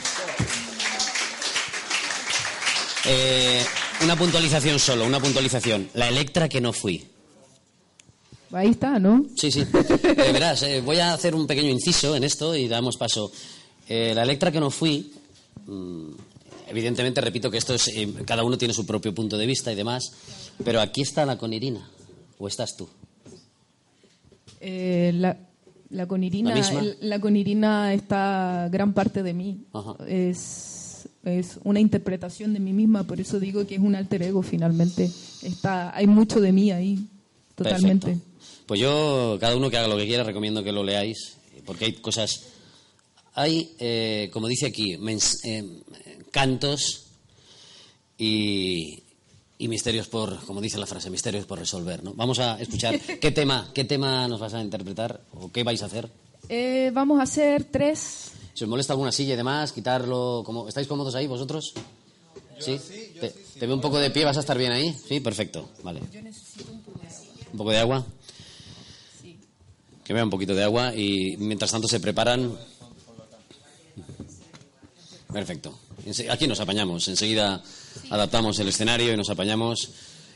Eh, 3.04 3.64
una 4.02 4.16
puntualización 4.16 4.78
solo, 4.78 5.04
una 5.04 5.20
puntualización. 5.20 5.88
La 5.94 6.08
Electra 6.08 6.48
que 6.48 6.60
no 6.60 6.72
fui. 6.72 7.08
Ahí 8.52 8.70
está, 8.70 8.98
¿no? 8.98 9.26
Sí, 9.36 9.50
sí. 9.50 9.60
Eh, 9.60 10.32
verás, 10.32 10.62
eh, 10.62 10.80
voy 10.80 10.98
a 10.98 11.12
hacer 11.12 11.34
un 11.34 11.46
pequeño 11.46 11.68
inciso 11.68 12.16
en 12.16 12.24
esto 12.24 12.56
y 12.56 12.66
damos 12.66 12.96
paso. 12.96 13.30
Eh, 13.88 14.12
la 14.14 14.22
Electra 14.22 14.50
que 14.50 14.60
no 14.60 14.70
fui, 14.70 15.12
mm, 15.66 16.10
evidentemente 16.68 17.20
repito 17.20 17.50
que 17.50 17.58
esto 17.58 17.74
es, 17.74 17.90
cada 18.24 18.44
uno 18.44 18.56
tiene 18.56 18.74
su 18.74 18.86
propio 18.86 19.14
punto 19.14 19.36
de 19.36 19.46
vista 19.46 19.72
y 19.72 19.74
demás, 19.74 20.12
pero 20.64 20.80
aquí 20.80 21.02
está 21.02 21.26
la 21.26 21.36
conirina, 21.36 21.88
¿o 22.38 22.48
estás 22.48 22.76
tú? 22.76 22.88
la, 24.60 25.36
la 25.90 26.06
conirina, 26.06 26.54
¿La, 27.00 27.20
conirina 27.20 27.94
está 27.94 28.68
gran 28.70 28.92
parte 28.92 29.22
de 29.22 29.32
mí. 29.32 29.64
Es, 30.06 31.08
es 31.24 31.58
una 31.64 31.80
interpretación 31.80 32.52
de 32.52 32.60
mí 32.60 32.72
misma, 32.72 33.04
por 33.04 33.20
eso 33.20 33.38
digo 33.38 33.66
que 33.66 33.76
es 33.76 33.80
un 33.80 33.94
alter 33.94 34.22
ego 34.22 34.42
finalmente. 34.42 35.10
Está, 35.42 35.96
hay 35.96 36.06
mucho 36.06 36.40
de 36.40 36.52
mí 36.52 36.72
ahí, 36.72 37.06
totalmente. 37.54 38.18
Pues 38.68 38.80
yo, 38.80 39.38
cada 39.40 39.56
uno 39.56 39.70
que 39.70 39.78
haga 39.78 39.88
lo 39.88 39.96
que 39.96 40.06
quiera, 40.06 40.24
recomiendo 40.24 40.62
que 40.62 40.72
lo 40.72 40.84
leáis, 40.84 41.38
porque 41.64 41.86
hay 41.86 41.92
cosas. 41.94 42.42
Hay, 43.32 43.74
eh, 43.78 44.28
como 44.30 44.46
dice 44.46 44.66
aquí, 44.66 44.92
eh, 44.92 45.64
cantos 46.30 47.06
y, 48.18 49.02
misterios 49.58 50.08
por, 50.08 50.44
como 50.44 50.60
dice 50.60 50.76
la 50.76 50.84
frase, 50.84 51.08
misterios 51.08 51.46
por 51.46 51.58
resolver. 51.58 52.04
¿no? 52.04 52.12
Vamos 52.12 52.40
a 52.40 52.60
escuchar 52.60 53.00
qué 53.20 53.30
tema, 53.30 53.70
qué 53.72 53.84
tema 53.84 54.28
nos 54.28 54.38
vas 54.38 54.52
a 54.52 54.60
interpretar 54.60 55.22
o 55.32 55.50
qué 55.50 55.64
vais 55.64 55.82
a 55.82 55.86
hacer. 55.86 56.10
Eh, 56.50 56.90
vamos 56.92 57.20
a 57.20 57.22
hacer 57.22 57.64
tres. 57.64 58.32
Si 58.52 58.64
os 58.64 58.68
molesta 58.68 58.92
alguna 58.92 59.12
silla 59.12 59.32
y 59.32 59.38
demás, 59.38 59.72
quitarlo. 59.72 60.42
Como... 60.44 60.68
¿Estáis 60.68 60.86
cómodos 60.86 61.14
ahí 61.14 61.26
vosotros? 61.26 61.72
¿Sí? 62.58 62.78
Te, 63.18 63.30
te 63.30 63.66
veo 63.66 63.74
un 63.74 63.80
poco 63.80 63.98
de 63.98 64.10
pie, 64.10 64.26
¿vas 64.26 64.36
a 64.36 64.40
estar 64.40 64.58
bien 64.58 64.72
ahí? 64.72 64.94
Sí, 65.08 65.20
perfecto. 65.20 65.70
Vale. 65.82 66.00
un 67.50 67.56
poco 67.56 67.70
de 67.70 67.78
agua. 67.78 68.04
Que 70.08 70.14
vea 70.14 70.24
un 70.24 70.30
poquito 70.30 70.54
de 70.54 70.64
agua 70.64 70.94
y 70.96 71.36
mientras 71.36 71.70
tanto 71.70 71.86
se 71.86 72.00
preparan. 72.00 72.50
Perfecto. 75.30 75.78
Aquí 76.30 76.46
nos 76.46 76.58
apañamos. 76.60 77.06
Enseguida 77.08 77.62
adaptamos 78.08 78.58
el 78.58 78.68
escenario 78.68 79.12
y 79.12 79.18
nos 79.18 79.28
apañamos. 79.28 79.90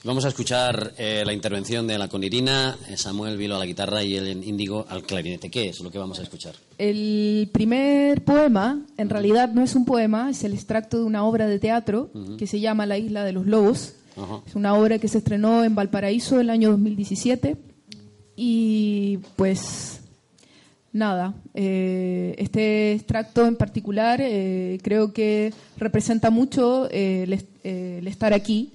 Vamos 0.04 0.26
a 0.26 0.28
escuchar 0.28 0.92
eh, 0.98 1.22
la 1.24 1.32
intervención 1.32 1.86
de 1.86 1.96
la 1.96 2.08
conirina, 2.08 2.76
eh, 2.90 2.98
Samuel 2.98 3.38
Vilo 3.38 3.56
a 3.56 3.60
la 3.60 3.64
guitarra 3.64 4.04
y 4.04 4.14
el 4.14 4.44
índigo 4.46 4.84
al 4.90 5.04
clarinete. 5.04 5.50
¿Qué 5.50 5.70
es 5.70 5.80
lo 5.80 5.90
que 5.90 5.96
vamos 5.96 6.18
a 6.18 6.22
escuchar? 6.24 6.54
El 6.76 7.48
primer 7.50 8.22
poema, 8.24 8.84
en 8.98 9.08
realidad 9.08 9.52
no 9.54 9.62
es 9.62 9.74
un 9.74 9.86
poema, 9.86 10.28
es 10.28 10.44
el 10.44 10.52
extracto 10.52 10.98
de 10.98 11.04
una 11.04 11.24
obra 11.24 11.46
de 11.46 11.58
teatro 11.58 12.10
que 12.36 12.46
se 12.46 12.60
llama 12.60 12.84
La 12.84 12.98
Isla 12.98 13.24
de 13.24 13.32
los 13.32 13.46
Lobos. 13.46 13.94
Es 14.46 14.54
una 14.54 14.74
obra 14.74 14.98
que 14.98 15.08
se 15.08 15.16
estrenó 15.16 15.64
en 15.64 15.74
Valparaíso 15.74 16.40
el 16.40 16.50
año 16.50 16.72
2017. 16.72 17.71
Y 18.36 19.18
pues 19.36 20.00
nada, 20.92 21.34
eh, 21.54 22.34
este 22.38 22.92
extracto 22.92 23.46
en 23.46 23.56
particular 23.56 24.20
eh, 24.22 24.78
creo 24.82 25.12
que 25.12 25.52
representa 25.78 26.30
mucho 26.30 26.88
eh, 26.90 27.22
el, 27.24 27.32
est- 27.34 27.48
eh, 27.64 27.96
el 28.00 28.08
estar 28.08 28.32
aquí, 28.32 28.72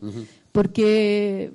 porque 0.51 1.51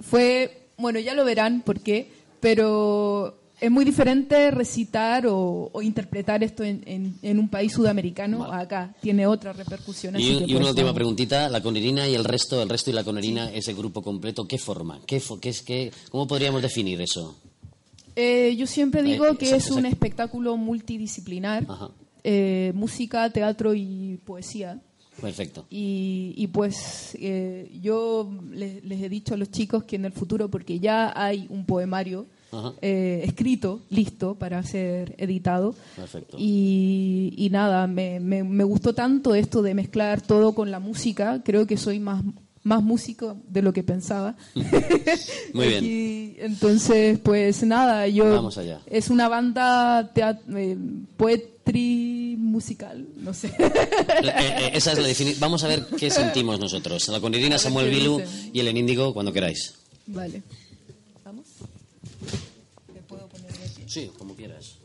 fue, 0.00 0.66
bueno, 0.76 0.98
ya 1.00 1.14
lo 1.14 1.24
verán 1.24 1.62
por 1.62 1.80
qué, 1.80 2.08
pero 2.40 3.36
es 3.60 3.70
muy 3.70 3.84
diferente 3.84 4.50
recitar 4.50 5.26
o, 5.26 5.70
o 5.72 5.80
interpretar 5.82 6.42
esto 6.42 6.62
en, 6.64 6.82
en- 6.86 7.14
en 7.22 7.38
un 7.38 7.48
país 7.48 7.72
sudamericano 7.72 8.44
acá. 8.52 8.94
Tiene 9.00 9.26
otra 9.26 9.52
repercusión. 9.52 10.14
Y, 10.18 10.38
que 10.38 10.44
y 10.52 10.54
una 10.56 10.68
última 10.70 10.92
preguntita, 10.92 11.48
la 11.48 11.62
conirina 11.62 12.08
y 12.08 12.14
el 12.14 12.24
resto, 12.24 12.62
el 12.62 12.68
resto 12.68 12.90
y 12.90 12.92
la 12.94 13.04
conirina, 13.04 13.50
ese 13.52 13.72
grupo 13.74 14.02
completo, 14.02 14.46
¿qué 14.46 14.58
forma? 14.58 15.00
¿Qué, 15.06 15.22
es, 15.42 15.62
qué, 15.62 15.92
¿Cómo 16.10 16.26
podríamos 16.26 16.62
definir 16.62 17.00
eso? 17.00 17.36
Eh, 18.16 18.54
yo 18.56 18.66
siempre 18.66 19.02
digo 19.02 19.26
Eh, 19.26 19.36
que 19.36 19.46
exacto, 19.46 19.56
es 19.64 19.70
un 19.70 19.78
exacto. 19.78 19.94
espectáculo 19.94 20.56
multidisciplinar, 20.56 21.66
eh, 22.22 22.72
música, 22.74 23.30
teatro 23.30 23.74
y 23.74 24.18
poesía. 24.24 24.80
Perfecto. 25.20 25.64
Y, 25.70 26.34
y 26.36 26.48
pues 26.48 27.16
eh, 27.20 27.70
yo 27.80 28.30
les, 28.50 28.84
les 28.84 29.00
he 29.00 29.08
dicho 29.08 29.34
a 29.34 29.36
los 29.36 29.50
chicos 29.50 29.84
que 29.84 29.96
en 29.96 30.04
el 30.04 30.12
futuro, 30.12 30.48
porque 30.50 30.80
ya 30.80 31.12
hay 31.14 31.46
un 31.50 31.64
poemario. 31.64 32.26
Eh, 32.82 33.22
escrito, 33.24 33.80
listo 33.90 34.34
para 34.34 34.62
ser 34.62 35.14
editado. 35.18 35.74
Perfecto. 35.96 36.36
Y, 36.40 37.32
y 37.36 37.50
nada, 37.50 37.86
me, 37.86 38.20
me- 38.20 38.44
me 38.44 38.64
gustó 38.64 38.94
tanto 38.94 39.34
esto 39.34 39.62
de 39.62 39.74
mezclar 39.74 40.20
todo 40.20 40.54
con 40.54 40.70
la 40.70 40.78
música. 40.80 41.42
Creo 41.44 41.66
que 41.66 41.76
soy 41.76 41.98
más, 42.00 42.22
más 42.62 42.82
músico 42.82 43.36
de 43.48 43.62
lo 43.62 43.72
que 43.72 43.82
pensaba. 43.82 44.36
Muy 45.52 45.68
bien. 45.68 45.84
Y 46.36 46.36
entonces, 46.40 47.18
pues 47.20 47.62
nada, 47.62 48.08
yo. 48.08 48.24
Vamos 48.34 48.58
allá. 48.58 48.80
Es 48.86 49.08
una 49.08 49.28
banda 49.28 50.10
eh, 50.16 50.76
poetry 51.16 52.34
musical, 52.38 53.06
no 53.18 53.32
sé. 53.32 53.46
Eh, 53.48 53.72
eh, 54.22 54.70
esa 54.74 54.92
es 54.92 54.98
la 54.98 55.08
defini- 55.08 55.36
Vamos 55.38 55.62
a 55.64 55.68
ver 55.68 55.86
qué 55.98 56.10
sentimos 56.10 56.58
nosotros. 56.58 57.08
La 57.08 57.20
conirina, 57.20 57.50
A 57.54 57.58
ver 57.58 57.60
Samuel 57.60 57.90
dicen. 57.90 58.50
y 58.52 58.60
el 58.60 58.76
índigo 58.76 59.14
cuando 59.14 59.32
queráis. 59.32 59.74
vale. 60.06 60.42
¿Vamos? 61.24 61.46
¿Me 62.92 63.00
puedo 63.02 63.26
poner 63.28 63.52
de 63.52 63.68
pie? 63.76 63.83
Sí, 63.94 64.10
como 64.18 64.34
quieras. 64.34 64.80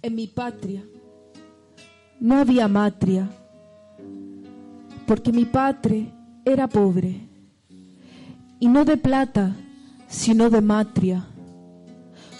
En 0.00 0.14
mi 0.14 0.28
patria 0.28 0.84
no 2.20 2.38
había 2.38 2.68
matria, 2.68 3.28
porque 5.06 5.32
mi 5.32 5.44
padre 5.44 6.12
era 6.44 6.68
pobre, 6.68 7.28
y 8.58 8.68
no 8.68 8.84
de 8.84 8.96
plata, 8.96 9.56
sino 10.08 10.50
de 10.50 10.60
matria, 10.60 11.26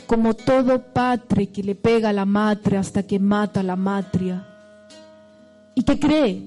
como 0.07 0.35
todo 0.35 0.93
padre 0.93 1.49
que 1.49 1.63
le 1.63 1.75
pega 1.75 2.11
a 2.11 2.13
la 2.13 2.25
madre 2.25 2.77
hasta 2.77 3.03
que 3.03 3.19
mata 3.19 3.61
a 3.61 3.65
la 3.65 3.77
matria, 3.77 4.47
y 5.75 5.83
que 5.83 5.99
cree 5.99 6.43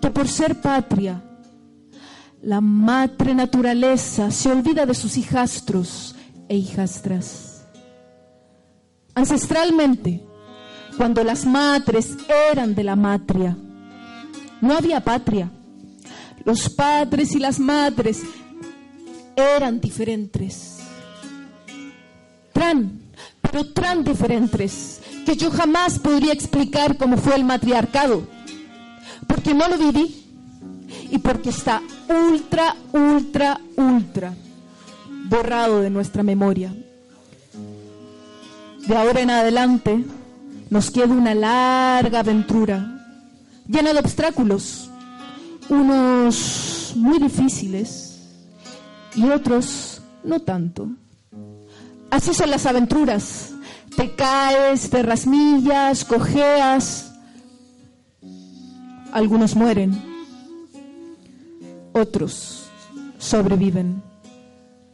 que 0.00 0.10
por 0.10 0.28
ser 0.28 0.60
patria, 0.60 1.22
la 2.42 2.60
madre 2.60 3.34
naturaleza 3.34 4.30
se 4.30 4.50
olvida 4.50 4.84
de 4.84 4.94
sus 4.94 5.16
hijastros 5.16 6.16
e 6.48 6.56
hijastras. 6.56 7.64
Ancestralmente, 9.14 10.26
cuando 10.96 11.22
las 11.22 11.46
madres 11.46 12.16
eran 12.50 12.74
de 12.74 12.82
la 12.82 12.96
matria, 12.96 13.56
no 14.62 14.74
había 14.74 15.00
patria. 15.00 15.50
Los 16.44 16.70
padres 16.70 17.34
y 17.34 17.38
las 17.38 17.60
madres 17.60 18.22
eran 19.36 19.80
diferentes. 19.80 20.78
Tan, 22.52 23.00
pero 23.40 23.66
tan 23.72 24.04
diferentes, 24.04 25.00
que 25.26 25.36
yo 25.36 25.50
jamás 25.50 25.98
podría 25.98 26.32
explicar 26.32 26.96
cómo 26.96 27.16
fue 27.16 27.34
el 27.36 27.44
matriarcado, 27.44 28.26
porque 29.26 29.52
no 29.52 29.68
lo 29.68 29.76
viví 29.76 30.24
y 31.10 31.18
porque 31.18 31.50
está 31.50 31.82
ultra, 32.08 32.74
ultra, 32.92 33.60
ultra 33.76 34.34
borrado 35.28 35.80
de 35.80 35.90
nuestra 35.90 36.22
memoria. 36.22 36.72
De 38.86 38.96
ahora 38.96 39.20
en 39.20 39.30
adelante 39.30 40.04
nos 40.70 40.90
queda 40.90 41.06
una 41.06 41.34
larga 41.34 42.20
aventura 42.20 42.91
llena 43.72 43.92
de 43.92 44.00
obstáculos, 44.00 44.90
unos 45.68 46.92
muy 46.96 47.18
difíciles 47.18 48.18
y 49.14 49.28
otros 49.28 50.02
no 50.22 50.40
tanto. 50.40 50.88
Así 52.10 52.34
son 52.34 52.50
las 52.50 52.66
aventuras. 52.66 53.52
Te 53.96 54.14
caes, 54.14 54.90
te 54.90 55.02
rasmillas, 55.02 56.04
cojeas. 56.04 57.12
Algunos 59.12 59.56
mueren, 59.56 60.00
otros 61.92 62.66
sobreviven. 63.18 64.02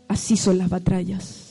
Así 0.08 0.36
son 0.36 0.58
las 0.58 0.68
batallas. 0.68 1.48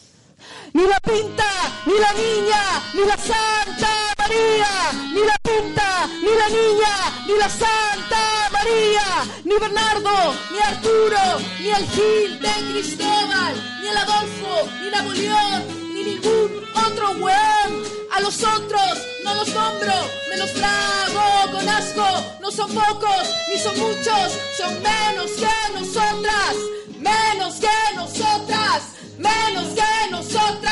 Ni 0.74 0.82
la 0.84 1.00
pinta, 1.00 1.46
ni 1.86 1.94
la 1.94 2.14
niña, 2.14 2.62
ni 2.94 3.02
la 3.08 3.18
Santa 3.18 4.17
María, 4.28 4.92
ni 5.14 5.22
la 5.22 5.38
pinta, 5.42 6.10
ni 6.22 6.32
la 6.36 6.50
niña, 6.50 6.96
ni 7.28 7.38
la 7.38 7.50
Santa 7.50 8.50
María, 8.52 9.26
ni 9.46 9.56
Bernardo, 9.58 10.36
ni 10.52 10.60
Arturo, 10.60 11.40
ni 11.62 11.70
el 11.70 11.88
Gil 11.88 12.40
de 12.42 12.54
Cristóbal, 12.72 13.54
ni 13.82 13.88
el 13.88 13.98
Adolfo, 13.98 14.70
ni 14.82 14.90
Napoleón, 14.90 15.64
ni 15.94 16.04
ningún 16.04 16.62
otro 16.76 17.12
weón. 17.24 17.84
A 18.12 18.20
los 18.20 18.44
otros 18.44 18.98
no 19.24 19.34
los 19.36 19.48
nombro, 19.50 19.94
me 20.30 20.38
los 20.38 20.52
trago 20.54 21.52
con 21.54 21.70
asco. 21.70 22.08
No 22.42 22.52
son 22.52 22.70
pocos, 22.74 23.30
ni 23.50 23.58
son 23.60 23.80
muchos, 23.80 24.34
son 24.58 24.74
menos 24.82 25.32
que 25.40 25.74
nosotras, 25.74 26.56
menos 27.00 27.54
que 27.56 27.96
nosotras, 27.96 28.82
menos 29.18 29.68
que 29.70 30.12
nosotras, 30.12 30.67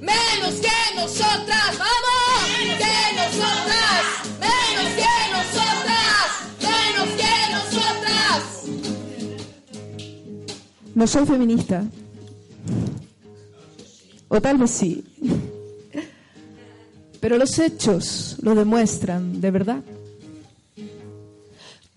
menos 0.00 0.54
que 0.60 0.94
nosotras, 0.94 1.78
vamos, 1.78 2.44
que 2.78 2.96
nosotras, 3.16 4.02
menos 4.40 4.88
que 4.96 5.14
nosotras, 5.36 6.28
menos 6.62 7.08
que 7.20 7.34
nosotras. 7.52 8.40
No 10.94 11.06
soy 11.06 11.26
feminista. 11.26 11.84
O 14.28 14.40
tal 14.40 14.58
vez 14.58 14.70
sí. 14.70 15.04
Pero 17.20 17.38
los 17.38 17.58
hechos 17.58 18.36
lo 18.40 18.54
demuestran, 18.54 19.40
de 19.40 19.50
verdad. 19.50 19.82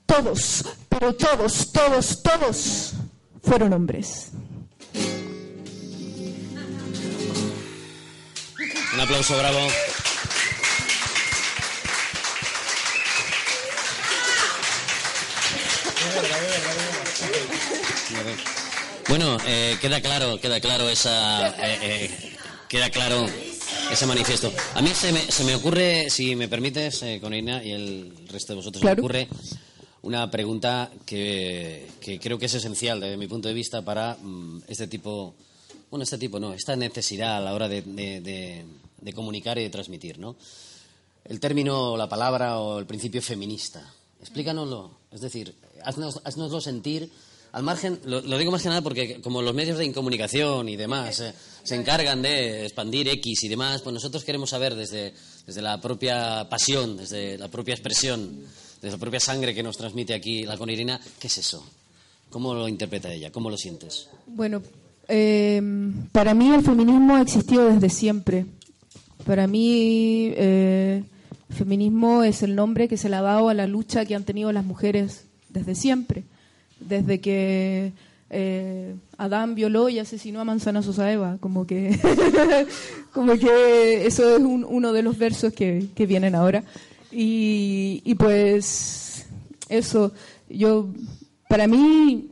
Todos, 0.06 0.66
pero 0.90 1.14
todos, 1.14 1.72
todos, 1.72 2.24
todos 2.24 2.94
fueron 3.44 3.74
hombres. 3.74 4.32
Un 9.00 9.04
aplauso 9.06 9.38
bravo. 9.38 9.66
Bueno, 19.08 19.38
eh, 19.46 19.78
queda 19.82 20.02
claro, 20.02 20.40
queda 20.40 20.60
claro 20.60 20.88
esa, 20.90 21.50
eh, 21.50 21.80
eh, 21.82 22.36
queda 22.68 22.90
claro 22.92 23.26
ese 23.92 24.06
manifiesto. 24.06 24.52
A 24.76 24.82
mí 24.82 24.90
se 24.94 25.12
me, 25.12 25.20
se 25.32 25.44
me 25.44 25.56
ocurre, 25.56 26.10
si 26.10 26.36
me 26.36 26.48
permites, 26.48 27.04
con 27.20 27.34
Ina 27.34 27.64
y 27.64 27.72
el 27.72 28.14
resto 28.32 28.54
de 28.54 28.58
vosotros, 28.58 28.82
Claro. 28.82 28.98
me 28.98 29.02
ocurre 29.02 29.28
una 30.04 30.30
pregunta 30.30 30.92
que, 31.06 31.88
que 32.00 32.20
creo 32.20 32.38
que 32.38 32.46
es 32.46 32.54
esencial 32.54 33.00
desde 33.00 33.18
mi 33.18 33.28
punto 33.28 33.48
de 33.48 33.54
vista 33.56 33.82
para 33.82 34.16
mm, 34.22 34.62
este 34.68 34.88
tipo, 34.88 35.34
bueno, 35.90 36.04
este 36.04 36.18
tipo 36.20 36.40
no, 36.40 36.54
esta 36.54 36.76
necesidad 36.76 37.38
a 37.38 37.42
la 37.42 37.54
hora 37.54 37.68
de, 37.68 37.82
de- 37.82 38.22
de- 38.22 38.66
de 39.02 39.14
comunicar 39.14 39.58
y 39.58 39.64
de 39.64 39.70
transmitir, 39.70 40.20
¿no? 40.20 40.36
El 41.26 41.40
término, 41.40 41.98
la 41.98 42.10
palabra 42.10 42.60
o 42.60 42.80
el 42.80 42.86
principio 42.86 43.22
feminista. 43.22 43.94
Explícanoslo. 44.20 45.00
Es 45.12 45.22
decir, 45.22 45.56
haznos, 45.84 46.22
haznoslo 46.24 46.62
sentir 46.62 47.12
al 47.52 47.64
margen, 47.64 48.00
lo, 48.06 48.22
digo 48.38 48.52
más 48.52 48.62
que 48.62 48.70
nada 48.70 48.82
porque 48.82 49.22
como 49.22 49.42
los 49.42 49.56
medios 49.56 49.78
de 49.78 49.86
incomunicación 49.86 50.70
y 50.70 50.76
demás 50.76 51.20
eh, 51.20 51.34
se 51.64 51.76
encargan 51.76 52.22
de 52.22 52.66
expandir 52.66 53.08
X 53.08 53.44
y 53.44 53.48
demás, 53.48 53.82
pues 53.82 53.94
nosotros 53.94 54.24
queremos 54.24 54.52
saber 54.52 54.76
desde, 54.76 55.14
desde 55.48 55.62
la 55.62 55.82
propia 55.82 56.48
pasión, 56.48 56.98
desde 56.98 57.38
la 57.38 57.48
propia 57.48 57.74
expresión, 57.74 58.44
desde 58.82 58.92
la 58.92 59.00
propia 59.00 59.20
sangre 59.20 59.56
que 59.56 59.64
nos 59.64 59.78
transmite 59.78 60.14
aquí 60.14 60.44
la 60.44 60.58
conirina, 60.58 61.00
¿qué 61.20 61.28
es 61.28 61.40
eso? 61.40 61.66
¿Cómo 62.30 62.54
lo 62.54 62.68
interpreta 62.68 63.12
ella? 63.12 63.32
¿Cómo 63.32 63.50
lo 63.50 63.58
sientes? 63.58 64.08
Bueno, 64.28 64.62
eh, 65.08 65.60
para 66.12 66.36
mí 66.36 66.54
el 66.54 66.64
feminismo 66.64 67.16
ha 67.16 67.22
existido 67.22 67.66
desde 67.66 67.90
siempre. 67.90 68.46
Para 69.30 69.46
mí, 69.46 70.32
eh, 70.38 71.04
feminismo 71.52 72.24
es 72.24 72.42
el 72.42 72.56
nombre 72.56 72.88
que 72.88 72.98
se 72.98 73.10
le 73.10 73.16
ha 73.16 73.22
dado 73.22 73.50
a 73.50 73.54
la 73.54 73.68
lucha 73.68 74.04
que 74.04 74.16
han 74.16 74.24
tenido 74.24 74.52
las 74.52 74.66
mujeres 74.66 75.26
desde 75.50 75.76
siempre. 75.76 76.24
Desde 76.80 77.22
que 77.22 77.92
eh, 78.32 78.96
Adán 79.20 79.54
violó 79.54 79.88
y 79.88 80.00
asesinó 80.00 80.40
a 80.42 80.46
manzanazos 80.46 80.98
a 80.98 81.14
Eva. 81.14 81.38
Como 81.42 81.68
que, 81.68 81.96
como 83.14 83.34
que 83.38 84.08
eso 84.08 84.36
es 84.36 84.42
un- 84.42 84.66
uno 84.68 84.94
de 84.94 85.04
los 85.04 85.16
versos 85.20 85.54
que, 85.54 85.86
que 85.94 86.08
vienen 86.08 86.34
ahora. 86.34 86.64
Y, 87.12 88.02
y 88.06 88.16
pues, 88.16 89.28
eso, 89.70 90.12
yo, 90.50 90.90
para 91.48 91.68
mí, 91.68 92.32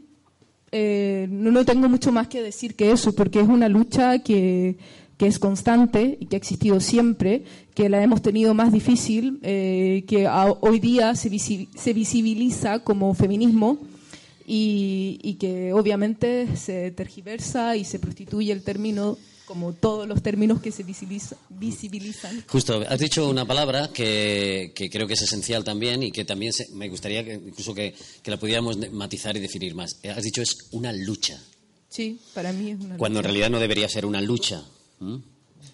eh, 0.72 1.28
no, 1.30 1.52
no 1.52 1.64
tengo 1.64 1.89
mucho 1.89 2.12
más 2.12 2.28
que 2.28 2.41
decir 2.41 2.74
que 2.76 2.89
eso, 2.91 3.14
porque 3.14 3.39
es 3.41 3.48
una 3.48 3.70
lucha 3.70 4.18
que, 4.18 4.78
que 5.18 5.28
es 5.28 5.39
constante 5.39 6.18
y 6.20 6.28
que 6.28 6.36
ha 6.36 6.38
existido 6.38 6.80
siempre, 6.80 7.43
que 7.74 7.89
la 7.89 8.03
hemos 8.03 8.22
tenido 8.22 8.53
más 8.53 8.72
difícil, 8.72 9.39
eh, 9.41 10.03
que 10.07 10.28
a- 10.28 10.51
hoy 10.61 10.80
día 10.80 11.15
se, 11.15 11.32
visi- 11.32 11.68
se 11.76 11.93
visibiliza 11.93 12.80
como 12.84 13.13
feminismo 13.15 13.80
y, 14.45 15.20
y 15.24 15.34
que 15.36 15.74
obviamente 15.74 16.55
se 16.55 16.91
tergiversa 16.91 17.76
y 17.76 17.84
se 17.84 17.99
prostituye 17.99 18.51
el 18.51 18.63
término 18.63 19.18
como 19.45 19.72
todos 19.74 20.07
los 20.07 20.22
términos 20.22 20.61
que 20.61 20.72
se 20.74 20.86
visibiliza- 20.86 21.38
visibilizan. 21.49 22.43
Justo, 22.47 22.84
has 22.88 22.99
dicho 22.99 23.30
una 23.30 23.45
palabra 23.45 23.89
que, 23.93 24.74
que 24.76 24.89
creo 24.89 25.07
que 25.07 25.13
es 25.13 25.22
esencial 25.22 25.63
también 25.63 26.03
y 26.03 26.11
que 26.11 26.26
también 26.26 26.51
se- 26.51 26.68
me 26.74 26.89
gustaría 26.89 27.24
que 27.24 27.36
incluso 27.36 27.74
que, 27.74 27.95
que 28.22 28.30
la 28.32 28.38
pudiéramos 28.38 28.78
matizar 28.91 29.36
y 29.38 29.39
definir 29.39 29.74
más. 29.74 29.99
Eh, 30.03 30.09
Has 30.09 30.24
dicho 30.24 30.41
es 30.41 30.68
una 30.72 30.91
lucha, 30.93 31.41
Sí, 31.89 32.20
para 32.34 32.51
mí 32.51 32.72
es 32.72 32.80
una 32.82 32.97
cuando 32.97 33.20
en 33.20 33.24
realidad 33.26 33.49
no 33.49 33.59
debería 33.59 33.88
ser 33.88 34.05
una 34.05 34.20
lucha. 34.22 34.61
¿M? 35.02 35.22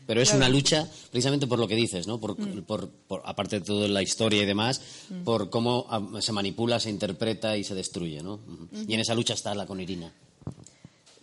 Pero 0.08 0.22
es 0.22 0.34
una 0.34 0.50
lucha 0.50 0.90
precisamente 1.12 1.46
por 1.48 1.60
lo 1.60 1.68
que 1.68 1.76
dices, 1.76 2.08
¿no? 2.08 2.20
Por, 2.20 2.40
Mm. 2.40 2.64
por- 2.64 2.90
por- 2.90 3.22
aparte 3.26 3.60
de 3.60 3.66
toda 3.66 3.88
la 3.88 4.02
historia 4.02 4.42
y 4.42 4.46
demás, 4.46 4.82
por 5.24 5.50
cómo 5.50 5.86
ah, 5.90 6.02
se 6.22 6.32
manipula, 6.32 6.80
se 6.80 6.90
interpreta 6.90 7.56
y 7.58 7.64
se 7.64 7.76
destruye, 7.76 8.22
¿no? 8.24 8.40
Y 8.88 8.94
en 8.94 9.00
esa 9.02 9.14
lucha 9.14 9.34
está 9.34 9.54
la 9.56 9.66
conirina. 9.66 10.12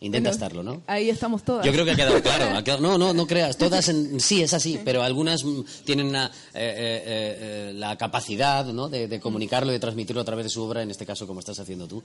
Intenta 0.03 0.31
Bueno, 0.31 0.35
estarlo, 0.35 0.63
¿no? 0.63 0.83
Ahí 0.87 1.11
estamos 1.11 1.43
todas. 1.45 1.67
Yo 1.67 1.73
creo 1.73 1.85
que 1.85 1.91
ha 1.91 1.95
quedado 1.97 2.23
claro. 2.23 2.57
ha 2.57 2.65
quedado- 2.65 2.81
no, 2.81 2.97
no, 2.97 3.13
no 3.13 3.27
creas. 3.27 3.59
Todas 3.59 3.87
en, 3.91 4.19
sí 4.21 4.41
es 4.41 4.55
así, 4.55 4.79
pero 4.83 5.03
algunas 5.03 5.45
mm, 5.45 5.61
tienen 5.85 6.07
una, 6.07 6.27
eh, 6.27 6.31
eh, 6.55 7.03
eh, 7.05 7.69
eh, 7.71 7.73
la 7.75 7.99
capacidad 7.99 8.65
¿no? 8.65 8.89
de, 8.89 9.09
de 9.09 9.21
comunicarlo 9.21 9.73
y 9.73 9.75
de 9.75 9.79
transmitirlo 9.81 10.23
a 10.23 10.25
través 10.25 10.45
de 10.47 10.51
su 10.51 10.63
obra, 10.63 10.83
en 10.83 10.91
este 10.91 11.05
caso 11.05 11.27
como 11.27 11.41
estás 11.41 11.59
haciendo 11.61 11.87
tú. 11.87 12.03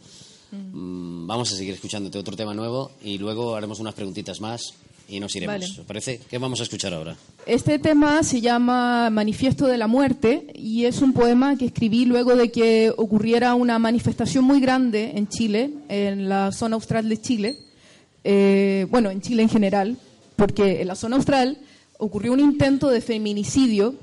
Mm, 0.52 1.26
vamos 1.26 1.54
a 1.54 1.56
seguir 1.56 1.74
escuchándote 1.74 2.18
otro 2.18 2.36
tema 2.36 2.54
nuevo 2.54 2.92
y 3.02 3.18
luego 3.18 3.56
haremos 3.56 3.80
unas 3.80 3.94
preguntitas 3.94 4.42
más 4.42 4.74
y 5.08 5.20
nos 5.20 5.36
iremos. 5.36 5.60
Vale. 5.60 5.66
¿Os 5.66 5.86
parece? 5.86 6.20
¿Qué 6.30 6.38
vamos 6.38 6.60
a 6.60 6.64
escuchar 6.64 6.94
ahora? 6.94 7.16
Este 7.46 7.80
tema 7.80 8.24
se 8.24 8.42
llama 8.42 9.10
Manifiesto 9.10 9.68
de 9.68 9.78
la 9.78 9.88
Muerte 9.88 10.48
y 10.56 10.86
es 10.86 11.02
un 11.02 11.14
poema 11.14 11.58
que 11.58 11.66
escribí 11.66 12.06
luego 12.06 12.36
de 12.36 12.52
que 12.52 12.92
ocurriera 12.96 13.56
una 13.56 13.80
manifestación 13.80 14.44
muy 14.44 14.60
grande 14.60 15.14
en 15.16 15.28
Chile, 15.28 15.72
en 15.90 16.30
la 16.30 16.52
zona 16.52 16.76
austral 16.76 17.08
de 17.08 17.22
Chile, 17.22 17.58
eh, 18.24 18.88
bueno, 18.90 19.12
en 19.12 19.22
Chile 19.22 19.44
en 19.44 19.50
general, 19.50 19.98
porque 20.36 20.82
en 20.82 20.88
la 20.88 20.96
zona 20.96 21.18
austral 21.18 21.58
ocurrió 21.98 22.34
un 22.34 22.40
intento 22.40 22.90
de 22.90 23.02
feminicidio 23.02 23.96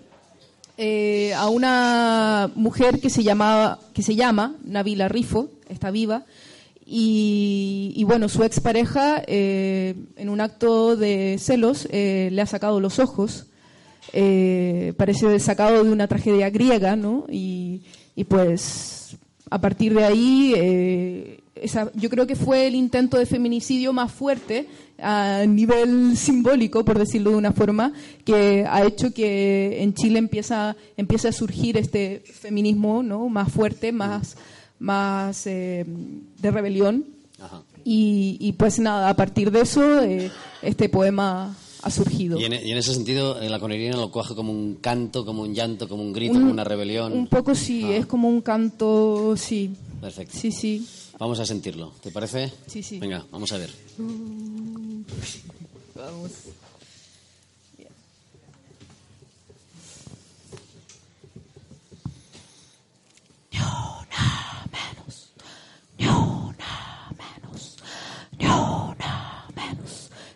eh, 0.79 1.35
a 1.35 1.49
una 1.49 2.51
mujer 2.55 3.01
que 3.01 3.11
se 3.11 3.23
llamaba 3.23 3.79
que 3.93 4.03
se 4.03 4.15
llama 4.15 4.55
Nabila 4.65 5.09
Rifo, 5.09 5.51
está 5.69 5.91
viva, 5.91 6.25
y, 6.95 7.95
y 7.97 8.05
bueno, 8.05 8.29
su 8.29 8.45
expareja 8.45 9.23
eh, 9.27 9.95
en 10.17 10.29
un 10.29 10.43
acto 10.43 10.95
de 10.95 11.37
celos 11.39 11.89
eh, 11.91 12.29
le 12.31 12.43
ha 12.43 12.47
sacado 12.47 12.81
los 12.81 12.99
ojos, 12.99 13.47
eh, 14.13 14.93
parece 14.99 15.39
sacado 15.41 15.85
de 15.85 15.91
una 15.91 16.07
tragedia 16.07 16.51
griega, 16.51 16.95
¿no? 16.97 17.25
Y, 17.31 17.81
pues 18.29 19.17
a 19.51 19.59
partir 19.61 19.95
de 19.95 20.05
ahí, 20.05 20.53
eh, 20.57 21.41
esa- 21.55 21.91
yo 21.95 22.11
creo 22.11 22.27
que 22.27 22.37
fue 22.37 22.67
el 22.67 22.75
intento 22.75 23.17
de 23.19 23.25
feminicidio 23.27 23.93
más 23.95 24.13
fuerte 24.13 24.67
a 24.99 25.45
nivel 25.49 26.17
simbólico, 26.17 26.85
por 26.85 26.99
decirlo 26.99 27.31
de 27.31 27.37
una 27.37 27.53
forma, 27.53 27.93
que 28.25 28.65
ha 28.69 28.85
hecho 28.85 29.13
que 29.15 29.83
en 29.83 29.95
Chile 29.95 30.19
empieza, 30.19 30.77
empiece 30.97 31.29
a 31.29 31.33
surgir 31.33 31.77
este 31.79 32.23
feminismo 32.27 33.03
¿no? 33.03 33.29
más 33.31 33.51
fuerte, 33.51 33.93
más, 33.93 34.37
más 34.83 35.47
eh, 35.47 35.85
de 35.87 36.51
rebelión. 36.51 37.07
Ajá. 37.41 37.63
Y, 37.85 38.37
y 38.41 38.53
pues 38.53 38.79
nada, 38.79 39.09
a 39.09 39.15
partir 39.17 39.51
de 39.51 39.63
eso, 39.63 40.03
eh, 40.03 40.31
este 40.61 40.89
poema 40.89 41.57
ha 41.83 41.91
surgido. 41.91 42.39
Y 42.39 42.45
en, 42.45 42.53
y 42.53 42.71
en 42.71 42.79
ese 42.79 42.95
sentido, 42.95 43.41
la 43.41 43.59
conirina 43.59 43.97
lo 43.97 44.11
coge 44.11 44.35
como 44.35 44.53
un 44.53 44.77
canto, 44.77 45.25
como 45.25 45.43
un 45.43 45.53
llanto, 45.55 45.89
como 45.89 46.03
un 46.03 46.13
grito, 46.13 46.35
Un- 46.35 46.41
como 46.41 46.53
una 46.53 46.65
rebelión. 46.65 47.13
Un 47.13 47.27
poco 47.27 47.55
sí, 47.55 47.83
Ah. 47.85 47.97
es 47.97 48.07
como 48.07 48.29
un 48.29 48.41
canto, 48.43 49.35
sí. 49.37 49.71
Perfecto. 50.01 50.37
Sí, 50.39 50.53
sí. 50.53 50.87
Vamos 51.19 51.39
a 51.41 51.47
sentirlo. 51.47 51.93
¿Te 52.03 52.11
parece? 52.11 52.53
Sí, 52.67 52.83
sí. 52.83 52.99
Venga, 52.99 53.25
vamos 53.31 53.51
a 53.53 53.59
ver. 53.59 53.71
Vamos. 55.95 56.31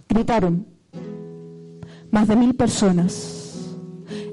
Gritaron 0.08 0.66
más 2.10 2.26
de 2.28 2.36
mil 2.36 2.54
personas, 2.54 3.66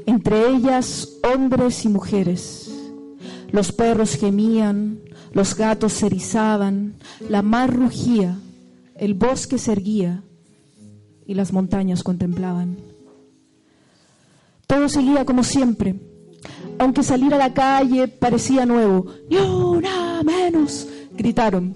entre 0.05 0.49
ellas 0.49 1.17
hombres 1.36 1.84
y 1.84 1.89
mujeres. 1.89 2.73
Los 3.51 3.73
perros 3.73 4.15
gemían, 4.15 5.01
los 5.34 5.55
gatos 5.57 5.91
se 5.91 6.05
erizaban, 6.05 6.93
la 7.27 7.41
mar 7.41 7.75
rugía, 7.75 8.39
el 8.95 9.13
bosque 9.13 9.57
se 9.57 9.73
erguía 9.73 10.23
y 11.25 11.34
las 11.34 11.51
montañas 11.51 12.01
contemplaban. 12.01 12.77
Todo 14.67 14.88
seguía 14.88 15.25
como 15.25 15.43
siempre, 15.43 15.99
aunque 16.79 17.03
salir 17.03 17.34
a 17.34 17.38
la 17.38 17.53
calle 17.53 18.07
parecía 18.07 18.65
nuevo. 18.65 19.07
¡Ni 19.29 19.38
una 19.38 20.23
menos! 20.23 20.88
Gritaron. 21.16 21.76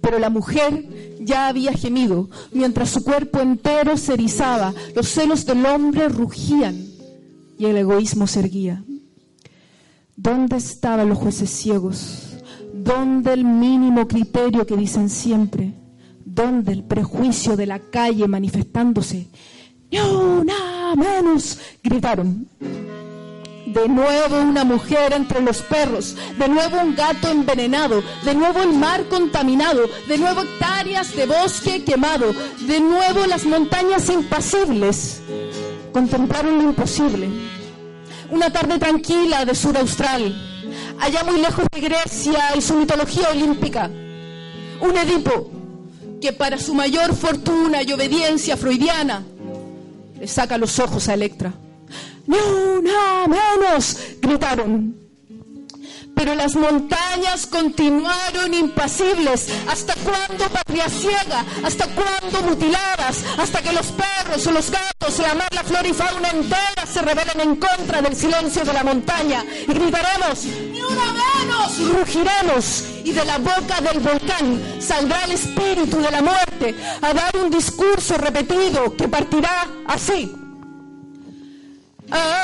Pero 0.00 0.18
la 0.18 0.30
mujer 0.30 1.16
ya 1.20 1.48
había 1.48 1.72
gemido, 1.72 2.30
mientras 2.52 2.90
su 2.90 3.04
cuerpo 3.04 3.40
entero 3.40 3.96
se 3.96 4.14
erizaba, 4.14 4.72
los 4.94 5.08
celos 5.08 5.44
del 5.44 5.64
hombre 5.66 6.08
rugían 6.08 6.86
y 7.58 7.66
el 7.66 7.76
egoísmo 7.76 8.26
se 8.26 8.40
erguía. 8.40 8.82
¿Dónde 10.16 10.56
estaban 10.56 11.08
los 11.08 11.18
jueces 11.18 11.50
ciegos? 11.50 12.30
¿Dónde 12.74 13.32
el 13.32 13.44
mínimo 13.44 14.08
criterio 14.08 14.66
que 14.66 14.76
dicen 14.76 15.10
siempre? 15.10 15.74
¿Dónde 16.24 16.72
el 16.72 16.84
prejuicio 16.84 17.56
de 17.56 17.66
la 17.66 17.78
calle 17.78 18.28
manifestándose? 18.28 19.28
¡Ni 19.90 19.98
una 19.98 20.94
menos! 20.96 21.58
gritaron. 21.82 22.46
De 23.72 23.88
nuevo 23.88 24.40
una 24.40 24.64
mujer 24.64 25.12
entre 25.12 25.40
los 25.40 25.62
perros, 25.62 26.16
de 26.36 26.48
nuevo 26.48 26.80
un 26.80 26.96
gato 26.96 27.28
envenenado, 27.28 28.02
de 28.24 28.34
nuevo 28.34 28.62
el 28.62 28.72
mar 28.72 29.04
contaminado, 29.08 29.82
de 30.08 30.18
nuevo 30.18 30.42
hectáreas 30.42 31.14
de 31.14 31.26
bosque 31.26 31.84
quemado, 31.84 32.32
de 32.66 32.80
nuevo 32.80 33.26
las 33.26 33.44
montañas 33.44 34.08
impasibles. 34.10 35.22
Contemplaron 35.92 36.58
lo 36.58 36.64
imposible. 36.64 37.28
Una 38.30 38.52
tarde 38.52 38.76
tranquila 38.80 39.44
de 39.44 39.54
sur 39.54 39.76
austral. 39.76 40.34
allá 40.98 41.22
muy 41.22 41.40
lejos 41.40 41.64
de 41.72 41.80
Grecia 41.80 42.56
y 42.56 42.60
su 42.60 42.74
mitología 42.74 43.30
olímpica. 43.30 43.88
Un 44.80 44.96
Edipo 44.96 45.48
que 46.20 46.32
para 46.32 46.58
su 46.58 46.74
mayor 46.74 47.14
fortuna 47.14 47.82
y 47.84 47.92
obediencia 47.92 48.56
freudiana 48.56 49.22
le 50.18 50.26
saca 50.26 50.58
los 50.58 50.76
ojos 50.80 51.08
a 51.08 51.14
Electra. 51.14 51.52
¡Ni 52.26 52.38
una 52.38 53.26
menos! 53.26 53.96
gritaron. 54.20 55.00
Pero 56.14 56.34
las 56.34 56.54
montañas 56.54 57.46
continuaron 57.46 58.52
impasibles. 58.52 59.48
¿Hasta 59.66 59.94
cuándo 59.94 60.50
patria 60.50 60.86
ciega? 60.90 61.46
¿Hasta 61.64 61.86
cuándo 61.86 62.42
mutiladas? 62.42 63.24
Hasta 63.38 63.62
que 63.62 63.72
los 63.72 63.86
perros 63.86 64.46
o 64.46 64.52
los 64.52 64.70
gatos 64.70 65.18
y 65.18 65.22
la 65.22 65.34
la 65.50 65.64
flora 65.64 65.88
y 65.88 65.94
fauna 65.94 66.28
entera 66.28 66.84
se 66.86 67.00
rebelen 67.00 67.40
en 67.40 67.56
contra 67.56 68.02
del 68.02 68.14
silencio 68.14 68.64
de 68.66 68.72
la 68.74 68.84
montaña. 68.84 69.42
Y 69.66 69.72
gritaremos, 69.72 70.44
¡ni 70.44 70.82
una 70.82 71.06
menos! 71.14 71.78
Rugiremos 71.98 72.84
y 73.02 73.12
de 73.12 73.24
la 73.24 73.38
boca 73.38 73.80
del 73.80 74.00
volcán 74.00 74.60
saldrá 74.78 75.24
el 75.24 75.32
espíritu 75.32 76.02
de 76.02 76.10
la 76.10 76.20
muerte 76.20 76.74
a 77.00 77.14
dar 77.14 77.34
un 77.38 77.50
discurso 77.50 78.18
repetido 78.18 78.94
que 78.94 79.08
partirá 79.08 79.66
así. 79.86 80.39
Ah, 82.12 82.40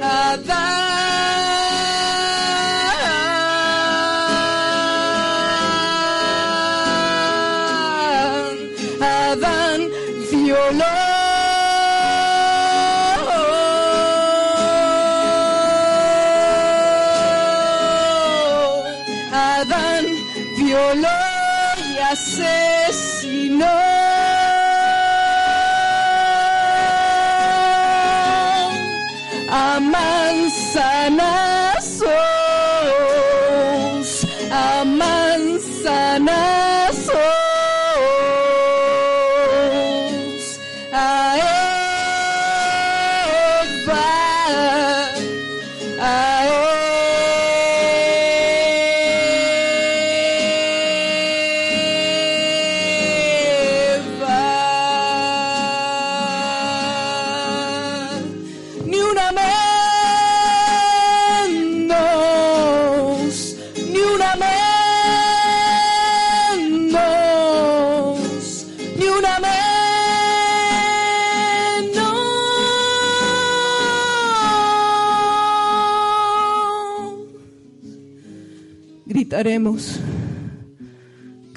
gritaremos, 0.00 0.83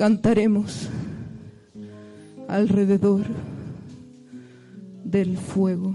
cantaremos 0.07 0.87
alrededor 2.47 3.25
del 5.03 5.37
fuego. 5.37 5.93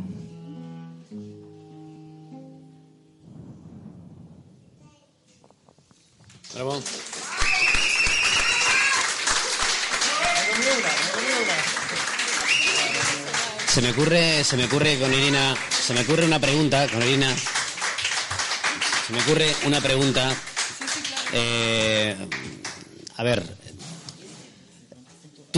Se 13.66 13.80
me 13.80 13.90
ocurre, 13.92 14.44
se 14.44 14.58
me 14.58 14.64
ocurre 14.66 14.98
con 14.98 15.10
Irina, 15.10 15.56
se 15.70 15.94
me 15.94 16.00
ocurre 16.00 16.26
una 16.26 16.38
pregunta 16.38 16.86
con 16.88 17.02
Irina. 17.02 17.34
Se 19.06 19.12
me 19.14 19.22
ocurre 19.22 19.56
una 19.64 19.80
pregunta 19.80 20.36
eh, 21.32 22.14
a 23.16 23.22
ver, 23.22 23.61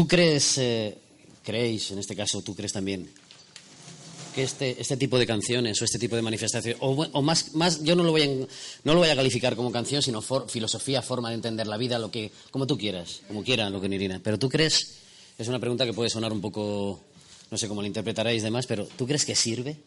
¿tú 0.05 0.09
crees, 0.09 0.59
eh, 0.59 0.99
creéis, 1.43 1.91
en 1.91 1.99
este 1.99 2.15
caso, 2.15 2.43
tú 2.43 2.55
crees 2.55 2.75
también, 2.75 3.09
que 4.35 4.43
este, 4.43 4.79
este 4.79 4.99
tipo 4.99 5.19
de 5.19 5.27
canciones 5.27 5.81
o 5.81 5.85
este 5.87 5.99
tipo 5.99 6.15
de 6.15 6.21
manifestaciones, 6.21 6.79
o, 6.83 7.23
más, 7.23 7.55
más, 7.55 7.83
yo 7.83 7.97
no 7.97 8.03
lo, 8.03 8.11
voy 8.11 8.21
a, 8.21 8.27
no 8.27 8.93
lo 8.93 8.99
voy 8.99 9.09
a 9.09 9.17
calificar 9.17 9.57
como 9.57 9.73
canción, 9.73 10.03
sino 10.03 10.21
filosofía, 10.21 11.01
forma 11.01 11.31
de 11.31 11.37
entender 11.37 11.67
la 11.67 11.79
vida, 11.79 11.99
lo 11.99 12.11
que, 12.11 12.31
como 12.51 12.67
tú 12.67 12.77
quieras, 12.77 13.23
como 13.29 13.43
quiera, 13.43 13.71
lo 13.71 13.81
que 13.81 13.89
Nirina. 13.89 14.21
Pero 14.23 14.39
tú 14.39 14.51
crees, 14.51 14.99
es 15.39 15.49
una 15.49 15.59
pregunta 15.59 15.87
que 15.87 15.95
puede 15.95 16.11
sonar 16.11 16.35
un 16.35 16.43
poco, 16.43 17.01
no 17.51 17.57
sé 17.57 17.67
cómo 17.67 17.81
la 17.81 17.87
interpretaréis 17.87 18.43
demás, 18.43 18.67
pero 18.67 18.85
¿tú 18.85 19.07
crees 19.07 19.25
que 19.25 19.35
sirve? 19.35 19.79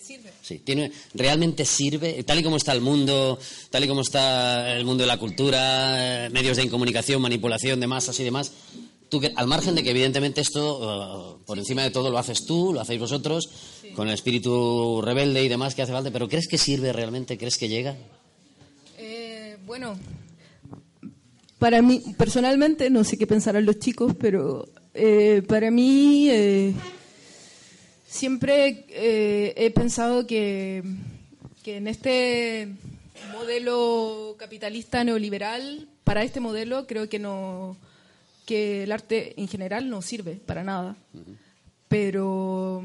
sirve. 0.00 0.32
Sí, 0.42 0.58
tiene, 0.58 0.92
realmente 1.14 1.64
sirve, 1.64 2.22
tal 2.24 2.40
y 2.40 2.42
como 2.42 2.56
está 2.56 2.72
el 2.72 2.80
mundo, 2.80 3.38
tal 3.70 3.84
y 3.84 3.88
como 3.88 4.02
está 4.02 4.76
el 4.76 4.84
mundo 4.84 5.02
de 5.02 5.08
la 5.08 5.18
cultura, 5.18 6.26
eh, 6.26 6.30
medios 6.30 6.56
de 6.56 6.68
comunicación, 6.68 7.22
manipulación 7.22 7.80
de 7.80 7.86
masas 7.86 8.18
y 8.20 8.24
demás. 8.24 8.52
Tú, 9.14 9.20
al 9.36 9.46
margen 9.46 9.76
de 9.76 9.84
que 9.84 9.90
evidentemente 9.90 10.40
esto, 10.40 11.38
eh, 11.38 11.42
por 11.46 11.56
encima 11.56 11.82
de 11.84 11.92
todo, 11.92 12.10
lo 12.10 12.18
haces 12.18 12.44
tú, 12.44 12.72
lo 12.72 12.80
hacéis 12.80 12.98
vosotros, 12.98 13.48
con 13.94 14.08
el 14.08 14.14
espíritu 14.14 15.00
rebelde 15.04 15.44
y 15.44 15.48
demás 15.48 15.76
que 15.76 15.82
hace 15.82 15.92
falta, 15.92 16.10
pero 16.10 16.28
¿crees 16.28 16.48
que 16.48 16.58
sirve 16.58 16.92
realmente? 16.92 17.38
¿Crees 17.38 17.56
que 17.56 17.68
llega? 17.68 17.94
Eh, 18.98 19.56
bueno, 19.66 19.96
para 21.60 21.80
mí, 21.80 22.02
personalmente, 22.18 22.90
no 22.90 23.04
sé 23.04 23.16
qué 23.16 23.28
pensarán 23.28 23.64
los 23.64 23.78
chicos, 23.78 24.16
pero 24.18 24.68
para 25.46 25.70
mí 25.70 26.74
siempre 28.04 28.84
eh, 28.88 29.54
he 29.56 29.70
pensado 29.70 30.26
que, 30.26 30.82
en 31.66 31.86
este 31.86 32.68
modelo 33.32 34.34
capitalista 34.40 35.04
neoliberal, 35.04 35.88
para 36.02 36.24
este 36.24 36.40
modelo 36.40 36.88
creo 36.88 37.08
que 37.08 37.20
no 37.20 37.76
que 38.44 38.84
el 38.84 38.92
arte 38.92 39.34
en 39.40 39.48
general 39.48 39.88
no 39.88 40.02
sirve 40.02 40.34
para 40.34 40.64
nada. 40.64 40.96
Pero 41.88 42.82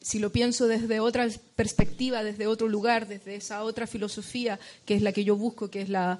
si 0.00 0.18
lo 0.18 0.30
pienso 0.32 0.66
desde 0.66 1.00
otra 1.00 1.28
perspectiva, 1.54 2.24
desde 2.24 2.46
otro 2.46 2.68
lugar, 2.68 3.06
desde 3.06 3.36
esa 3.36 3.62
otra 3.62 3.86
filosofía 3.86 4.58
que 4.84 4.94
es 4.94 5.02
la 5.02 5.12
que 5.12 5.24
yo 5.24 5.36
busco, 5.36 5.70
que 5.70 5.82
es 5.82 5.88
la, 5.88 6.18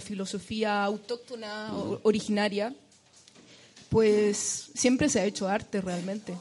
filosofía 0.00 0.82
autóctona, 0.84 1.72
originaria, 2.02 2.74
pues 3.90 4.70
siempre 4.74 5.08
se 5.08 5.20
ha 5.20 5.24
hecho 5.24 5.48
arte 5.48 5.80
realmente. 5.80 6.34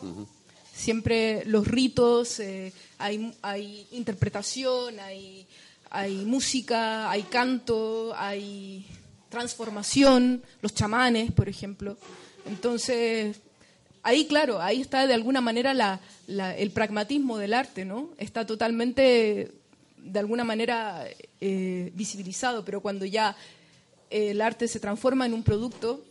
Siempre 0.74 1.44
los 1.46 1.68
ritos, 1.68 2.40
eh, 2.40 2.72
hay, 2.98 3.34
hay, 3.42 3.86
interpretación, 3.92 5.00
hay, 5.00 5.46
hay 5.90 6.24
música, 6.26 7.12
hay 7.12 7.24
canto, 7.24 8.14
hay 8.16 8.86
transformación, 9.30 10.44
los 10.62 10.74
chamanes, 10.74 11.32
por 11.32 11.48
ejemplo. 11.48 11.98
Entonces, 12.46 13.38
ahí, 14.04 14.26
claro, 14.26 14.62
ahí 14.62 14.82
está 14.82 15.08
de 15.08 15.14
alguna 15.14 15.42
manera 15.42 15.74
la, 15.74 16.00
el 16.58 16.72
pragmatismo 16.72 17.38
del 17.38 17.54
arte, 17.54 17.86
¿no? 17.86 18.10
Está 18.18 18.46
totalmente, 18.46 19.52
de 19.98 20.20
alguna 20.20 20.44
manera, 20.44 21.06
eh, 21.42 21.92
visibilizado, 21.96 22.66
pero 22.66 22.82
cuando 22.82 23.06
ya 23.06 23.36
el 24.10 24.42
arte 24.42 24.68
se 24.68 24.80
transforma 24.80 25.26
en 25.26 25.34
un 25.34 25.44
producto, 25.44 26.04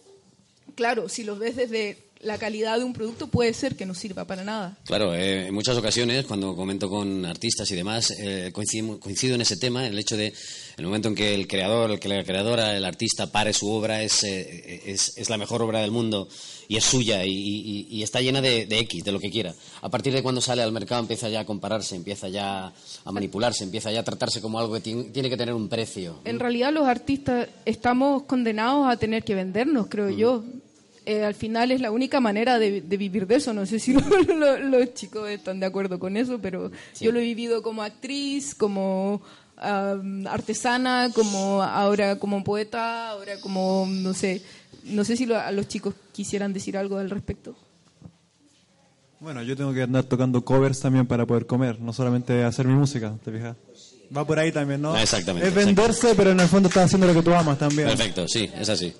claro, 0.74 1.08
si 1.08 1.24
lo 1.24 1.36
ves 1.36 1.56
desde 1.56 1.98
la 2.20 2.38
calidad 2.38 2.78
de 2.78 2.84
un 2.84 2.92
producto 2.92 3.28
puede 3.28 3.54
ser 3.54 3.76
que 3.76 3.86
no 3.86 3.94
sirva 3.94 4.24
para 4.24 4.44
nada. 4.44 4.76
Claro, 4.84 5.14
eh, 5.14 5.48
en 5.48 5.54
muchas 5.54 5.76
ocasiones, 5.76 6.26
cuando 6.26 6.56
comento 6.56 6.88
con 6.88 7.24
artistas 7.24 7.70
y 7.70 7.76
demás, 7.76 8.12
eh, 8.18 8.50
coincido, 8.52 9.34
en 9.34 9.40
ese 9.40 9.56
tema, 9.56 9.86
el 9.86 9.98
hecho 9.98 10.16
de, 10.16 10.32
el 10.76 10.84
momento 10.84 11.08
en 11.08 11.14
que 11.14 11.34
el 11.34 11.46
creador, 11.46 11.90
el 11.90 12.00
que 12.00 12.08
la 12.08 12.24
creadora, 12.24 12.76
el 12.76 12.84
artista 12.84 13.30
pare 13.30 13.52
su 13.52 13.70
obra, 13.70 14.02
es, 14.02 14.24
eh, 14.24 14.82
es, 14.86 15.30
la 15.30 15.36
mejor 15.36 15.62
obra 15.62 15.80
del 15.80 15.90
mundo 15.90 16.28
y 16.68 16.76
es 16.76 16.84
suya 16.84 17.24
y, 17.24 18.02
está 18.02 18.20
llena 18.20 18.40
de, 18.40 18.66
X, 18.68 19.04
de 19.04 19.12
lo 19.12 19.20
que 19.20 19.30
quiera. 19.30 19.54
A 19.82 19.88
partir 19.88 20.12
de 20.12 20.22
cuando 20.22 20.40
sale 20.40 20.62
al 20.62 20.72
mercado 20.72 21.00
empieza 21.00 21.28
ya 21.28 21.40
a 21.40 21.44
compararse, 21.44 21.94
empieza 21.96 22.28
ya 22.28 22.72
a 23.04 23.12
manipularse, 23.12 23.64
empieza 23.64 23.92
ya 23.92 24.00
a 24.00 24.04
tratarse 24.04 24.40
como 24.40 24.58
algo 24.58 24.74
que 24.74 24.80
tiene, 24.80 25.30
que 25.30 25.36
tener 25.36 25.54
un 25.54 25.68
precio. 25.68 26.20
En 26.24 26.38
realidad 26.40 26.72
los 26.72 26.86
artistas 26.86 27.48
estamos 27.64 28.22
condenados 28.24 28.88
a 28.88 28.96
tener 28.96 29.24
que 29.24 29.34
vendernos, 29.34 29.86
creo 29.88 30.08
mm. 30.08 30.16
yo 30.16 30.44
eh, 31.09 31.24
al 31.24 31.34
final 31.34 31.70
es 31.70 31.80
la 31.80 31.90
única 31.90 32.20
manera 32.20 32.59
de, 32.59 32.82
vivir 32.82 33.26
de 33.26 33.36
eso. 33.36 33.54
No 33.54 33.64
sé 33.64 33.78
si 33.78 33.94
los 34.62 34.92
chicos 34.92 35.30
están 35.30 35.59
de 35.59 35.64
acuerdo 35.64 35.98
con 35.98 36.18
eso, 36.18 36.38
pero 36.38 36.70
yo 37.00 37.12
lo 37.12 37.18
he 37.18 37.22
vivido 37.22 37.62
como 37.62 37.82
actriz, 37.82 38.54
como 38.54 39.22
artesana, 39.56 41.11
como 41.14 41.62
ahora 41.62 42.18
como 42.18 42.44
poeta, 42.44 43.09
ahora 43.09 43.40
como, 43.40 43.86
no 43.88 44.12
sé, 44.12 44.42
no 44.84 45.02
sé 45.02 45.16
si 45.16 45.32
a 45.32 45.50
los 45.50 45.66
chicos 45.66 45.94
quisieran 46.12 46.52
decir 46.52 46.76
algo 46.76 46.98
al 46.98 47.09
respecto. 47.09 47.56
Bueno, 49.18 49.42
yo 49.42 49.56
tengo 49.56 49.72
que 49.72 49.82
andar 49.82 50.04
tocando 50.04 50.44
covers 50.44 50.78
también 50.78 51.06
para 51.06 51.24
poder 51.24 51.46
comer, 51.46 51.80
no 51.80 51.94
solamente 51.94 52.44
hacer 52.44 52.66
mi 52.66 52.74
música, 52.74 53.16
¿te 53.24 53.32
fijas? 53.32 53.56
Va 54.16 54.26
por 54.26 54.38
ahí 54.38 54.50
también, 54.50 54.80
¿no? 54.80 54.96
Exactamente. 54.96 55.48
Es 55.48 55.54
venderse, 55.54 56.14
pero 56.14 56.30
en 56.30 56.40
el 56.40 56.48
fondo 56.48 56.68
estás 56.68 56.86
haciendo 56.86 57.06
lo 57.06 57.14
que 57.14 57.22
tú 57.22 57.34
amas 57.34 57.59
también. 57.59 57.88
Perfecto, 57.88 58.26
sí, 58.26 58.48
es 58.59 58.68
así. 58.68 58.92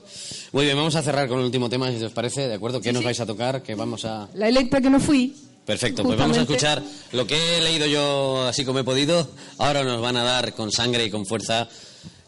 Muy 0.53 0.67
bien, 0.67 0.77
vamos 0.77 0.97
a 0.97 1.03
cerrar 1.03 1.29
con 1.29 1.39
el 1.39 1.47
último 1.47 1.69
tema, 1.71 1.91
si 1.91 2.03
os 2.03 2.13
parece, 2.13 2.47
¿de 2.47 2.55
acuerdo? 2.55 2.81
¿Qué 2.81 2.93
nos 2.93 3.03
vais 3.03 3.19
a 3.21 3.27
tocar? 3.27 3.63
Que 3.63 3.75
vamos 3.75 4.05
a... 4.05 4.29
La 4.35 4.49
electra 4.49 4.81
que 4.81 4.91
no 4.91 5.01
fui. 5.01 5.35
Perfecto, 5.65 6.03
pues 6.03 6.19
vamos 6.19 6.39
a 6.39 6.43
escuchar 6.43 6.83
lo 7.13 7.27
que 7.27 7.59
he 7.59 7.61
leído 7.61 7.87
yo 7.87 8.47
así 8.47 8.65
como 8.65 8.79
he 8.79 8.85
podido. 8.85 9.29
Ahora 9.59 9.85
nos 9.85 10.01
van 10.01 10.17
a 10.17 10.23
dar 10.23 10.55
con 10.55 10.73
sangre 10.73 11.05
y 11.05 11.11
con 11.11 11.27
fuerza 11.27 11.69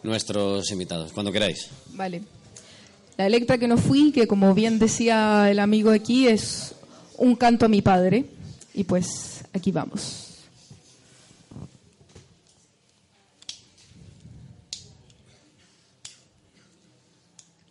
nuestros 0.03 0.71
invitados, 0.71 1.13
cuando 1.13 1.33
queráis. 1.33 1.69
Vale. 1.93 2.23
La 3.17 3.27
Electra 3.27 3.59
que 3.59 3.69
no 3.69 3.77
fui, 3.77 4.13
que 4.13 4.27
como 4.27 4.55
bien 4.55 4.79
decía 4.79 5.51
el 5.51 5.59
amigo 5.59 5.91
aquí, 5.91 6.29
es 6.29 6.75
un 7.17 7.37
canto 7.37 7.67
a 7.67 7.69
mi 7.69 7.83
padre. 7.83 8.27
Y 8.73 8.85
pues 8.85 9.43
aquí 9.53 9.73
vamos. 9.73 10.20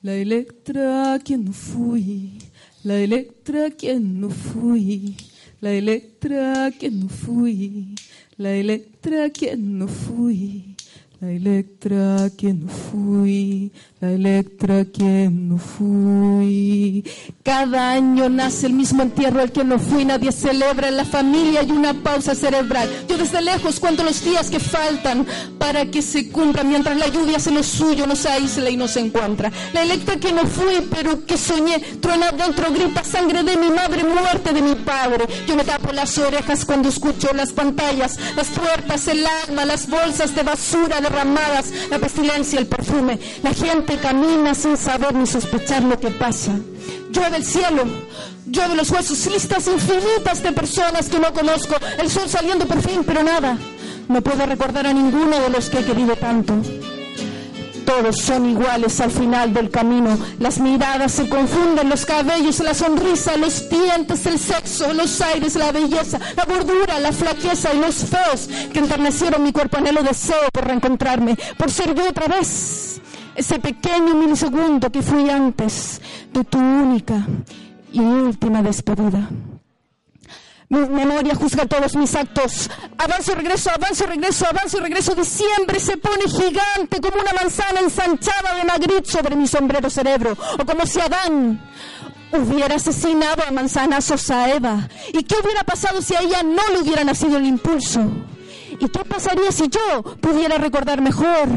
La 0.01 0.15
Electra 0.15 1.19
quien 1.21 1.43
no 1.43 1.51
fui, 1.51 2.37
la 2.83 2.95
Electra 3.01 3.69
quien 3.69 4.21
no 4.21 4.29
fui, 4.29 5.17
la 5.59 5.73
Electra 5.73 6.71
quien 6.71 7.01
no 7.01 7.09
fui, 7.09 7.95
la 8.37 8.53
Electra 8.53 9.29
quien 9.29 9.77
no 9.77 9.89
fui. 9.89 10.75
La 11.21 11.29
Electra, 11.33 12.29
quien 12.37 12.61
no 12.65 12.69
fui, 12.69 13.73
la 14.01 14.11
Electra, 14.11 14.85
quien 14.85 15.49
no 15.49 15.57
fui. 15.57 17.03
Cada 17.43 17.91
año 17.91 18.29
nace 18.29 18.67
el 18.67 18.73
mismo 18.73 19.03
entierro 19.03 19.41
al 19.41 19.51
que 19.51 19.65
no 19.65 19.77
fui, 19.77 20.05
nadie 20.05 20.31
celebra 20.31 20.87
en 20.87 20.95
la 20.95 21.03
familia 21.03 21.63
y 21.63 21.71
una 21.71 21.93
pausa 21.93 22.33
cerebral. 22.33 22.89
Yo 23.09 23.17
desde 23.17 23.41
lejos 23.41 23.79
cuento 23.79 24.03
los 24.05 24.23
días 24.23 24.49
que 24.49 24.59
faltan 24.61 25.25
para 25.57 25.85
que 25.87 26.01
se 26.01 26.29
cumplan, 26.29 26.69
mientras 26.69 26.95
la 26.95 27.09
lluvia 27.09 27.37
hace 27.37 27.51
lo 27.51 27.61
suyo, 27.61 28.07
no 28.07 28.15
se 28.15 28.29
aísla 28.29 28.69
y 28.69 28.77
no 28.77 28.87
se 28.87 29.01
encuentra. 29.01 29.51
La 29.73 29.83
Electra 29.83 30.15
que 30.15 30.31
no 30.31 30.45
fui, 30.45 30.87
pero 30.89 31.25
que 31.25 31.37
soñé, 31.37 31.79
truena 31.99 32.31
dentro, 32.31 32.71
grita 32.71 33.03
sangre 33.03 33.43
de 33.43 33.57
mi 33.57 33.69
madre, 33.69 34.05
muerte 34.05 34.53
de 34.53 34.61
mi 34.61 34.75
padre. 34.75 35.25
Yo 35.45 35.57
me 35.57 35.65
tapo 35.65 35.91
las 35.91 36.17
orejas 36.17 36.63
cuando 36.63 36.87
escucho 36.87 37.33
las 37.33 37.51
pantallas, 37.51 38.17
las 38.37 38.47
puertas, 38.47 39.09
el 39.09 39.25
alma, 39.25 39.65
las 39.65 39.89
bolsas 39.89 40.33
de 40.35 40.43
basura, 40.43 41.01
derramadas, 41.01 41.73
la 41.89 41.99
pestilencia, 41.99 42.59
el 42.59 42.67
perfume. 42.67 43.19
La 43.43 43.53
gente 43.53 43.88
camina 43.97 44.53
sin 44.53 44.77
saber 44.77 45.13
ni 45.15 45.25
sospechar 45.25 45.83
lo 45.83 45.99
que 45.99 46.09
pasa. 46.11 46.51
Llueve 47.11 47.37
el 47.37 47.45
cielo, 47.45 47.83
llueve 48.45 48.75
los 48.75 48.89
huesos, 48.91 49.25
listas 49.27 49.67
infinitas 49.67 50.43
de 50.43 50.51
personas 50.51 51.09
que 51.09 51.19
no 51.19 51.33
conozco, 51.33 51.75
el 51.97 52.09
sol 52.09 52.29
saliendo 52.29 52.65
por 52.65 52.81
fin, 52.81 53.03
pero 53.05 53.23
nada. 53.23 53.57
No 54.07 54.21
puedo 54.21 54.45
recordar 54.45 54.87
a 54.87 54.93
ninguno 54.93 55.39
de 55.39 55.49
los 55.49 55.69
que 55.69 55.79
he 55.79 55.85
querido 55.85 56.15
tanto 56.15 56.55
todos 57.89 58.17
son 58.17 58.47
iguales 58.47 59.01
al 59.01 59.09
final 59.09 59.51
del 59.51 59.71
camino. 59.71 60.15
Las 60.37 60.59
miradas 60.59 61.11
se 61.11 61.27
confunden, 61.27 61.89
los 61.89 62.05
cabellos, 62.05 62.59
la 62.59 62.75
sonrisa, 62.75 63.35
los 63.35 63.67
dientes, 63.67 64.27
el 64.27 64.37
sexo, 64.37 64.93
los 64.93 65.19
aires, 65.21 65.55
la 65.55 65.71
belleza, 65.71 66.19
la 66.37 66.45
gordura, 66.45 66.99
la 66.99 67.11
flaqueza 67.11 67.73
y 67.73 67.79
los 67.79 67.95
feos 67.95 68.47
que 68.71 68.77
enternecieron 68.77 69.41
mi 69.41 69.51
cuerpo. 69.51 69.77
Anhelo 69.77 70.03
deseo 70.03 70.49
por 70.53 70.67
reencontrarme, 70.67 71.35
por 71.57 71.71
ser 71.71 71.95
yo 71.95 72.07
otra 72.07 72.27
vez. 72.27 72.98
Ese 73.39 73.57
pequeño 73.57 74.15
milisegundo 74.15 74.91
que 74.91 75.01
fui 75.01 75.29
antes 75.29 76.01
de 76.33 76.43
tu 76.43 76.57
única 76.57 77.25
y 77.89 78.01
última 78.01 78.61
despedida. 78.61 79.29
Mi 80.67 80.79
memoria 80.89 81.33
juzga 81.35 81.65
todos 81.65 81.95
mis 81.95 82.13
actos. 82.15 82.69
Avanzo, 82.97 83.35
regreso, 83.35 83.71
avanzo, 83.73 84.07
regreso, 84.07 84.45
avanzo, 84.45 84.81
regreso. 84.81 85.15
Diciembre 85.15 85.79
se 85.79 85.95
pone 85.95 86.23
gigante 86.27 86.99
como 86.99 87.21
una 87.21 87.31
manzana 87.31 87.79
ensanchada 87.79 88.55
de 88.55 88.65
Magritte 88.65 89.09
sobre 89.09 89.37
mi 89.37 89.47
sombrero 89.47 89.89
cerebro. 89.89 90.35
O 90.59 90.65
como 90.65 90.85
si 90.85 90.99
Adán 90.99 91.61
hubiera 92.33 92.75
asesinado 92.75 93.41
a 93.47 93.51
manzanazos 93.51 94.29
a 94.31 94.49
Eva. 94.53 94.89
¿Y 95.13 95.23
qué 95.23 95.35
hubiera 95.41 95.63
pasado 95.63 96.01
si 96.01 96.13
a 96.13 96.19
ella 96.19 96.43
no 96.43 96.67
le 96.73 96.81
hubiera 96.81 97.05
nacido 97.05 97.37
el 97.37 97.45
impulso? 97.45 98.01
¿Y 98.79 98.87
qué 98.87 99.03
pasaría 99.03 99.51
si 99.51 99.67
yo 99.67 100.03
pudiera 100.21 100.57
recordar 100.57 101.01
mejor? 101.01 101.49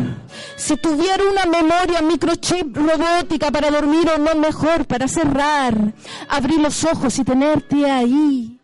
Si 0.56 0.76
tuviera 0.76 1.22
una 1.24 1.46
memoria 1.46 2.02
microchip 2.02 2.76
robótica 2.76 3.50
para 3.50 3.70
dormir 3.70 4.08
o 4.10 4.18
no 4.18 4.34
mejor, 4.34 4.86
para 4.86 5.06
cerrar, 5.06 5.94
abrir 6.28 6.60
los 6.60 6.84
ojos 6.84 7.18
y 7.18 7.24
tenerte 7.24 7.90
ahí 7.90 8.58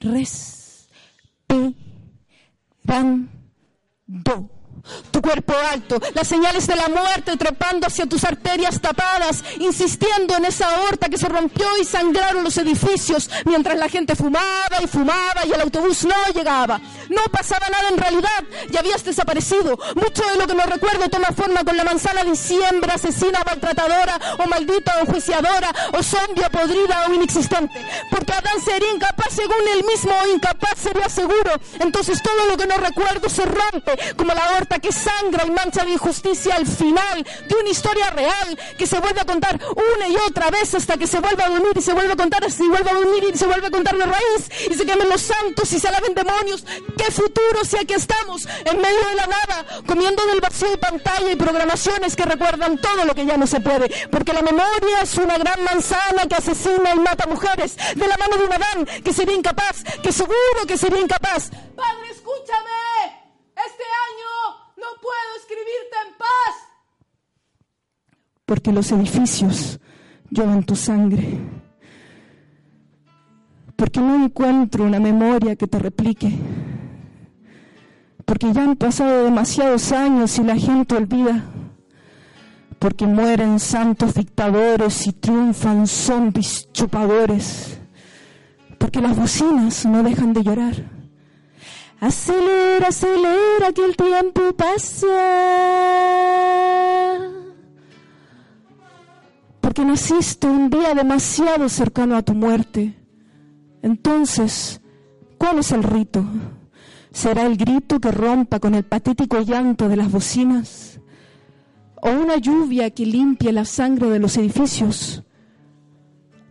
respirando 0.00 0.56
tu 5.10 5.20
cuerpo 5.20 5.54
alto, 5.72 6.00
las 6.14 6.28
señales 6.28 6.66
de 6.66 6.76
la 6.76 6.88
muerte 6.88 7.36
trepando 7.36 7.86
hacia 7.86 8.06
tus 8.06 8.24
arterias 8.24 8.80
tapadas, 8.80 9.44
insistiendo 9.58 10.36
en 10.36 10.44
esa 10.44 10.74
aorta 10.76 11.08
que 11.08 11.18
se 11.18 11.28
rompió 11.28 11.66
y 11.80 11.84
sangraron 11.84 12.44
los 12.44 12.56
edificios 12.58 13.30
mientras 13.44 13.76
la 13.76 13.88
gente 13.88 14.14
fumaba 14.14 14.82
y 14.82 14.86
fumaba 14.86 15.42
y 15.46 15.52
el 15.52 15.60
autobús 15.60 16.04
no 16.04 16.14
llegaba. 16.34 16.80
No 17.08 17.22
pasaba 17.30 17.68
nada 17.68 17.88
en 17.88 17.98
realidad, 17.98 18.44
ya 18.70 18.80
habías 18.80 19.04
desaparecido. 19.04 19.78
Mucho 19.94 20.24
de 20.26 20.36
lo 20.36 20.46
que 20.46 20.54
no 20.54 20.64
recuerdo 20.64 21.08
toma 21.08 21.28
forma 21.28 21.64
con 21.64 21.76
la 21.76 21.84
manzana 21.84 22.24
diciembre, 22.24 22.92
asesina 22.92 23.42
maltratadora 23.44 24.18
o 24.38 24.48
maldita 24.48 24.96
o 24.96 25.00
enjuiciadora 25.00 25.70
o 25.92 26.02
zombie 26.02 26.48
podrida 26.50 27.06
o 27.08 27.14
inexistente. 27.14 27.80
Porque 28.10 28.32
Adán 28.32 28.60
sería 28.64 28.92
incapaz 28.92 29.34
según 29.34 29.68
él 29.72 29.84
mismo 29.84 30.12
o 30.22 30.34
incapaz 30.34 30.78
sería 30.78 31.08
seguro. 31.08 31.52
Entonces 31.80 32.20
todo 32.22 32.46
lo 32.46 32.56
que 32.56 32.66
no 32.66 32.76
recuerdo 32.76 33.28
se 33.28 33.44
rompe 33.44 34.14
como 34.16 34.34
la 34.34 34.44
aorta 34.44 34.75
que 34.78 34.92
sangra 34.92 35.46
y 35.46 35.50
mancha 35.50 35.84
de 35.84 35.92
injusticia 35.92 36.56
al 36.56 36.66
final 36.66 37.26
de 37.48 37.54
una 37.54 37.68
historia 37.68 38.10
real 38.10 38.58
que 38.78 38.86
se 38.86 38.98
vuelve 39.00 39.20
a 39.20 39.24
contar 39.24 39.58
una 39.94 40.08
y 40.08 40.16
otra 40.28 40.50
vez 40.50 40.74
hasta 40.74 40.96
que 40.96 41.06
se 41.06 41.20
vuelva 41.20 41.44
a 41.44 41.48
dormir 41.48 41.72
y 41.76 41.82
se 41.82 41.92
vuelve 41.92 42.12
a 42.12 42.16
contar 42.16 42.44
y 42.46 42.68
vuelve 42.68 42.90
a 42.90 42.94
dormir 42.94 43.24
y 43.32 43.36
se 43.36 43.46
vuelve 43.46 43.66
a 43.66 43.70
contar 43.70 43.96
de 43.96 44.06
raíz 44.06 44.70
y 44.70 44.74
se 44.74 44.86
quemen 44.86 45.08
los 45.08 45.20
santos 45.20 45.72
y 45.72 45.80
se 45.80 45.88
alaben 45.88 46.14
demonios. 46.14 46.64
¡Qué 46.96 47.10
futuro 47.10 47.64
si 47.64 47.76
aquí 47.76 47.94
estamos 47.94 48.46
en 48.64 48.80
medio 48.80 49.08
de 49.08 49.14
la 49.14 49.26
nada, 49.26 49.66
comiendo 49.86 50.24
del 50.26 50.40
vacío 50.40 50.70
de 50.70 50.78
pantalla 50.78 51.30
y 51.30 51.36
programaciones 51.36 52.14
que 52.14 52.24
recuerdan 52.24 52.78
todo 52.78 53.04
lo 53.04 53.14
que 53.14 53.26
ya 53.26 53.36
no 53.36 53.46
se 53.46 53.60
puede? 53.60 54.08
Porque 54.10 54.32
la 54.32 54.42
memoria 54.42 55.02
es 55.02 55.16
una 55.16 55.38
gran 55.38 55.62
manzana 55.64 56.26
que 56.28 56.36
asesina 56.36 56.94
y 56.94 56.98
mata 56.98 57.26
mujeres 57.26 57.76
de 57.94 58.06
la 58.06 58.16
mano 58.16 58.36
de 58.36 58.44
un 58.44 58.52
Adán 58.52 58.86
que 59.02 59.12
sería 59.12 59.34
incapaz, 59.34 59.82
que 60.02 60.12
seguro 60.12 60.66
que 60.66 60.76
sería 60.76 61.00
incapaz. 61.00 61.50
Padre, 61.74 62.10
escúchame. 62.10 63.26
Este 63.56 63.84
año 63.84 64.72
no 64.76 65.00
puedo 65.00 65.36
escribirte 65.38 65.96
en 66.06 66.14
paz. 66.18 66.66
Porque 68.46 68.72
los 68.72 68.90
edificios 68.92 69.78
llevan 70.30 70.64
tu 70.64 70.74
sangre. 70.74 71.38
Porque 73.76 74.00
no 74.00 74.24
encuentro 74.24 74.84
una 74.84 74.98
memoria 74.98 75.56
que 75.56 75.66
te 75.66 75.78
replique. 75.78 76.32
Porque 78.24 78.52
ya 78.52 78.62
han 78.64 78.76
pasado 78.76 79.24
demasiados 79.24 79.92
años 79.92 80.38
y 80.38 80.44
la 80.44 80.56
gente 80.56 80.96
olvida. 80.96 81.44
Porque 82.78 83.06
mueren 83.06 83.60
santos 83.60 84.14
dictadores 84.14 85.06
y 85.06 85.12
triunfan 85.12 85.86
zombies 85.86 86.72
chupadores. 86.72 87.78
Porque 88.78 89.02
las 89.02 89.14
bocinas 89.16 89.84
no 89.84 90.02
dejan 90.02 90.32
de 90.32 90.42
llorar 90.42 90.96
Acelera, 91.98 92.88
acelera 92.88 93.72
que 93.74 93.84
el 93.84 93.96
tiempo 93.96 94.52
pasa. 94.52 95.06
Porque 99.66 99.84
naciste 99.84 100.46
un 100.46 100.70
día 100.70 100.94
demasiado 100.94 101.68
cercano 101.68 102.14
a 102.14 102.22
tu 102.22 102.34
muerte. 102.34 102.94
Entonces, 103.82 104.80
¿cuál 105.38 105.58
es 105.58 105.72
el 105.72 105.82
rito? 105.82 106.24
¿Será 107.10 107.44
el 107.46 107.56
grito 107.56 107.98
que 107.98 108.12
rompa 108.12 108.60
con 108.60 108.76
el 108.76 108.84
patético 108.84 109.40
llanto 109.40 109.88
de 109.88 109.96
las 109.96 110.08
bocinas? 110.08 111.00
¿O 112.00 112.12
una 112.12 112.36
lluvia 112.36 112.90
que 112.90 113.06
limpie 113.06 113.50
la 113.50 113.64
sangre 113.64 114.08
de 114.08 114.20
los 114.20 114.36
edificios? 114.36 115.24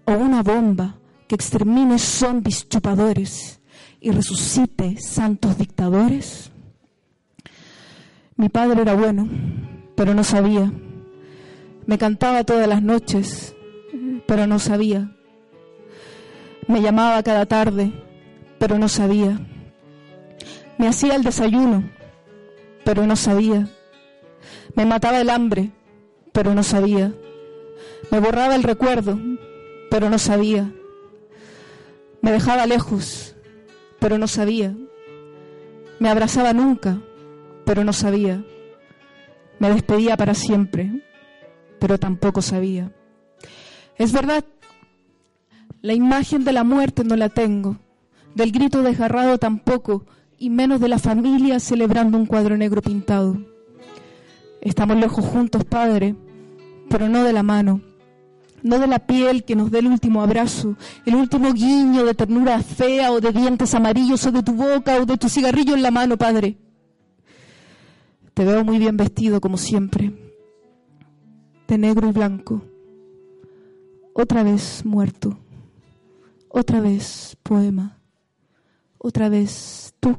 ¿O 0.04 0.12
una 0.12 0.44
bomba 0.44 0.98
que 1.30 1.36
extermine 1.36 1.98
zombies 1.98 2.68
chupadores? 2.68 3.62
y 4.02 4.12
resucite 4.12 4.98
santos 5.00 5.58
dictadores? 5.58 6.52
Mi 8.36 8.50
padre 8.50 8.82
era 8.82 8.94
bueno, 8.94 9.30
pero 9.96 10.14
no 10.14 10.26
sabía. 10.26 10.70
Me 11.86 11.98
cantaba 12.00 12.44
todas 12.44 12.68
las 12.68 12.82
noches, 12.82 13.56
pero 14.26 14.48
no 14.48 14.58
sabía. 14.58 15.12
Me 16.68 16.82
llamaba 16.82 17.22
cada 17.22 17.46
tarde, 17.46 17.92
pero 18.58 18.80
no 18.80 18.90
sabía. 18.90 19.40
Me 20.80 20.88
hacía 20.88 21.16
el 21.16 21.24
desayuno, 21.24 21.88
pero 22.84 23.06
no 23.06 23.16
sabía. 23.16 23.70
Me 24.74 24.86
mataba 24.86 25.22
el 25.22 25.30
hambre, 25.30 25.72
pero 26.32 26.56
no 26.56 26.64
sabía. 26.64 27.14
Me 28.10 28.20
borraba 28.20 28.56
el 28.56 28.64
recuerdo, 28.64 29.20
pero 29.92 30.10
no 30.10 30.18
sabía. 30.18 30.72
Me 32.22 32.32
dejaba 32.32 32.66
lejos, 32.66 33.36
pero 34.00 34.18
no 34.18 34.28
sabía. 34.28 34.76
Me 36.00 36.10
abrazaba 36.10 36.52
nunca, 36.52 37.00
pero 37.64 37.84
no 37.84 37.94
sabía. 37.94 38.44
Me 39.60 39.70
despedía 39.70 40.18
para 40.18 40.34
siempre, 40.34 40.92
pero 41.80 41.98
tampoco 41.98 42.42
sabía. 42.42 42.92
Es 43.98 44.12
verdad, 44.12 44.44
la 45.82 45.94
imagen 45.94 46.44
de 46.44 46.54
la 46.54 46.64
muerte 46.64 47.04
no 47.04 47.16
la 47.16 47.30
tengo, 47.30 47.78
del 48.34 48.52
grito 48.52 48.82
desgarrado 48.82 49.38
tampoco, 49.38 50.06
y 50.38 50.50
menos 50.50 50.80
de 50.82 50.88
la 50.88 51.00
familia 51.00 51.60
celebrando 51.60 52.18
un 52.18 52.26
cuadro 52.26 52.58
negro 52.58 52.82
pintado. 52.82 53.38
Estamos 54.62 54.98
lejos 54.98 55.24
juntos, 55.26 55.64
Padre, 55.64 56.16
pero 56.90 57.08
no 57.08 57.24
de 57.24 57.34
la 57.34 57.44
mano, 57.44 57.82
no 58.64 58.80
de 58.80 58.88
la 58.88 59.00
piel 59.00 59.44
que 59.44 59.56
nos 59.56 59.70
dé 59.70 59.80
el 59.80 59.88
último 59.88 60.22
abrazo, 60.24 60.76
el 61.06 61.16
último 61.16 61.54
guiño 61.54 62.04
de 62.04 62.16
ternura 62.16 62.60
fea 62.62 63.12
o 63.12 63.22
de 63.22 63.32
dientes 63.32 63.76
amarillos 63.76 64.26
o 64.26 64.32
de 64.32 64.42
tu 64.42 64.54
boca 64.54 64.98
o 64.98 65.06
de 65.06 65.18
tu 65.18 65.30
cigarrillo 65.30 65.76
en 65.76 65.84
la 65.84 65.92
mano, 65.92 66.18
Padre. 66.18 66.58
Te 68.34 68.44
veo 68.44 68.66
muy 68.66 68.80
bien 68.80 68.98
vestido 68.98 69.40
como 69.40 69.58
siempre, 69.58 70.12
de 71.68 71.78
negro 71.78 72.08
y 72.08 72.12
blanco, 72.12 72.62
otra 74.14 74.44
vez 74.44 74.86
muerto, 74.86 75.38
otra 76.50 76.80
vez 76.80 77.38
poema, 77.44 78.00
otra 78.98 79.30
vez 79.30 79.94
tú, 80.00 80.18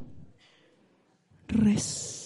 res. 1.47 2.17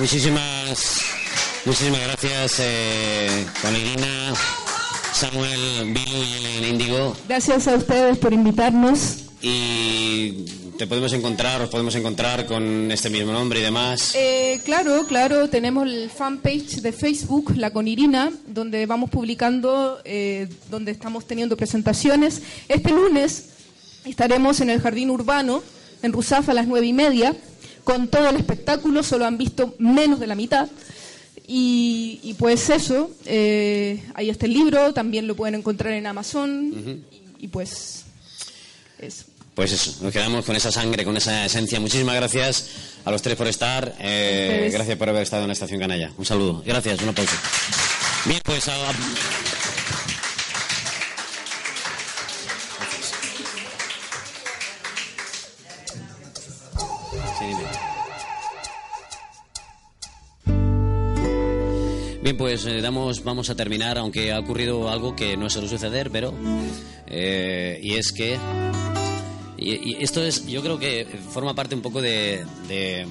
Muchísimas, 0.00 1.02
muchísimas 1.66 2.00
gracias, 2.00 2.58
eh, 2.60 3.44
Samuel, 5.12 5.92
Bilu 5.92 6.22
y 6.24 6.56
el 6.56 6.68
Índigo. 6.70 7.14
Gracias 7.28 7.68
a 7.68 7.74
ustedes 7.74 8.16
por 8.16 8.32
invitarnos. 8.32 9.26
Y 9.42 10.46
te 10.78 10.86
podemos 10.86 11.12
encontrar, 11.12 11.60
os 11.60 11.68
podemos 11.68 11.94
encontrar 11.96 12.46
con 12.46 12.90
este 12.90 13.10
mismo 13.10 13.30
nombre 13.30 13.60
y 13.60 13.62
demás. 13.62 14.14
Eh, 14.14 14.62
claro, 14.64 15.04
claro, 15.06 15.50
tenemos 15.50 15.86
el 15.86 16.08
fanpage 16.08 16.80
de 16.80 16.92
Facebook, 16.92 17.52
La 17.56 17.70
con 17.70 17.86
Irina, 17.86 18.32
donde 18.46 18.86
vamos 18.86 19.10
publicando, 19.10 20.00
eh, 20.06 20.48
donde 20.70 20.92
estamos 20.92 21.26
teniendo 21.26 21.58
presentaciones. 21.58 22.40
Este 22.68 22.90
lunes 22.90 23.50
estaremos 24.06 24.62
en 24.62 24.70
el 24.70 24.80
Jardín 24.80 25.10
Urbano, 25.10 25.62
en 26.02 26.14
Rusafa, 26.14 26.52
a 26.52 26.54
las 26.54 26.66
nueve 26.66 26.86
y 26.86 26.94
media 26.94 27.36
con 27.90 28.06
todo 28.06 28.28
el 28.28 28.36
espectáculo, 28.36 29.02
solo 29.02 29.26
han 29.26 29.36
visto 29.36 29.74
menos 29.78 30.20
de 30.20 30.28
la 30.28 30.36
mitad. 30.36 30.68
Y, 31.52 32.36
pues 32.38 32.70
eso, 32.70 33.10
eh, 33.26 34.04
ahí 34.14 34.30
está 34.30 34.46
el 34.46 34.52
libro, 34.52 34.94
también 34.94 35.26
lo 35.26 35.34
pueden 35.34 35.56
encontrar 35.56 35.92
en 35.94 36.06
Amazon. 36.06 37.02
y, 37.40 37.48
pues 37.48 38.04
eso. 39.00 39.24
Pues 39.56 39.72
eso, 39.72 39.96
nos 40.02 40.12
quedamos 40.12 40.44
con 40.44 40.54
esa 40.54 40.70
sangre, 40.70 41.04
con 41.04 41.16
esa 41.16 41.44
esencia. 41.44 41.80
Muchísimas 41.80 42.14
gracias 42.14 42.70
a 43.04 43.10
los 43.10 43.20
tres 43.20 43.36
por 43.36 43.48
estar. 43.48 43.96
Eh, 43.98 44.70
gracias 44.72 44.96
por 44.96 45.08
haber 45.08 45.24
estado 45.24 45.42
en 45.42 45.48
la 45.48 45.54
Estación 45.54 45.80
Canalla. 45.80 46.12
Un 46.16 46.24
saludo. 46.24 46.62
Gracias, 46.64 47.02
una 47.02 47.12
pausa. 47.12 47.36
Bien, 48.24 48.40
pues... 48.44 48.70
Pues 62.36 62.64
eh, 62.66 62.80
damos, 62.80 63.24
vamos 63.24 63.50
a 63.50 63.56
terminar, 63.56 63.98
aunque 63.98 64.32
ha 64.32 64.38
ocurrido 64.38 64.88
algo 64.88 65.16
que 65.16 65.36
no 65.36 65.50
suele 65.50 65.68
suceder, 65.68 66.10
pero. 66.10 66.32
Eh, 67.06 67.80
y 67.82 67.94
es 67.94 68.12
que. 68.12 68.38
Y, 69.56 70.02
esto 70.02 70.22
es, 70.22 70.46
yo 70.46 70.62
creo 70.62 70.78
que 70.78 71.06
forma 71.30 71.54
parte 71.54 71.74
un 71.74 71.82
poco 71.82 72.00
de, 72.00 72.44
de, 72.68 73.06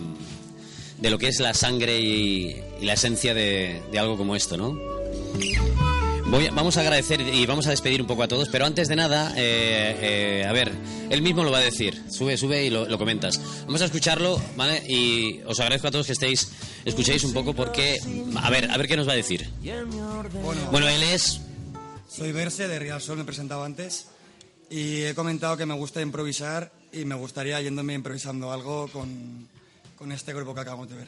lo 1.09 1.17
que 1.17 1.27
es 1.27 1.39
la 1.39 1.53
sangre 1.53 1.99
y, 1.99 2.55
la 2.81 2.93
esencia 2.93 3.33
de, 3.33 3.81
algo 3.97 4.17
como 4.17 4.35
esto, 4.35 4.57
¿no? 4.57 4.77
vamos 6.53 6.77
a 6.77 6.81
agradecer 6.81 7.21
y 7.21 7.45
vamos 7.47 7.65
a 7.65 7.71
despedir 7.71 8.01
un 8.01 8.07
poco 8.07 8.21
a 8.21 8.27
todos, 8.27 8.49
pero 8.49 8.65
antes 8.65 8.87
de 8.87 8.95
nada, 8.95 9.33
eh, 9.35 10.45
a 10.47 10.51
ver, 10.53 10.71
él 11.09 11.21
mismo 11.23 11.43
lo 11.43 11.51
va 11.51 11.57
a 11.57 11.61
decir. 11.61 12.03
Sube, 12.09 12.37
sube 12.37 12.65
y 12.65 12.69
lo, 12.69 12.97
comentas. 12.97 13.41
Vamos 13.65 13.81
a 13.81 13.85
escucharlo, 13.85 14.39
¿vale? 14.55 14.83
Y 14.87 15.41
os 15.45 15.59
agradezco 15.59 15.87
a 15.87 15.91
todos 15.91 16.05
que 16.05 16.13
estéis, 16.13 16.51
escuchéis 16.85 17.23
un 17.23 17.33
poco 17.33 17.53
porque, 17.53 17.99
a 18.35 18.49
ver, 18.49 18.69
a 18.69 18.77
ver 18.77 18.87
qué 18.87 18.97
nos 18.97 19.07
va 19.07 19.13
a 19.13 19.15
decir. 19.15 19.49
Bueno, 20.71 20.87
él 20.87 21.03
es... 21.03 21.41
Soy 22.09 22.31
Verse 22.31 22.67
de 22.67 22.79
Real 22.79 23.01
Sol, 23.01 23.17
me 23.17 23.23
he 23.23 23.25
presentado 23.25 23.63
antes 23.63 24.07
y 24.69 25.01
he 25.03 25.13
comentado 25.13 25.57
que 25.57 25.65
me 25.65 25.75
gusta 25.75 26.01
improvisar 26.01 26.71
y 26.91 27.05
me 27.05 27.15
gustaría 27.15 27.61
yéndome 27.61 27.93
improvisando 27.93 28.51
algo 28.51 28.87
con, 28.87 29.47
con 29.97 30.11
este 30.11 30.33
grupo 30.33 30.55
que 30.55 30.61
acabamos 30.61 30.89
de 30.89 30.95
ver. 30.95 31.07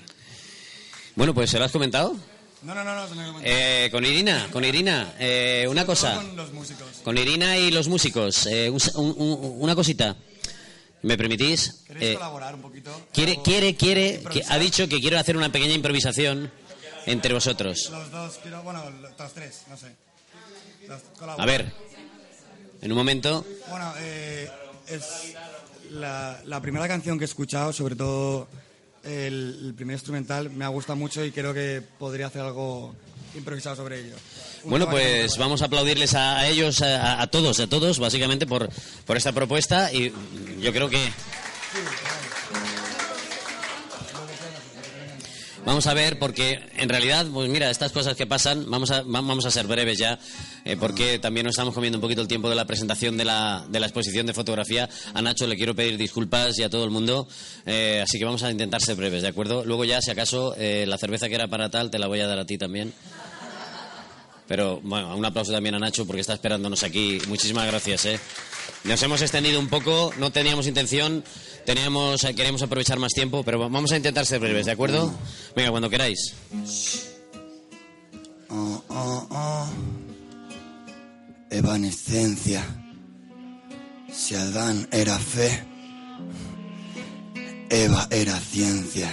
Bueno, 1.15 1.33
pues 1.33 1.49
¿se 1.49 1.59
lo 1.59 1.65
has 1.65 1.71
comentado? 1.71 2.15
No, 2.63 2.75
no, 2.75 2.83
no, 2.83 2.93
no. 2.93 3.39
Eh, 3.43 3.89
con 3.91 4.05
Irina, 4.05 4.47
con 4.51 4.63
Irina, 4.63 5.15
eh, 5.19 5.65
una 5.67 5.85
cosa. 5.85 6.15
Con 6.15 6.35
los 6.35 6.53
músicos. 6.53 6.87
Con 7.03 7.17
Irina 7.17 7.57
y 7.57 7.71
los 7.71 7.87
músicos, 7.87 8.45
eh, 8.45 8.71
una 8.95 9.73
cosita. 9.75 10.15
¿Me 11.03 11.17
permitís? 11.17 11.83
¿Queréis 11.87 12.17
colaborar 12.17 12.55
un 12.55 12.61
poquito? 12.61 13.07
Quiere, 13.11 13.41
quiere, 13.41 13.75
quiere, 13.75 14.23
ha 14.49 14.57
dicho 14.57 14.87
que 14.87 14.99
quiero 14.99 15.17
hacer 15.17 15.35
una 15.35 15.51
pequeña 15.51 15.73
improvisación 15.73 16.51
entre 17.05 17.33
vosotros. 17.33 17.89
Los 17.91 18.11
dos, 18.11 18.39
quiero, 18.41 18.61
bueno, 18.63 18.83
los 18.89 19.33
tres, 19.33 19.63
no 19.69 19.77
sé. 19.77 19.95
A 21.37 21.45
ver, 21.45 21.71
en 22.81 22.91
un 22.91 22.97
momento. 22.97 23.45
Bueno, 23.69 23.93
es 24.87 25.33
la, 25.91 26.41
la 26.45 26.61
primera 26.61 26.87
canción 26.87 27.17
que 27.17 27.25
he 27.25 27.27
escuchado, 27.27 27.73
sobre 27.73 27.95
todo 27.95 28.47
el, 29.03 29.73
primer 29.75 29.95
instrumental 29.95 30.49
me 30.49 30.65
ha 30.65 30.69
gustado 30.69 30.97
mucho 30.97 31.23
y 31.25 31.31
creo 31.31 31.53
que 31.53 31.81
podría 31.97 32.27
hacer 32.27 32.41
algo 32.41 32.95
improvisado 33.35 33.75
sobre 33.75 33.99
ello. 33.99 34.15
bueno, 34.63 34.89
pues 34.89 35.37
vamos 35.37 35.61
a 35.61 35.65
aplaudirles 35.65 36.13
a, 36.13 36.47
ellos, 36.47 36.81
a, 36.81 37.25
todos, 37.27 37.59
a 37.59 37.67
todos, 37.67 37.99
básicamente 37.99 38.45
por, 38.45 38.69
por 39.05 39.17
esta 39.17 39.31
propuesta 39.31 39.91
y 39.91 40.11
yo 40.59 40.71
creo 40.73 40.89
que... 40.89 41.11
Vamos 45.63 45.85
a 45.85 45.93
ver, 45.93 46.17
porque 46.17 46.59
en 46.77 46.89
realidad, 46.89 47.27
pues 47.31 47.47
mira, 47.47 47.69
estas 47.69 47.91
cosas 47.91 48.15
que 48.15 48.25
pasan, 48.25 48.69
vamos 48.69 48.89
a, 48.89 49.03
vamos 49.03 49.45
a 49.45 49.51
ser 49.51 49.67
breves 49.67 49.97
ya, 49.97 50.17
eh, 50.65 50.75
porque 50.75 51.19
también 51.19 51.45
nos 51.45 51.53
estamos 51.53 51.73
comiendo 51.73 51.99
un 51.99 52.01
poquito 52.01 52.21
el 52.21 52.27
tiempo 52.27 52.49
de 52.49 52.55
la 52.55 52.65
presentación 52.65 53.15
de 53.15 53.25
la, 53.25 53.63
de 53.69 53.79
la 53.79 53.85
exposición 53.85 54.25
de 54.25 54.33
fotografía. 54.33 54.89
A 55.13 55.21
Nacho 55.21 55.45
le 55.45 55.55
quiero 55.55 55.75
pedir 55.75 55.97
disculpas 55.97 56.57
y 56.57 56.63
a 56.63 56.69
todo 56.69 56.83
el 56.83 56.89
mundo, 56.89 57.27
eh, 57.67 58.01
así 58.03 58.17
que 58.17 58.25
vamos 58.25 58.41
a 58.41 58.49
intentar 58.49 58.81
ser 58.81 58.95
breves, 58.95 59.21
¿de 59.21 59.27
acuerdo? 59.27 59.63
Luego 59.63 59.85
ya, 59.85 60.01
si 60.01 60.09
acaso, 60.09 60.55
eh, 60.57 60.85
la 60.87 60.97
cerveza 60.97 61.29
que 61.29 61.35
era 61.35 61.47
para 61.47 61.69
tal 61.69 61.91
te 61.91 61.99
la 61.99 62.07
voy 62.07 62.21
a 62.21 62.27
dar 62.27 62.39
a 62.39 62.45
ti 62.45 62.57
también. 62.57 62.91
Pero 64.47 64.81
bueno, 64.81 65.15
un 65.15 65.23
aplauso 65.23 65.53
también 65.53 65.75
a 65.75 65.79
Nacho 65.79 66.05
porque 66.05 66.21
está 66.21 66.33
esperándonos 66.33 66.83
aquí. 66.83 67.19
Muchísimas 67.27 67.67
gracias, 67.67 68.05
¿eh? 68.05 68.19
Nos 68.83 69.01
hemos 69.03 69.21
extendido 69.21 69.59
un 69.59 69.67
poco, 69.67 70.11
no 70.17 70.31
teníamos 70.31 70.65
intención, 70.65 71.23
teníamos, 71.65 72.23
eh, 72.23 72.33
queríamos 72.33 72.63
aprovechar 72.63 72.97
más 72.97 73.13
tiempo, 73.13 73.43
pero 73.43 73.59
vamos 73.59 73.91
a 73.91 73.97
intentar 73.97 74.25
ser 74.25 74.39
breves, 74.39 74.65
¿de 74.65 74.71
acuerdo? 74.71 75.13
Venga, 75.55 75.69
cuando 75.69 75.89
queráis. 75.89 76.33
Oh, 78.49 78.83
oh, 78.89 79.27
oh. 79.29 79.69
Evanescencia. 81.51 82.63
Si 84.11 84.35
Adán 84.35 84.87
era 84.91 85.17
fe, 85.19 85.63
Eva 87.69 88.07
era 88.09 88.37
ciencia. 88.39 89.09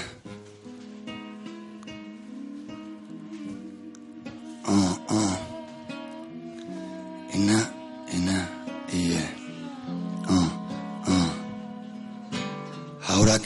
Oh, 4.66 4.98
oh. 5.08 5.27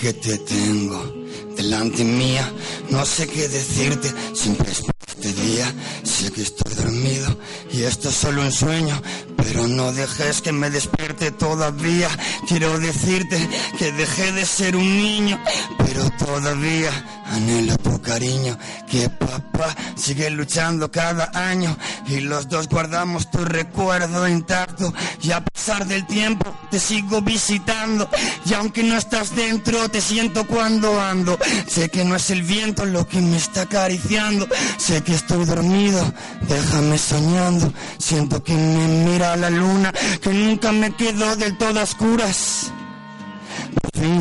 Que 0.03 0.15
te 0.15 0.37
tengo 0.37 1.15
delante 1.57 2.03
mía, 2.03 2.53
No 2.91 3.07
sé 3.07 3.29
qué 3.29 3.47
decirte, 3.47 4.13
siempre 4.35 4.73
espero 4.73 4.99
este 5.07 5.33
día. 5.33 5.73
Sé 6.03 6.33
que 6.33 6.43
estoy 6.43 6.75
dormido 6.75 7.39
y 7.71 7.85
esto 7.85 8.09
es 8.09 8.17
solo 8.17 8.43
un 8.43 8.51
sueño, 8.51 9.01
pero 9.37 9.69
no 9.69 9.93
dejes 9.93 10.43
que 10.43 10.51
me 10.51 10.71
despierte 10.71 11.31
todavía. 11.31 12.09
Quiero 12.49 12.81
decirte 12.81 13.49
que 13.79 13.93
dejé 13.93 14.33
de 14.33 14.45
ser 14.45 14.75
un 14.75 14.97
niño, 14.97 15.41
pero 15.79 16.11
todavía 16.19 17.22
anhelo 17.33 17.77
tu 17.79 18.01
cariño. 18.01 18.59
Que 18.89 19.09
papá 19.09 19.75
sigue 19.97 20.31
luchando 20.31 20.91
cada 20.91 21.31
año 21.35 21.77
y 22.07 22.21
los 22.21 22.49
dos 22.49 22.69
guardamos 22.69 23.31
tu 23.31 23.45
recuerdo 23.45 24.29
intacto. 24.29 24.93
Y 25.23 25.33
a 25.33 25.43
pesar 25.43 25.87
del 25.87 26.07
tiempo 26.07 26.55
te 26.71 26.79
sigo 26.79 27.23
visitando 27.23 28.09
y 28.45 28.55
aunque 28.55 28.83
no 28.83 28.97
estás 28.97 29.35
dentro 29.35 29.89
te 29.89 30.01
siento 30.01 30.47
cuando 30.47 31.01
ando. 31.01 31.39
Sé 31.67 31.89
que 31.89 32.05
no 32.05 32.17
es 32.17 32.31
el 32.31 32.43
viento 32.43 32.85
lo 32.85 33.07
que 33.07 33.21
me 33.21 33.37
está 33.37 33.63
acariciando. 33.63 34.49
Sé 34.77 35.03
que 35.03 35.15
estoy 35.15 35.45
dormido, 35.45 36.13
déjame 36.49 36.99
soñando. 36.99 37.73
Siento 37.99 38.43
que 38.43 38.55
me 38.55 38.87
mira 39.05 39.37
la 39.37 39.51
luna, 39.51 39.93
que 40.21 40.33
nunca 40.33 40.73
me 40.73 40.95
quedo 40.95 41.37
del 41.37 41.57
todo 41.57 41.81
a. 41.81 42.73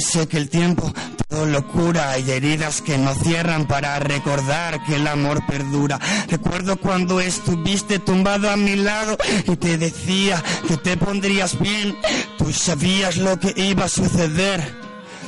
Sé 0.02 0.28
que 0.28 0.38
el 0.38 0.50
tiempo 0.50 0.92
todo 1.30 1.46
lo 1.46 1.66
cura. 1.68 2.12
Hay 2.12 2.30
heridas 2.30 2.82
que 2.82 2.98
no 2.98 3.14
cierran 3.14 3.66
para 3.68 4.00
recordar 4.00 4.84
que 4.84 4.96
el 4.96 5.08
amor 5.08 5.46
perdura. 5.46 6.00
Recuerdo 6.28 6.78
cuando 6.78 7.22
estuviste 7.22 8.00
tumbado 8.00 8.50
a 8.50 8.58
mi 8.58 8.76
lado 8.76 9.18
y 9.48 9.56
te 9.56 9.78
decía 9.78 10.44
que 10.68 10.78
te 10.78 10.98
pondrías 10.98 11.60
bien. 11.60 11.96
Tú 12.38 12.52
sabías 12.52 13.18
lo 13.18 13.40
que 13.40 13.54
iba 13.56 13.86
a 13.86 13.90
suceder. 13.90 14.62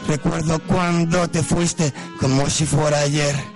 Recuerdo 0.08 0.60
cuando 0.64 1.30
te 1.30 1.44
fuiste 1.44 1.94
como 2.20 2.50
si 2.50 2.66
fuera 2.66 3.00
ayer. 3.00 3.53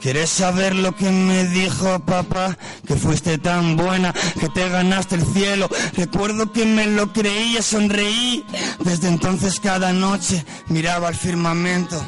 ¿Quieres 0.00 0.30
saber 0.30 0.76
lo 0.76 0.94
que 0.94 1.10
me 1.10 1.44
dijo 1.46 1.98
papá? 2.00 2.56
Que 2.86 2.94
fuiste 2.94 3.38
tan 3.38 3.76
buena, 3.76 4.14
que 4.38 4.48
te 4.48 4.68
ganaste 4.68 5.16
el 5.16 5.26
cielo. 5.26 5.68
Recuerdo 5.94 6.52
que 6.52 6.64
me 6.64 6.86
lo 6.86 7.12
creía, 7.12 7.62
sonreí. 7.62 8.44
Desde 8.84 9.08
entonces 9.08 9.58
cada 9.60 9.92
noche 9.92 10.44
miraba 10.68 11.08
al 11.08 11.16
firmamento. 11.16 12.00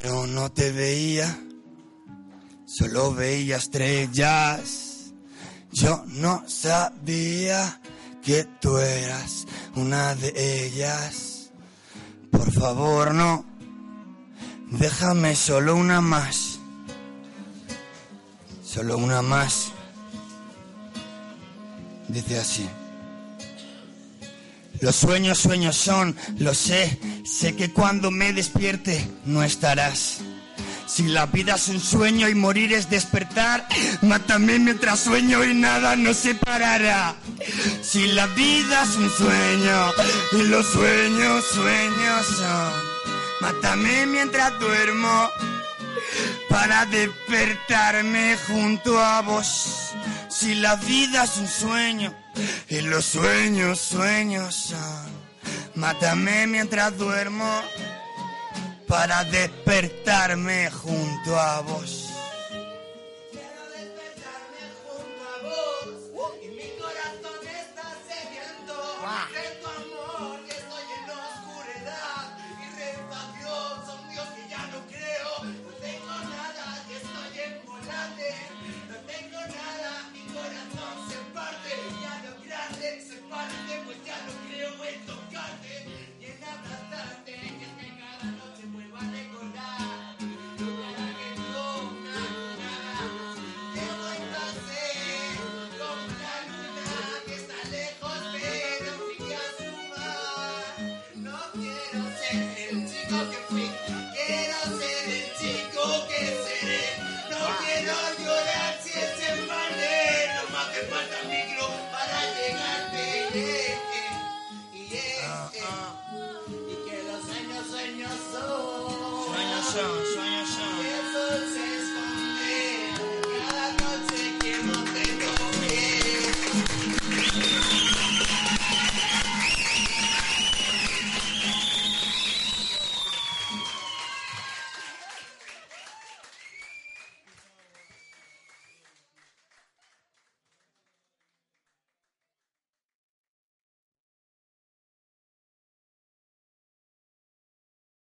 Pero 0.00 0.26
no 0.26 0.50
te 0.50 0.70
veía, 0.72 1.38
solo 2.66 3.14
veía 3.14 3.56
estrellas. 3.56 5.12
Yo 5.72 6.04
no 6.06 6.44
sabía 6.46 7.80
que 8.22 8.44
tú 8.60 8.78
eras 8.78 9.46
una 9.74 10.14
de 10.14 10.66
ellas. 10.66 11.50
Por 12.30 12.52
favor, 12.52 13.14
no. 13.14 13.51
Déjame 14.72 15.36
solo 15.36 15.76
una 15.76 16.00
más. 16.00 16.58
Solo 18.64 18.96
una 18.96 19.20
más. 19.20 19.70
Dice 22.08 22.38
así. 22.38 22.66
Los 24.80 24.96
sueños, 24.96 25.38
sueños 25.38 25.76
son, 25.76 26.16
lo 26.38 26.54
sé. 26.54 26.98
Sé 27.24 27.54
que 27.54 27.70
cuando 27.70 28.10
me 28.10 28.32
despierte 28.32 29.06
no 29.26 29.42
estarás. 29.42 30.20
Si 30.86 31.04
la 31.04 31.26
vida 31.26 31.56
es 31.56 31.68
un 31.68 31.80
sueño 31.80 32.28
y 32.28 32.34
morir 32.34 32.72
es 32.72 32.88
despertar, 32.88 33.68
mátame 34.00 34.58
mientras 34.58 35.00
sueño 35.00 35.44
y 35.44 35.54
nada 35.54 35.96
nos 35.96 36.16
separará. 36.16 37.14
Si 37.82 38.06
la 38.08 38.26
vida 38.28 38.82
es 38.82 38.96
un 38.96 39.10
sueño 39.10 39.92
y 40.32 40.42
los 40.48 40.66
sueños, 40.66 41.44
sueños 41.44 42.26
son. 42.38 42.91
Mátame 43.42 44.06
mientras 44.06 44.56
duermo 44.60 45.28
para 46.48 46.86
despertarme 46.86 48.36
junto 48.46 48.96
a 48.96 49.20
vos. 49.20 49.94
Si 50.28 50.54
la 50.54 50.76
vida 50.76 51.24
es 51.24 51.38
un 51.38 51.48
sueño 51.48 52.14
y 52.68 52.82
los 52.82 53.04
sueños, 53.04 53.80
sueños 53.80 54.54
son. 54.54 55.10
Mátame 55.74 56.46
mientras 56.46 56.96
duermo 56.96 57.62
para 58.86 59.24
despertarme 59.24 60.70
junto 60.70 61.36
a 61.36 61.62
vos. 61.62 62.10
Quiero 63.32 63.62
despertarme 63.74 64.62
junto 64.86 65.20
a 65.32 66.28
vos 66.28 66.36
y 66.44 66.48
mi 66.48 66.70
corazón 66.80 67.44
está 67.48 67.90
sediento 68.06 68.72